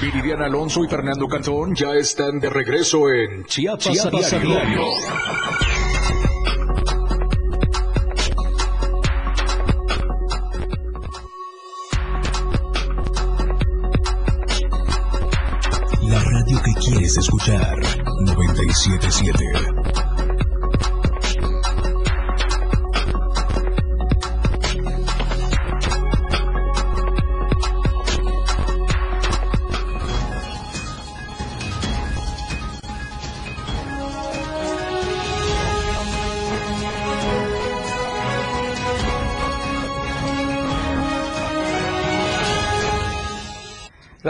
Viridiana 0.00 0.46
Alonso 0.46 0.84
y 0.84 0.88
Fernando 0.88 1.26
Cantón 1.26 1.74
ya 1.74 1.92
están 1.94 2.38
de 2.38 2.48
regreso 2.48 3.10
en 3.10 3.44
Chiapas, 3.46 4.04
a 4.04 4.10
diario. 4.10 4.82
La 16.02 16.20
radio 16.20 16.62
que 16.62 16.72
quieres 16.74 17.16
escuchar, 17.18 17.76
977. 18.20 19.77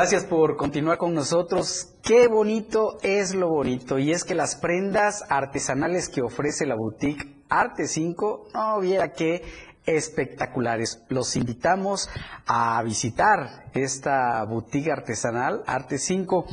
Gracias 0.01 0.25
por 0.27 0.57
continuar 0.57 0.97
con 0.97 1.13
nosotros. 1.13 1.93
Qué 2.05 2.29
bonito 2.29 2.99
es 3.03 3.35
lo 3.35 3.49
bonito. 3.49 3.99
Y 3.99 4.13
es 4.13 4.23
que 4.23 4.37
las 4.37 4.55
prendas 4.55 5.25
artesanales 5.29 6.09
que 6.09 6.23
ofrece 6.23 6.67
la 6.67 6.77
boutique 6.77 7.43
Arte 7.49 7.89
5, 7.89 8.51
no 8.55 8.79
viera 8.79 9.11
que 9.11 9.43
espectaculares. 9.89 11.03
Los 11.09 11.35
invitamos 11.37 12.11
a 12.47 12.83
visitar 12.83 13.71
esta 13.73 14.45
boutique 14.45 14.93
artesanal 14.93 15.63
Arte 15.67 15.99
5, 15.99 16.47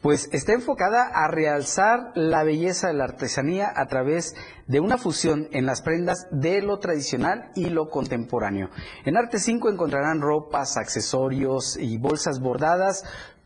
pues 0.00 0.28
está 0.32 0.52
enfocada 0.52 1.06
a 1.06 1.28
realzar 1.28 2.12
la 2.14 2.44
belleza 2.44 2.88
de 2.88 2.94
la 2.94 3.04
artesanía 3.04 3.72
a 3.74 3.86
través 3.86 4.34
de 4.66 4.80
una 4.80 4.98
fusión 4.98 5.48
en 5.52 5.64
las 5.64 5.80
prendas 5.80 6.26
de 6.30 6.60
lo 6.60 6.78
tradicional 6.78 7.50
y 7.54 7.70
lo 7.70 7.88
contemporáneo. 7.88 8.68
En 9.04 9.16
Arte 9.16 9.38
5 9.38 9.70
encontrarán 9.70 10.20
ropas, 10.20 10.76
accesorios 10.76 11.76
y 11.78 11.98
bolsas 11.98 12.40
bordadas 12.40 13.04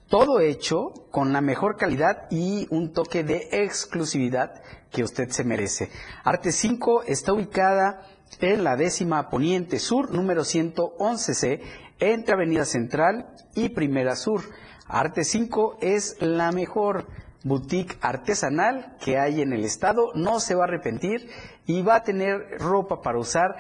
todo 0.09 0.41
hecho 0.41 0.93
con 1.11 1.33
la 1.33 1.41
mejor 1.41 1.77
calidad 1.77 2.29
y 2.31 2.69
un 2.71 2.93
toque 2.93 3.25
de 3.25 3.49
exclusividad 3.51 4.63
que 4.91 5.03
usted 5.03 5.31
se 5.31 5.45
merece. 5.45 5.91
Arte 6.25 6.53
5 6.53 7.03
está 7.05 7.33
ubicada 7.33 8.03
en 8.41 8.65
la 8.65 8.77
décima 8.77 9.31
Poniente 9.31 9.79
Sur, 9.79 10.13
número 10.13 10.43
111C, 10.43 11.61
entre 12.01 12.35
Avenida 12.35 12.65
Central 12.65 13.27
y 13.55 13.71
Primera 13.71 14.17
Sur. 14.17 14.43
Arte 14.89 15.25
5 15.25 15.79
es 15.81 16.17
la 16.21 16.53
mejor 16.53 17.07
boutique 17.43 17.97
artesanal 18.01 18.97
que 19.01 19.19
hay 19.19 19.41
en 19.41 19.53
el 19.53 19.65
estado, 19.65 20.11
no 20.15 20.41
se 20.41 20.55
va 20.55 20.65
a 20.65 20.69
arrepentir 20.69 21.29
y 21.67 21.83
va 21.83 21.97
a 21.97 22.03
tener 22.03 22.59
ropa 22.59 23.03
para 23.03 23.19
usar 23.19 23.57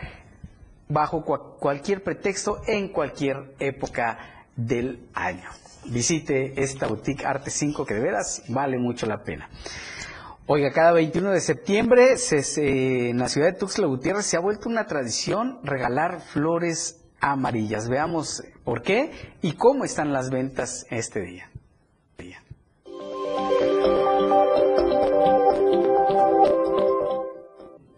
bajo 0.88 1.24
cualquier 1.58 2.02
pretexto 2.02 2.60
en 2.66 2.88
cualquier 2.88 3.54
época 3.58 4.18
del 4.56 5.08
año. 5.14 5.48
Visite 5.86 6.60
esta 6.60 6.86
boutique 6.88 7.24
Arte 7.24 7.50
5 7.50 7.84
que 7.86 7.94
de 7.94 8.00
veras 8.00 8.42
vale 8.48 8.78
mucho 8.78 9.06
la 9.06 9.22
pena. 9.22 9.48
Oiga, 10.49 10.70
cada 10.70 10.92
21 10.92 11.32
de 11.32 11.40
septiembre 11.40 12.14
en 12.59 13.18
la 13.18 13.28
ciudad 13.28 13.49
de 13.49 13.59
Tuxtla 13.59 13.88
Gutiérrez 13.88 14.26
se 14.26 14.36
ha 14.36 14.40
vuelto 14.40 14.68
una 14.68 14.86
tradición 14.86 15.59
regalar 15.64 16.20
flores 16.20 17.05
amarillas. 17.20 17.88
Veamos 17.88 18.44
por 18.62 18.82
qué 18.82 19.11
y 19.42 19.55
cómo 19.55 19.84
están 19.84 20.12
las 20.12 20.30
ventas 20.30 20.86
este 20.88 21.22
día. 21.22 21.51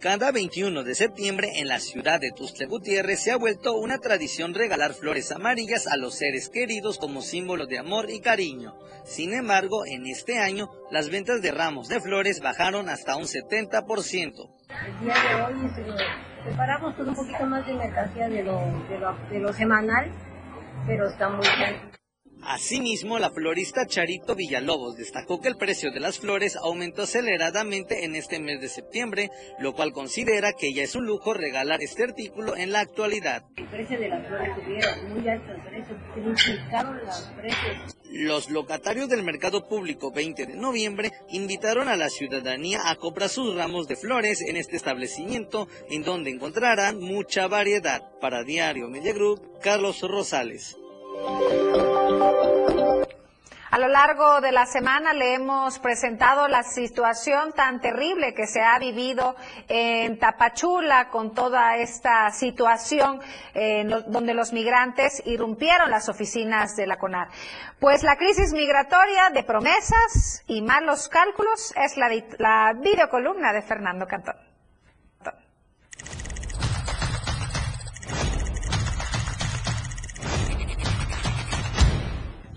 Cada 0.01 0.31
21 0.31 0.85
de 0.85 0.95
septiembre 0.95 1.49
en 1.57 1.67
la 1.67 1.81
ciudad 1.81 2.21
de 2.21 2.31
Tuxtla 2.31 2.69
Gutiérrez 2.69 3.21
se 3.21 3.33
ha 3.33 3.37
vuelto 3.37 3.75
una 3.75 3.99
tradición 3.99 4.55
regalar 4.55 4.95
flores 4.95 5.33
amarillas 5.33 5.89
a 5.89 5.97
los 5.97 6.15
seres 6.15 6.49
queridos 6.51 6.99
como 6.99 7.21
símbolo 7.21 7.67
de 7.67 7.81
amor 7.81 8.09
y 8.09 8.21
cariño. 8.21 8.77
Sin 9.03 9.35
embargo, 9.35 9.85
en 9.87 10.07
este 10.07 10.39
año 10.39 10.71
las 10.93 11.11
ventas 11.11 11.43
de 11.43 11.51
ramos 11.51 11.89
de 11.89 12.01
flores 12.01 12.41
bajaron 12.41 12.89
hasta 12.89 13.17
un 13.17 13.25
70%. 13.25 13.83
El 14.87 15.01
día 15.01 15.15
de 15.15 15.43
hoy 15.43 15.71
preparamos 16.45 16.97
un 17.01 17.15
poquito 17.17 17.47
más 17.47 17.67
de 17.67 17.75
mercancía 17.75 18.29
de 18.29 18.37
de 18.37 18.45
lo, 18.45 19.19
de 19.33 19.41
lo 19.41 19.53
semanal, 19.53 20.13
pero 20.87 21.09
está 21.09 21.29
muy 21.29 21.45
bien. 21.59 21.88
Asimismo, 22.43 23.19
la 23.19 23.31
florista 23.31 23.87
Charito 23.87 24.35
Villalobos 24.35 24.97
destacó 24.97 25.41
que 25.41 25.49
el 25.49 25.57
precio 25.57 25.91
de 25.91 26.01
las 26.01 26.19
flores 26.19 26.57
aumentó 26.57 27.03
aceleradamente 27.03 28.05
en 28.05 28.15
este 28.15 28.39
mes 28.39 28.61
de 28.61 28.69
septiembre, 28.69 29.31
lo 29.59 29.75
cual 29.75 29.93
considera 29.93 30.53
que 30.53 30.73
ya 30.73 30.83
es 30.83 30.95
un 30.95 31.07
lujo 31.07 31.35
regalar 31.35 31.83
este 31.83 32.05
artículo 32.05 32.57
en 32.57 32.73
la 32.73 32.81
actualidad. 32.81 33.45
El 33.57 33.69
precio 33.69 33.99
de 33.99 34.09
las 34.09 34.27
flores 34.27 34.51
subieron 34.55 35.15
muy 35.15 35.29
alto 35.29 35.53
el 35.53 35.63
precio, 35.63 35.97
triplicaron 36.15 36.99
los 37.05 37.21
precios. 37.37 37.97
Los 38.11 38.51
locatarios 38.51 39.09
del 39.09 39.23
mercado 39.23 39.69
público 39.69 40.11
20 40.11 40.47
de 40.47 40.57
noviembre 40.57 41.13
invitaron 41.31 41.89
a 41.89 41.97
la 41.97 42.09
ciudadanía 42.09 42.81
a 42.89 42.97
comprar 42.97 43.29
sus 43.29 43.55
ramos 43.55 43.87
de 43.89 43.97
flores 43.97 44.41
en 44.41 44.57
este 44.57 44.77
establecimiento, 44.77 45.69
en 45.91 46.05
donde 46.05 46.31
encontrarán 46.31 47.01
mucha 47.01 47.49
variedad. 47.49 48.03
Para 48.21 48.45
Diario 48.45 48.89
Media 48.89 49.13
Group, 49.13 49.59
Carlos 49.61 50.01
Rosales. 50.01 50.77
A 53.71 53.79
lo 53.79 53.89
largo 53.89 54.41
de 54.41 54.51
la 54.51 54.67
semana 54.67 55.13
le 55.13 55.35
hemos 55.35 55.79
presentado 55.79 56.49
la 56.49 56.63
situación 56.63 57.53
tan 57.53 57.81
terrible 57.81 58.35
que 58.35 58.47
se 58.47 58.61
ha 58.63 58.79
vivido 58.79 59.37
en 59.69 60.19
Tapachula 60.19 61.11
con 61.11 61.35
toda 61.35 61.77
esta 61.77 62.31
situación 62.31 63.21
donde 64.09 64.35
los 64.35 64.53
migrantes 64.53 65.23
irrumpieron 65.27 65.91
las 65.91 66.09
oficinas 66.09 66.77
de 66.77 66.87
la 66.87 66.97
CONAR. 66.97 67.29
Pues 67.79 68.03
la 68.03 68.17
crisis 68.17 68.53
migratoria 68.53 69.31
de 69.31 69.45
promesas 69.45 70.43
y 70.47 70.63
malos 70.63 71.09
cálculos 71.09 71.73
es 71.77 71.97
la, 71.97 72.09
la 72.39 72.73
videocolumna 72.73 73.53
de 73.53 73.63
Fernando 73.63 74.07
Cantón. 74.07 74.37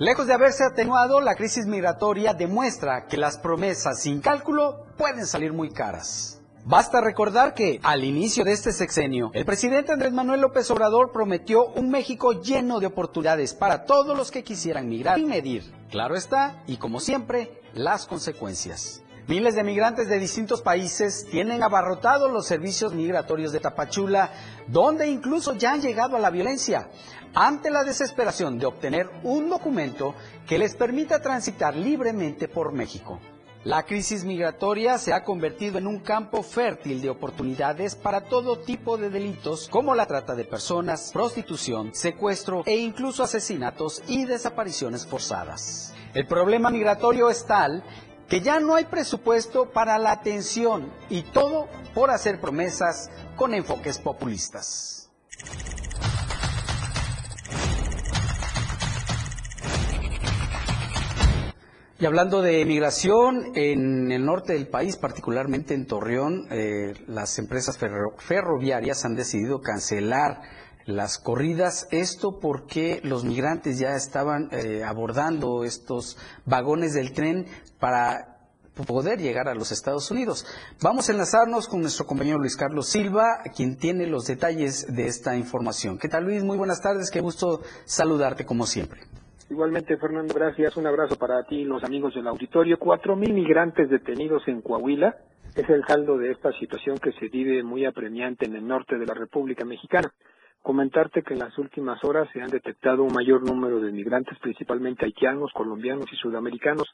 Lejos 0.02 0.26
de 0.26 0.34
haberse 0.34 0.64
atenuado, 0.64 1.22
la 1.22 1.36
crisis 1.36 1.68
migratoria 1.68 2.34
demuestra 2.34 3.06
que 3.06 3.18
las 3.18 3.38
promesas 3.38 4.02
sin 4.02 4.20
cálculo 4.20 4.88
pueden 4.98 5.28
salir 5.28 5.54
muy 5.54 5.70
caras. 5.70 6.42
Basta 6.66 7.02
recordar 7.02 7.54
que, 7.54 7.80
al 7.84 8.04
inicio 8.04 8.44
de 8.44 8.52
este 8.52 8.72
sexenio, 8.72 9.30
el 9.36 9.46
presidente 9.46 9.92
Andrés 9.92 10.12
Manuel 10.12 10.42
López 10.42 10.72
Obrador 10.72 11.12
prometió 11.12 11.68
un 11.76 11.92
México 11.92 12.42
lleno 12.42 12.80
de 12.80 12.88
oportunidades 12.88 13.54
para 13.54 13.86
todos 13.86 14.18
los 14.18 14.32
que 14.32 14.44
quisieran 14.44 14.90
migrar 14.90 15.20
y 15.20 15.26
medir, 15.26 15.72
claro 15.92 16.16
está, 16.16 16.64
y 16.66 16.78
como 16.78 17.00
siempre, 17.00 17.62
las 17.76 18.08
consecuencias. 18.08 19.04
Miles 19.32 19.56
de 19.56 19.64
migrantes 19.64 20.10
de 20.10 20.20
distintos 20.20 20.62
países 20.62 21.26
tienen 21.32 21.64
abarrotados 21.64 22.30
los 22.30 22.46
servicios 22.46 22.94
migratorios 22.94 23.54
de 23.54 23.62
Tapachula, 23.62 24.30
donde 24.68 25.08
incluso 25.08 25.56
ya 25.56 25.72
han 25.72 25.80
llegado 25.80 26.18
a 26.18 26.20
la 26.20 26.30
violencia 26.30 26.90
ante 27.34 27.72
la 27.72 27.86
desesperación 27.86 28.60
de 28.60 28.66
obtener 28.66 29.10
un 29.24 29.50
documento 29.50 30.16
que 30.46 30.58
les 30.58 30.76
permita 30.76 31.22
transitar 31.22 31.78
libremente 31.78 32.50
por 32.50 32.74
México. 32.74 33.22
La 33.64 33.84
crisis 33.84 34.26
migratoria 34.26 34.98
se 34.98 35.14
ha 35.14 35.24
convertido 35.24 35.78
en 35.78 35.88
un 35.88 36.00
campo 36.00 36.44
fértil 36.44 37.02
de 37.02 37.10
oportunidades 37.10 37.96
para 37.96 38.26
todo 38.26 38.60
tipo 38.60 38.98
de 38.98 39.10
delitos 39.10 39.70
como 39.70 39.96
la 39.96 40.08
trata 40.08 40.36
de 40.36 40.44
personas, 40.44 41.10
prostitución, 41.14 41.96
secuestro 41.96 42.64
e 42.66 42.76
incluso 42.76 43.24
asesinatos 43.24 44.04
y 44.10 44.26
desapariciones 44.26 45.08
forzadas. 45.08 45.94
El 46.14 46.28
problema 46.28 46.70
migratorio 46.70 47.30
es 47.30 47.46
tal 47.46 47.82
que 48.32 48.40
ya 48.40 48.62
no 48.62 48.76
hay 48.76 48.86
presupuesto 48.86 49.72
para 49.72 49.98
la 49.98 50.14
atención 50.14 50.90
y 51.10 51.24
todo 51.24 51.68
por 51.94 52.12
hacer 52.12 52.40
promesas 52.40 53.12
con 53.36 53.54
enfoques 53.54 54.00
populistas. 54.00 55.12
Y 62.00 62.06
hablando 62.06 62.42
de 62.42 62.64
migración, 62.64 63.52
en 63.54 64.14
el 64.14 64.26
norte 64.26 64.54
del 64.54 64.70
país, 64.70 64.96
particularmente 64.96 65.74
en 65.74 65.86
Torreón, 65.86 66.48
eh, 66.52 66.94
las 67.08 67.38
empresas 67.38 67.78
ferroviarias 67.78 69.04
han 69.04 69.16
decidido 69.16 69.62
cancelar 69.62 70.42
las 70.86 71.18
corridas. 71.18 71.88
Esto 71.92 72.40
porque 72.40 73.02
los 73.04 73.24
migrantes 73.24 73.80
ya 73.80 73.96
estaban 73.96 74.50
eh, 74.52 74.84
abordando 74.84 75.64
estos 75.64 76.18
vagones 76.46 76.94
del 76.94 77.14
tren 77.14 77.46
para 77.80 78.32
poder 78.88 79.20
llegar 79.20 79.48
a 79.48 79.56
los 79.56 79.72
Estados 79.72 80.10
Unidos. 80.12 80.46
Vamos 80.82 81.10
a 81.10 81.12
enlazarnos 81.12 81.68
con 81.68 81.82
nuestro 81.82 82.06
compañero 82.06 82.38
Luis 82.38 82.56
Carlos 82.56 82.88
Silva, 82.88 83.42
quien 83.56 83.78
tiene 83.78 84.08
los 84.08 84.26
detalles 84.26 84.94
de 84.94 85.08
esta 85.08 85.36
información. 85.36 85.98
¿Qué 85.98 86.08
tal 86.08 86.24
Luis? 86.24 86.44
Muy 86.44 86.58
buenas 86.58 86.82
tardes, 86.82 87.12
qué 87.12 87.22
gusto 87.22 87.62
saludarte 87.86 88.46
como 88.46 88.66
siempre. 88.66 89.02
Igualmente, 89.50 89.98
Fernando, 89.98 90.34
gracias. 90.34 90.78
Un 90.78 90.88
abrazo 90.88 91.18
para 91.18 91.44
ti 91.44 91.58
y 91.58 91.64
los 91.66 91.84
amigos 91.84 92.14
del 92.16 92.26
auditorio. 92.28 92.78
Cuatro 92.80 93.18
mil 93.18 93.34
migrantes 93.34 93.90
detenidos 93.90 94.44
en 94.48 94.62
Coahuila 94.62 95.18
es 95.56 95.70
el 95.70 95.84
saldo 95.86 96.18
de 96.18 96.32
esta 96.32 96.54
situación 96.54 96.98
que 96.98 97.12
se 97.20 97.28
vive 97.28 97.62
muy 97.62 97.86
apremiante 97.86 98.46
en 98.46 98.56
el 98.56 98.66
norte 98.66 98.98
de 98.98 99.06
la 99.06 99.14
República 99.14 99.66
Mexicana. 99.66 100.14
Comentarte 100.62 101.24
que 101.24 101.34
en 101.34 101.40
las 101.40 101.58
últimas 101.58 102.04
horas 102.04 102.30
se 102.32 102.42
han 102.42 102.50
detectado 102.50 103.04
un 103.04 103.14
mayor 103.14 103.44
número 103.44 103.80
de 103.80 103.92
migrantes, 103.92 104.38
principalmente 104.40 105.06
haitianos, 105.06 105.52
colombianos 105.54 106.06
y 106.12 106.16
sudamericanos, 106.16 106.88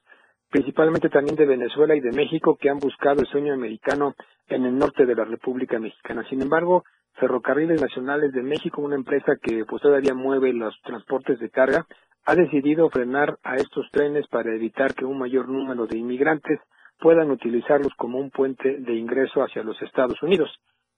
principalmente 0.50 1.10
también 1.10 1.36
de 1.36 1.46
Venezuela 1.46 1.94
y 1.94 2.00
de 2.00 2.14
México, 2.14 2.58
que 2.60 2.70
han 2.70 2.80
buscado 2.80 3.20
el 3.20 3.28
sueño 3.28 3.54
americano 3.54 4.16
en 4.48 4.66
el 4.66 4.78
norte 4.78 5.06
de 5.06 5.16
la 5.16 5.26
República 5.26 5.80
Mexicana. 5.80 6.24
Sin 6.30 6.42
embargo, 6.42 6.86
Ferrocarriles 7.16 7.82
Nacionales 7.82 8.32
de 8.32 8.44
México, 8.44 8.82
una 8.82 8.96
empresa 8.96 9.36
que 9.42 9.66
pues 9.66 9.82
todavía 9.82 10.14
mueve 10.14 10.54
los 10.54 10.80
transportes 10.84 11.40
de 11.40 11.50
carga, 11.50 11.86
ha 12.26 12.36
decidido 12.36 12.90
frenar 12.90 13.38
a 13.44 13.56
estos 13.56 13.90
trenes 13.92 14.28
para 14.28 14.54
evitar 14.54 14.94
que 14.94 15.06
un 15.06 15.18
mayor 15.18 15.50
número 15.50 15.88
de 15.88 15.98
inmigrantes 15.98 16.60
puedan 17.00 17.32
utilizarlos 17.32 17.94
como 17.98 18.20
un 18.20 18.32
puente 18.32 18.78
de 18.80 18.94
ingreso 18.94 19.42
hacia 19.42 19.64
los 19.64 19.82
Estados 19.82 20.22
Unidos. 20.22 20.50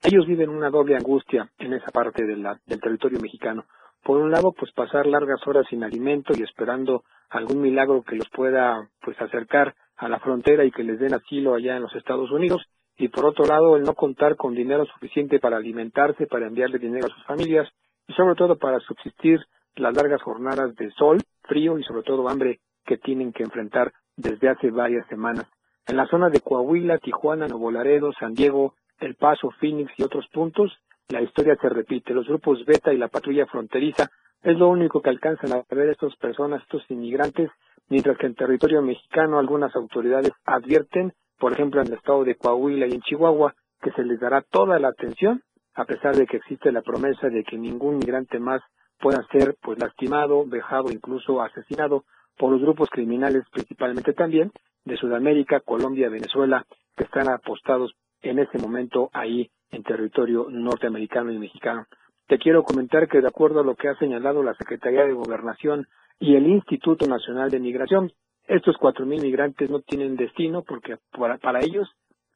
Ellos 0.01 0.25
viven 0.27 0.49
una 0.49 0.69
doble 0.69 0.95
angustia 0.95 1.49
en 1.57 1.73
esa 1.73 1.91
parte 1.91 2.25
del 2.25 2.81
territorio 2.81 3.19
mexicano. 3.19 3.65
por 4.01 4.17
un 4.17 4.31
lado, 4.31 4.53
pues 4.53 4.71
pasar 4.71 5.05
largas 5.05 5.45
horas 5.45 5.65
sin 5.69 5.83
alimento 5.83 6.33
y 6.33 6.41
esperando 6.41 7.03
algún 7.29 7.61
milagro 7.61 8.01
que 8.03 8.15
los 8.15 8.29
pueda 8.29 8.89
pues 9.01 9.19
acercar 9.21 9.75
a 9.97 10.07
la 10.07 10.19
frontera 10.19 10.63
y 10.63 10.71
que 10.71 10.83
les 10.83 10.99
den 10.99 11.13
asilo 11.13 11.53
allá 11.53 11.75
en 11.75 11.83
los 11.83 11.93
Estados 11.95 12.31
Unidos 12.31 12.61
y 12.97 13.09
por 13.09 13.25
otro 13.25 13.45
lado 13.45 13.75
el 13.75 13.83
no 13.83 13.93
contar 13.93 14.37
con 14.37 14.55
dinero 14.55 14.85
suficiente 14.85 15.39
para 15.39 15.57
alimentarse, 15.57 16.27
para 16.27 16.47
enviarle 16.47 16.79
dinero 16.79 17.07
a 17.07 17.13
sus 17.13 17.25
familias 17.25 17.67
y 18.07 18.13
sobre 18.13 18.35
todo 18.35 18.57
para 18.57 18.79
subsistir 18.79 19.39
las 19.75 19.93
largas 19.95 20.21
jornadas 20.21 20.75
de 20.75 20.91
sol, 20.91 21.19
frío 21.43 21.77
y 21.77 21.83
sobre 21.83 22.03
todo 22.03 22.27
hambre 22.29 22.59
que 22.85 22.97
tienen 22.97 23.33
que 23.33 23.43
enfrentar 23.43 23.93
desde 24.15 24.49
hace 24.49 24.71
varias 24.71 25.05
semanas. 25.07 25.45
En 25.87 25.97
la 25.97 26.07
zona 26.07 26.29
de 26.29 26.41
Coahuila, 26.41 26.97
Tijuana, 26.99 27.47
Nuevo 27.47 27.71
Laredo, 27.71 28.11
San 28.19 28.33
Diego, 28.33 28.75
El 28.99 29.15
Paso, 29.15 29.51
Phoenix 29.59 29.91
y 29.97 30.03
otros 30.03 30.27
puntos, 30.31 30.77
la 31.09 31.21
historia 31.21 31.55
se 31.59 31.69
repite. 31.69 32.13
Los 32.13 32.27
grupos 32.27 32.65
Beta 32.65 32.93
y 32.93 32.97
la 32.97 33.07
patrulla 33.07 33.45
fronteriza 33.47 34.09
es 34.43 34.57
lo 34.57 34.69
único 34.69 35.01
que 35.01 35.09
alcanzan 35.09 35.53
a 35.53 35.63
ver 35.69 35.89
estas 35.89 36.15
personas, 36.15 36.61
estos 36.61 36.83
inmigrantes, 36.89 37.49
mientras 37.89 38.17
que 38.17 38.27
en 38.27 38.35
territorio 38.35 38.81
mexicano 38.81 39.39
algunas 39.39 39.75
autoridades 39.75 40.31
advierten, 40.45 41.13
por 41.37 41.53
ejemplo 41.53 41.81
en 41.81 41.87
el 41.87 41.93
estado 41.93 42.23
de 42.23 42.35
Coahuila 42.35 42.87
y 42.87 42.93
en 42.93 43.01
Chihuahua, 43.01 43.55
que 43.81 43.91
se 43.91 44.03
les 44.03 44.19
dará 44.19 44.41
toda 44.41 44.79
la 44.79 44.89
atención, 44.89 45.41
a 45.73 45.85
pesar 45.85 46.15
de 46.15 46.27
que 46.27 46.37
existe 46.37 46.71
la 46.71 46.81
promesa 46.81 47.29
de 47.29 47.43
que 47.43 47.57
ningún 47.57 47.97
migrante 47.97 48.39
más 48.39 48.61
pueda 48.99 49.25
ser 49.31 49.55
pues 49.61 49.79
lastimado, 49.79 50.45
vejado, 50.45 50.91
incluso 50.91 51.41
asesinado 51.41 52.03
por 52.37 52.51
los 52.51 52.61
grupos 52.61 52.89
criminales, 52.89 53.43
principalmente 53.51 54.13
también 54.13 54.51
de 54.85 54.97
Sudamérica, 54.97 55.61
Colombia, 55.61 56.09
Venezuela, 56.09 56.65
que 56.95 57.03
están 57.05 57.29
apostados 57.29 57.93
en 58.21 58.39
este 58.39 58.57
momento 58.57 59.09
ahí 59.13 59.49
en 59.71 59.83
territorio 59.83 60.47
norteamericano 60.49 61.31
y 61.31 61.39
mexicano. 61.39 61.85
Te 62.27 62.37
quiero 62.37 62.63
comentar 62.63 63.07
que 63.07 63.21
de 63.21 63.27
acuerdo 63.27 63.61
a 63.61 63.63
lo 63.63 63.75
que 63.75 63.89
ha 63.89 63.95
señalado 63.95 64.43
la 64.43 64.53
Secretaría 64.55 65.05
de 65.05 65.13
Gobernación 65.13 65.87
y 66.19 66.35
el 66.35 66.47
Instituto 66.47 67.07
Nacional 67.07 67.49
de 67.49 67.59
Migración, 67.59 68.11
estos 68.47 68.77
cuatro 68.77 69.05
mil 69.05 69.21
migrantes 69.21 69.69
no 69.69 69.79
tienen 69.81 70.15
destino 70.15 70.63
porque 70.63 70.97
para, 71.11 71.37
para 71.37 71.59
ellos 71.59 71.87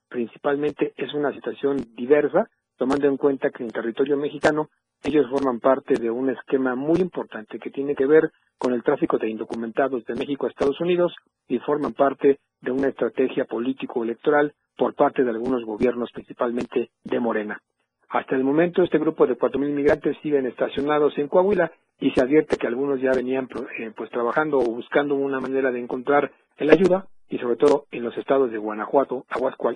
principalmente 0.10 0.94
es 0.96 1.14
una 1.14 1.34
situación 1.34 1.78
diversa, 1.96 2.48
tomando 2.78 3.08
en 3.08 3.18
cuenta 3.18 3.50
que 3.50 3.64
en 3.64 3.72
territorio 3.72 4.16
mexicano 4.16 4.70
ellos 5.04 5.28
forman 5.30 5.60
parte 5.60 5.96
de 5.96 6.10
un 6.10 6.30
esquema 6.30 6.76
muy 6.76 7.00
importante 7.00 7.60
que 7.60 7.72
tiene 7.72 7.96
que 7.96 8.06
ver 8.06 8.32
con 8.58 8.74
el 8.74 8.84
tráfico 8.84 9.18
de 9.18 9.30
indocumentados 9.30 10.06
de 10.06 10.16
México 10.16 10.46
a 10.46 10.50
Estados 10.50 10.80
Unidos 10.80 11.14
y 11.48 11.60
forman 11.60 11.94
parte 11.94 12.40
de 12.62 12.72
una 12.72 12.88
estrategia 12.88 13.46
político-electoral 13.46 14.54
por 14.78 14.96
parte 14.96 15.24
de 15.24 15.30
algunos 15.30 15.64
gobiernos, 15.66 16.12
principalmente 16.12 16.92
de 17.04 17.20
Morena. 17.20 17.62
Hasta 18.10 18.36
el 18.36 18.44
momento, 18.44 18.84
este 18.84 19.00
grupo 19.00 19.26
de 19.26 19.38
4.000 19.38 19.72
migrantes 19.72 20.18
siguen 20.22 20.46
estacionados 20.46 21.18
en 21.18 21.28
Coahuila 21.28 21.72
y 22.00 22.12
se 22.12 22.22
advierte 22.22 22.58
que 22.58 22.68
algunos 22.68 23.02
ya 23.02 23.12
venían 23.12 23.48
eh, 23.80 23.92
pues 23.96 24.10
trabajando 24.12 24.60
o 24.60 24.66
buscando 24.66 25.16
una 25.16 25.40
manera 25.40 25.72
de 25.72 25.80
encontrar 25.80 26.32
la 26.60 26.74
ayuda 26.74 27.08
y 27.30 27.40
sobre 27.40 27.56
todo 27.56 27.86
en 27.92 28.04
los 28.04 28.16
estados 28.18 28.52
de 28.52 28.60
Guanajuato, 28.60 29.26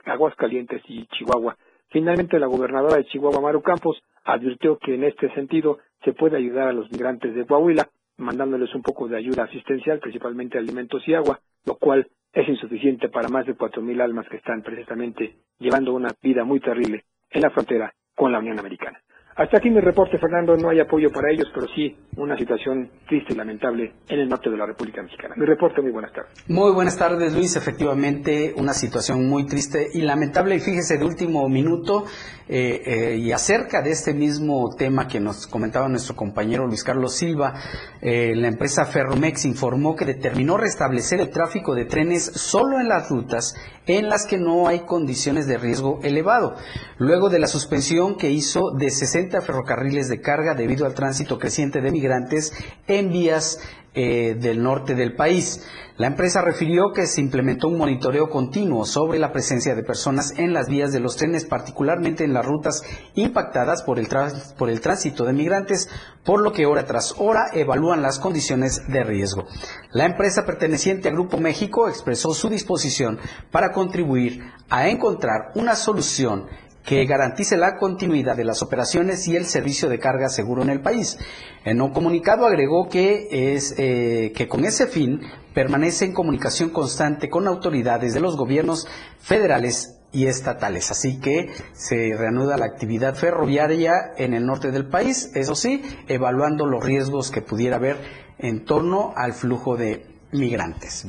Aguascalientes 0.05 0.83
y 0.87 1.07
Chihuahua. 1.07 1.57
Finalmente, 1.89 2.37
la 2.37 2.47
gobernadora 2.47 2.97
de 2.97 3.05
Chihuahua, 3.05 3.41
Maru 3.41 3.61
Campos, 3.61 4.03
advirtió 4.23 4.77
que 4.77 4.93
en 4.93 5.05
este 5.05 5.33
sentido 5.33 5.79
se 6.03 6.13
puede 6.13 6.37
ayudar 6.37 6.67
a 6.67 6.73
los 6.73 6.91
migrantes 6.91 7.33
de 7.33 7.45
Coahuila, 7.45 7.89
mandándoles 8.17 8.73
un 8.75 8.81
poco 8.81 9.07
de 9.07 9.17
ayuda 9.17 9.43
asistencial, 9.43 9.99
principalmente 9.99 10.57
alimentos 10.57 11.07
y 11.07 11.13
agua, 11.13 11.39
lo 11.65 11.75
cual 11.75 12.07
es 12.33 12.47
insuficiente 12.47 13.09
para 13.09 13.29
más 13.29 13.45
de 13.45 13.55
cuatro 13.55 13.81
mil 13.81 13.99
almas 14.01 14.27
que 14.29 14.37
están 14.37 14.61
precisamente 14.61 15.37
llevando 15.59 15.93
una 15.93 16.09
vida 16.21 16.43
muy 16.43 16.59
terrible 16.59 17.05
en 17.29 17.41
la 17.41 17.49
frontera 17.49 17.93
con 18.15 18.31
la 18.31 18.39
Unión 18.39 18.59
Americana. 18.59 18.99
Hasta 19.37 19.57
aquí 19.57 19.69
mi 19.69 19.79
reporte, 19.79 20.17
Fernando. 20.17 20.57
No 20.57 20.69
hay 20.69 20.79
apoyo 20.79 21.11
para 21.11 21.31
ellos, 21.31 21.47
pero 21.53 21.67
sí 21.75 21.95
una 22.15 22.35
situación 22.35 22.89
triste 23.07 23.33
y 23.33 23.35
lamentable 23.35 23.93
en 24.09 24.21
el 24.21 24.27
norte 24.27 24.49
de 24.49 24.57
la 24.57 24.65
República 24.65 25.03
Mexicana. 25.03 25.35
Mi 25.37 25.45
reporte, 25.45 25.79
muy 25.79 25.91
buenas 25.91 26.11
tardes. 26.11 26.31
Muy 26.49 26.71
buenas 26.71 26.97
tardes, 26.97 27.35
Luis. 27.35 27.55
Efectivamente, 27.55 28.55
una 28.57 28.73
situación 28.73 29.29
muy 29.29 29.45
triste 29.45 29.89
y 29.93 30.01
lamentable. 30.01 30.55
Y 30.55 30.59
fíjese, 30.59 30.97
de 30.97 31.05
último 31.05 31.47
minuto, 31.49 32.05
eh, 32.49 32.81
eh, 32.83 33.17
y 33.17 33.31
acerca 33.31 33.83
de 33.83 33.91
este 33.91 34.15
mismo 34.15 34.73
tema 34.75 35.07
que 35.07 35.19
nos 35.19 35.45
comentaba 35.45 35.87
nuestro 35.87 36.15
compañero 36.15 36.65
Luis 36.65 36.83
Carlos 36.83 37.13
Silva, 37.13 37.53
eh, 38.01 38.33
la 38.35 38.47
empresa 38.47 38.85
Ferromex 38.85 39.45
informó 39.45 39.95
que 39.95 40.05
determinó 40.05 40.57
restablecer 40.57 41.19
el 41.19 41.29
tráfico 41.29 41.75
de 41.75 41.85
trenes 41.85 42.23
solo 42.23 42.79
en 42.79 42.87
las 42.87 43.09
rutas 43.09 43.53
en 43.85 44.09
las 44.09 44.25
que 44.25 44.37
no 44.37 44.67
hay 44.67 44.79
condiciones 44.79 45.47
de 45.47 45.57
riesgo 45.57 45.99
elevado, 46.03 46.55
luego 46.97 47.29
de 47.29 47.39
la 47.39 47.47
suspensión 47.47 48.17
que 48.17 48.31
hizo 48.31 48.71
de 48.71 48.89
60 48.89 49.26
ferrocarriles 49.41 50.07
de 50.07 50.21
carga 50.21 50.55
debido 50.55 50.85
al 50.85 50.93
tránsito 50.93 51.37
creciente 51.37 51.81
de 51.81 51.91
migrantes 51.91 52.53
en 52.87 53.11
vías 53.11 53.59
eh, 53.99 54.35
del 54.39 54.61
norte 54.61 54.93
del 54.93 55.15
país. 55.15 55.65
La 55.97 56.05
empresa 56.05 56.43
refirió 56.43 56.91
que 56.93 57.07
se 57.07 57.19
implementó 57.19 57.67
un 57.67 57.79
monitoreo 57.79 58.29
continuo 58.29 58.85
sobre 58.85 59.17
la 59.17 59.31
presencia 59.31 59.73
de 59.73 59.81
personas 59.81 60.33
en 60.37 60.53
las 60.53 60.69
vías 60.69 60.93
de 60.93 60.99
los 60.99 61.15
trenes, 61.15 61.45
particularmente 61.45 62.23
en 62.23 62.31
las 62.31 62.45
rutas 62.45 62.83
impactadas 63.15 63.81
por 63.81 63.97
el, 63.97 64.07
tránsito 64.07 65.25
de 65.25 65.33
migrantes, 65.33 65.89
por 66.23 66.43
lo 66.43 66.51
que 66.51 66.67
hora 66.67 66.85
tras 66.85 67.15
hora 67.17 67.47
evalúan 67.51 68.03
las 68.03 68.19
condiciones 68.19 68.87
de 68.87 69.03
riesgo. 69.03 69.47
La 69.91 70.05
empresa 70.05 70.45
perteneciente 70.45 71.09
a 71.09 71.13
Grupo 71.13 71.39
México 71.39 71.89
expresó 71.89 72.35
su 72.35 72.49
disposición 72.49 73.17
para 73.49 73.71
contribuir 73.71 74.43
a 74.69 74.89
encontrar 74.89 75.53
una 75.55 75.75
solución 75.75 76.45
que 76.87 77.05
garantice 77.05 77.57
la 77.57 77.75
continuidad 77.75 78.37
de 78.37 78.45
las 78.45 78.63
operaciones 78.63 79.27
y 79.27 79.35
el 79.35 79.45
servicio 79.45 79.89
de 79.89 79.99
carga 79.99 80.29
seguro 80.29 80.63
en 80.63 80.69
el 80.69 80.79
país. 80.79 81.19
En 81.65 81.81
un 81.81 81.91
comunicado 81.91 82.45
agregó 82.45 82.87
que, 82.87 83.27
es, 83.29 83.75
eh, 83.77 84.31
que 84.33 84.47
con 84.47 84.63
ese 84.63 84.87
fin 84.87 85.19
permanece 85.53 86.05
en 86.05 86.13
comunicación 86.13 86.69
constante 86.69 87.29
con 87.29 87.45
autoridades 87.45 88.13
de 88.13 88.21
los 88.21 88.37
gobiernos 88.37 88.87
federales 89.19 89.99
y 90.13 90.27
estatales. 90.27 90.89
Así 90.89 91.19
que 91.19 91.49
se 91.73 92.15
reanuda 92.17 92.55
la 92.55 92.67
actividad 92.67 93.15
ferroviaria 93.15 94.13
en 94.17 94.33
el 94.33 94.45
norte 94.45 94.71
del 94.71 94.87
país, 94.87 95.31
eso 95.35 95.55
sí, 95.55 95.81
evaluando 96.07 96.65
los 96.65 96.81
riesgos 96.81 97.31
que 97.31 97.41
pudiera 97.41 97.75
haber 97.75 97.97
en 98.39 98.63
torno 98.63 99.11
al 99.17 99.33
flujo 99.33 99.75
de 99.75 100.05
migrantes. 100.31 101.05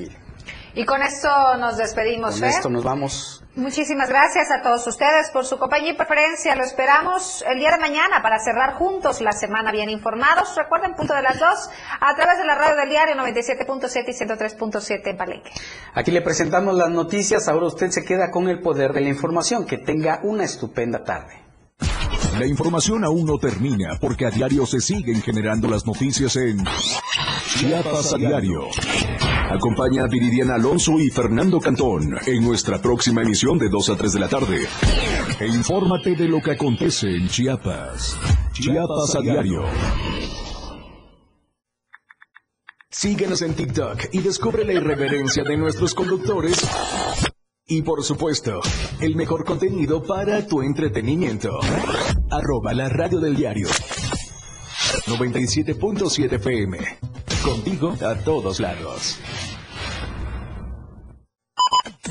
Y 0.79 0.85
con 0.85 1.03
esto 1.03 1.29
nos 1.59 1.77
despedimos. 1.77 2.39
Con 2.39 2.49
esto 2.49 2.71
nos 2.71 2.85
vamos. 2.85 3.43
Muchísimas 3.57 4.09
gracias 4.09 4.49
a 4.53 4.63
todos 4.63 4.87
ustedes 4.87 5.29
por 5.33 5.45
su 5.45 5.59
compañía 5.59 5.91
y 5.91 5.97
preferencia. 5.97 6.55
Lo 6.55 6.63
esperamos 6.63 7.45
el 7.51 7.59
día 7.59 7.73
de 7.73 7.79
mañana 7.79 8.23
para 8.23 8.39
cerrar 8.39 8.75
juntos 8.75 9.21
la 9.21 9.33
semana 9.33 9.73
bien 9.73 9.91
informados. 9.91 10.55
Recuerden, 10.55 10.95
punto 10.95 11.15
de 11.15 11.23
las 11.23 11.41
dos, 11.41 11.69
a 12.01 12.15
través 12.15 12.39
de 12.39 12.45
la 12.45 12.55
radio 12.55 12.77
del 12.77 12.91
diario 12.91 13.17
97.7 13.17 14.05
y 14.07 14.13
103.7 14.13 15.01
en 15.05 15.17
Palenque. 15.17 15.51
Aquí 15.95 16.13
le 16.13 16.23
presentamos 16.23 16.77
las 16.77 16.91
noticias. 16.91 17.49
Ahora 17.49 17.67
usted 17.67 17.91
se 17.91 18.05
queda 18.05 18.31
con 18.31 18.49
el 18.49 18.61
poder 18.61 18.93
de 18.93 19.01
la 19.01 19.09
información. 19.09 19.67
Que 19.67 19.79
tenga 19.79 20.21
una 20.23 20.45
estupenda 20.45 21.03
tarde. 21.03 21.43
La 22.39 22.47
información 22.47 23.03
aún 23.03 23.27
no 23.27 23.37
termina 23.39 23.99
porque 24.01 24.27
a 24.27 24.31
diario 24.31 24.65
se 24.65 24.79
siguen 24.79 25.23
generando 25.23 25.67
las 25.67 25.85
noticias 25.85 26.37
en 26.37 26.65
Chiapas 27.57 28.13
a 28.13 28.17
diario. 28.17 28.69
Acompaña 29.51 30.05
a 30.05 30.07
Viridiana 30.07 30.57
Alonso 30.57 30.99
y 31.01 31.09
Fernando 31.11 31.59
Cantón 31.59 32.17
en 32.27 32.45
nuestra 32.45 32.83
próxima 32.83 33.23
emisión 33.23 33.59
de 33.59 33.69
2 33.71 33.91
a 33.91 33.97
3 33.97 34.13
de 34.13 34.21
la 34.21 34.29
tarde. 34.29 34.59
E 35.41 35.47
infórmate 35.47 36.15
de 36.15 36.29
lo 36.29 36.41
que 36.41 36.53
acontece 36.53 37.09
en 37.09 37.29
Chiapas. 37.29 38.19
Chiapas 38.53 39.17
a 39.17 39.21
diario. 39.21 39.63
Síguenos 42.91 43.41
en 43.43 43.55
TikTok 43.55 44.07
y 44.13 44.19
descubre 44.19 44.65
la 44.65 44.75
irreverencia 44.75 45.43
de 45.45 45.57
nuestros 45.57 45.95
conductores. 45.95 46.69
Y 47.67 47.83
por 47.83 48.05
supuesto, 48.05 48.61
el 49.01 49.17
mejor 49.17 49.45
contenido 49.45 50.03
para 50.03 50.47
tu 50.47 50.63
entretenimiento. 50.63 51.59
Arroba 52.31 52.75
la 52.75 52.89
radio 52.89 53.19
del 53.19 53.35
diario. 53.35 53.69
97.7 55.07 56.33
FM. 56.35 56.79
Contigo 57.49 57.97
a 58.05 58.15
todos 58.15 58.61
lados. 58.61 59.19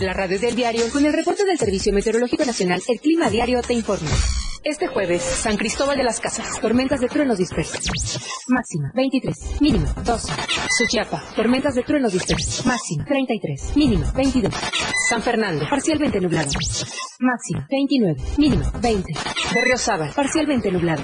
La 0.01 0.13
radio 0.13 0.39
del 0.39 0.55
diario 0.55 0.89
con 0.91 1.05
el 1.05 1.13
reporte 1.13 1.45
del 1.45 1.59
Servicio 1.59 1.93
Meteorológico 1.93 2.43
Nacional, 2.43 2.81
el 2.87 2.99
Clima 2.99 3.29
Diario 3.29 3.61
te 3.61 3.75
informa. 3.75 4.09
Este 4.63 4.87
jueves, 4.87 5.21
San 5.21 5.55
Cristóbal 5.55 5.95
de 5.95 6.03
las 6.03 6.19
Casas, 6.19 6.59
tormentas 6.59 7.01
de 7.01 7.07
truenos 7.07 7.37
dispersos. 7.37 7.87
Máxima, 8.47 8.91
23. 8.95 9.61
Mínimo, 9.61 9.85
12. 10.03 10.33
Suchiapa, 10.75 11.23
tormentas 11.35 11.75
de 11.75 11.83
truenos 11.83 12.13
dispersos. 12.13 12.65
Máxima, 12.65 13.05
33. 13.05 13.75
Mínimo, 13.75 14.11
22. 14.15 14.51
San 15.07 15.21
Fernando, 15.21 15.67
parcialmente 15.69 16.19
nublado. 16.19 16.49
Máxima, 17.19 17.67
29. 17.69 18.21
Mínimo, 18.37 18.71
20. 18.81 19.13
Berriozábal, 19.53 20.13
parcialmente 20.15 20.71
nublado. 20.71 21.03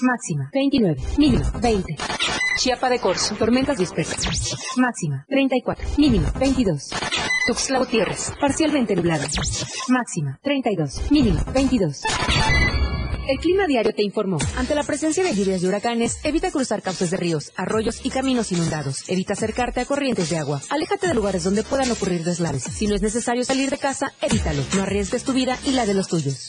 Máxima, 0.00 0.50
29. 0.52 1.00
Mínimo, 1.16 1.44
20. 1.62 1.96
Chiapa 2.58 2.90
de 2.90 2.98
Corzo, 2.98 3.36
tormentas 3.36 3.78
dispersas. 3.78 4.56
Máxima, 4.76 5.24
34. 5.28 5.90
Mínimo, 5.96 6.26
22. 6.40 6.90
Tuxtla 7.46 7.78
Gutiérrez, 7.78 8.32
parcialmente 8.40 8.96
nublado. 8.96 9.22
Máxima, 9.88 10.40
32. 10.42 11.08
Mínimo, 11.12 11.40
22. 11.54 12.02
El 13.28 13.38
Clima 13.38 13.68
Diario 13.68 13.92
te 13.94 14.02
informó. 14.02 14.38
Ante 14.56 14.74
la 14.74 14.82
presencia 14.82 15.22
de 15.22 15.36
lluvias 15.36 15.62
y 15.62 15.68
huracanes, 15.68 16.18
evita 16.24 16.50
cruzar 16.50 16.82
cauces 16.82 17.12
de 17.12 17.16
ríos, 17.16 17.52
arroyos 17.54 18.00
y 18.04 18.10
caminos 18.10 18.50
inundados. 18.50 19.08
Evita 19.08 19.34
acercarte 19.34 19.80
a 19.80 19.84
corrientes 19.84 20.28
de 20.28 20.38
agua. 20.38 20.60
Aléjate 20.68 21.06
de 21.06 21.14
lugares 21.14 21.44
donde 21.44 21.62
puedan 21.62 21.88
ocurrir 21.92 22.24
deslaves. 22.24 22.64
Si 22.64 22.88
no 22.88 22.96
es 22.96 23.02
necesario 23.02 23.44
salir 23.44 23.70
de 23.70 23.78
casa, 23.78 24.12
evítalo. 24.20 24.64
No 24.74 24.82
arriesgues 24.82 25.22
tu 25.22 25.32
vida 25.32 25.56
y 25.64 25.72
la 25.72 25.86
de 25.86 25.94
los 25.94 26.08
tuyos. 26.08 26.48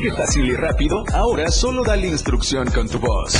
que 0.00 0.12
fácil 0.12 0.46
y 0.46 0.54
rápido? 0.54 1.02
Ahora 1.12 1.50
solo 1.50 1.82
dale 1.82 2.08
instrucción 2.08 2.70
con 2.70 2.88
tu 2.88 2.98
voz. 2.98 3.34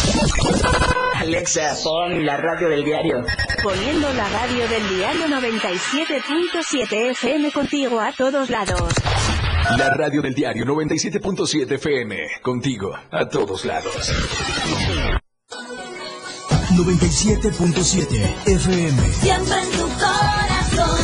Alexa, 1.14 1.76
pon 1.82 2.24
la 2.24 2.36
radio 2.36 2.68
del 2.68 2.84
diario. 2.84 3.24
Poniendo 3.62 4.12
la 4.12 4.28
radio 4.28 4.68
del 4.68 4.88
diario 4.88 5.26
97.7 5.28 7.10
FM 7.10 7.50
contigo 7.52 8.00
a 8.00 8.12
todos 8.12 8.50
lados. 8.50 8.94
La 9.76 9.90
radio 9.90 10.22
del 10.22 10.34
diario 10.34 10.64
97.7 10.64 11.72
FM. 11.72 12.16
Contigo 12.42 12.92
a 13.10 13.28
todos 13.28 13.64
lados. 13.64 14.12
97.7 16.74 18.46
FM. 18.46 19.12
Siempre 19.12 19.62
en 19.62 19.70
tu 19.72 19.88
corazón. 19.98 20.98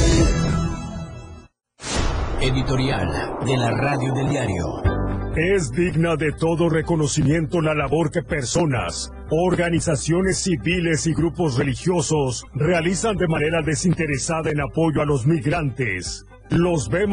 Editorial 2.41 3.39
de 3.45 3.57
la 3.57 3.71
radio 3.71 4.13
del 4.15 4.29
diario. 4.29 4.94
Es 5.37 5.73
digna 5.73 6.15
de 6.15 6.31
todo 6.31 6.69
reconocimiento 6.69 7.61
la 7.61 7.75
labor 7.75 8.13
que 8.13 8.23
personas, 8.23 9.13
organizaciones 9.31 10.39
civiles 10.39 11.09
y 11.09 11.13
grupos 11.13 11.59
religiosos 11.59 12.45
realizan 12.55 13.17
de 13.17 13.27
manera 13.27 13.61
desinteresada 13.61 14.53
en 14.53 14.61
apoyo 14.61 15.03
a 15.03 15.05
los 15.05 15.27
migrantes. 15.27 16.25
Los 16.51 16.89
vemos 16.89 17.13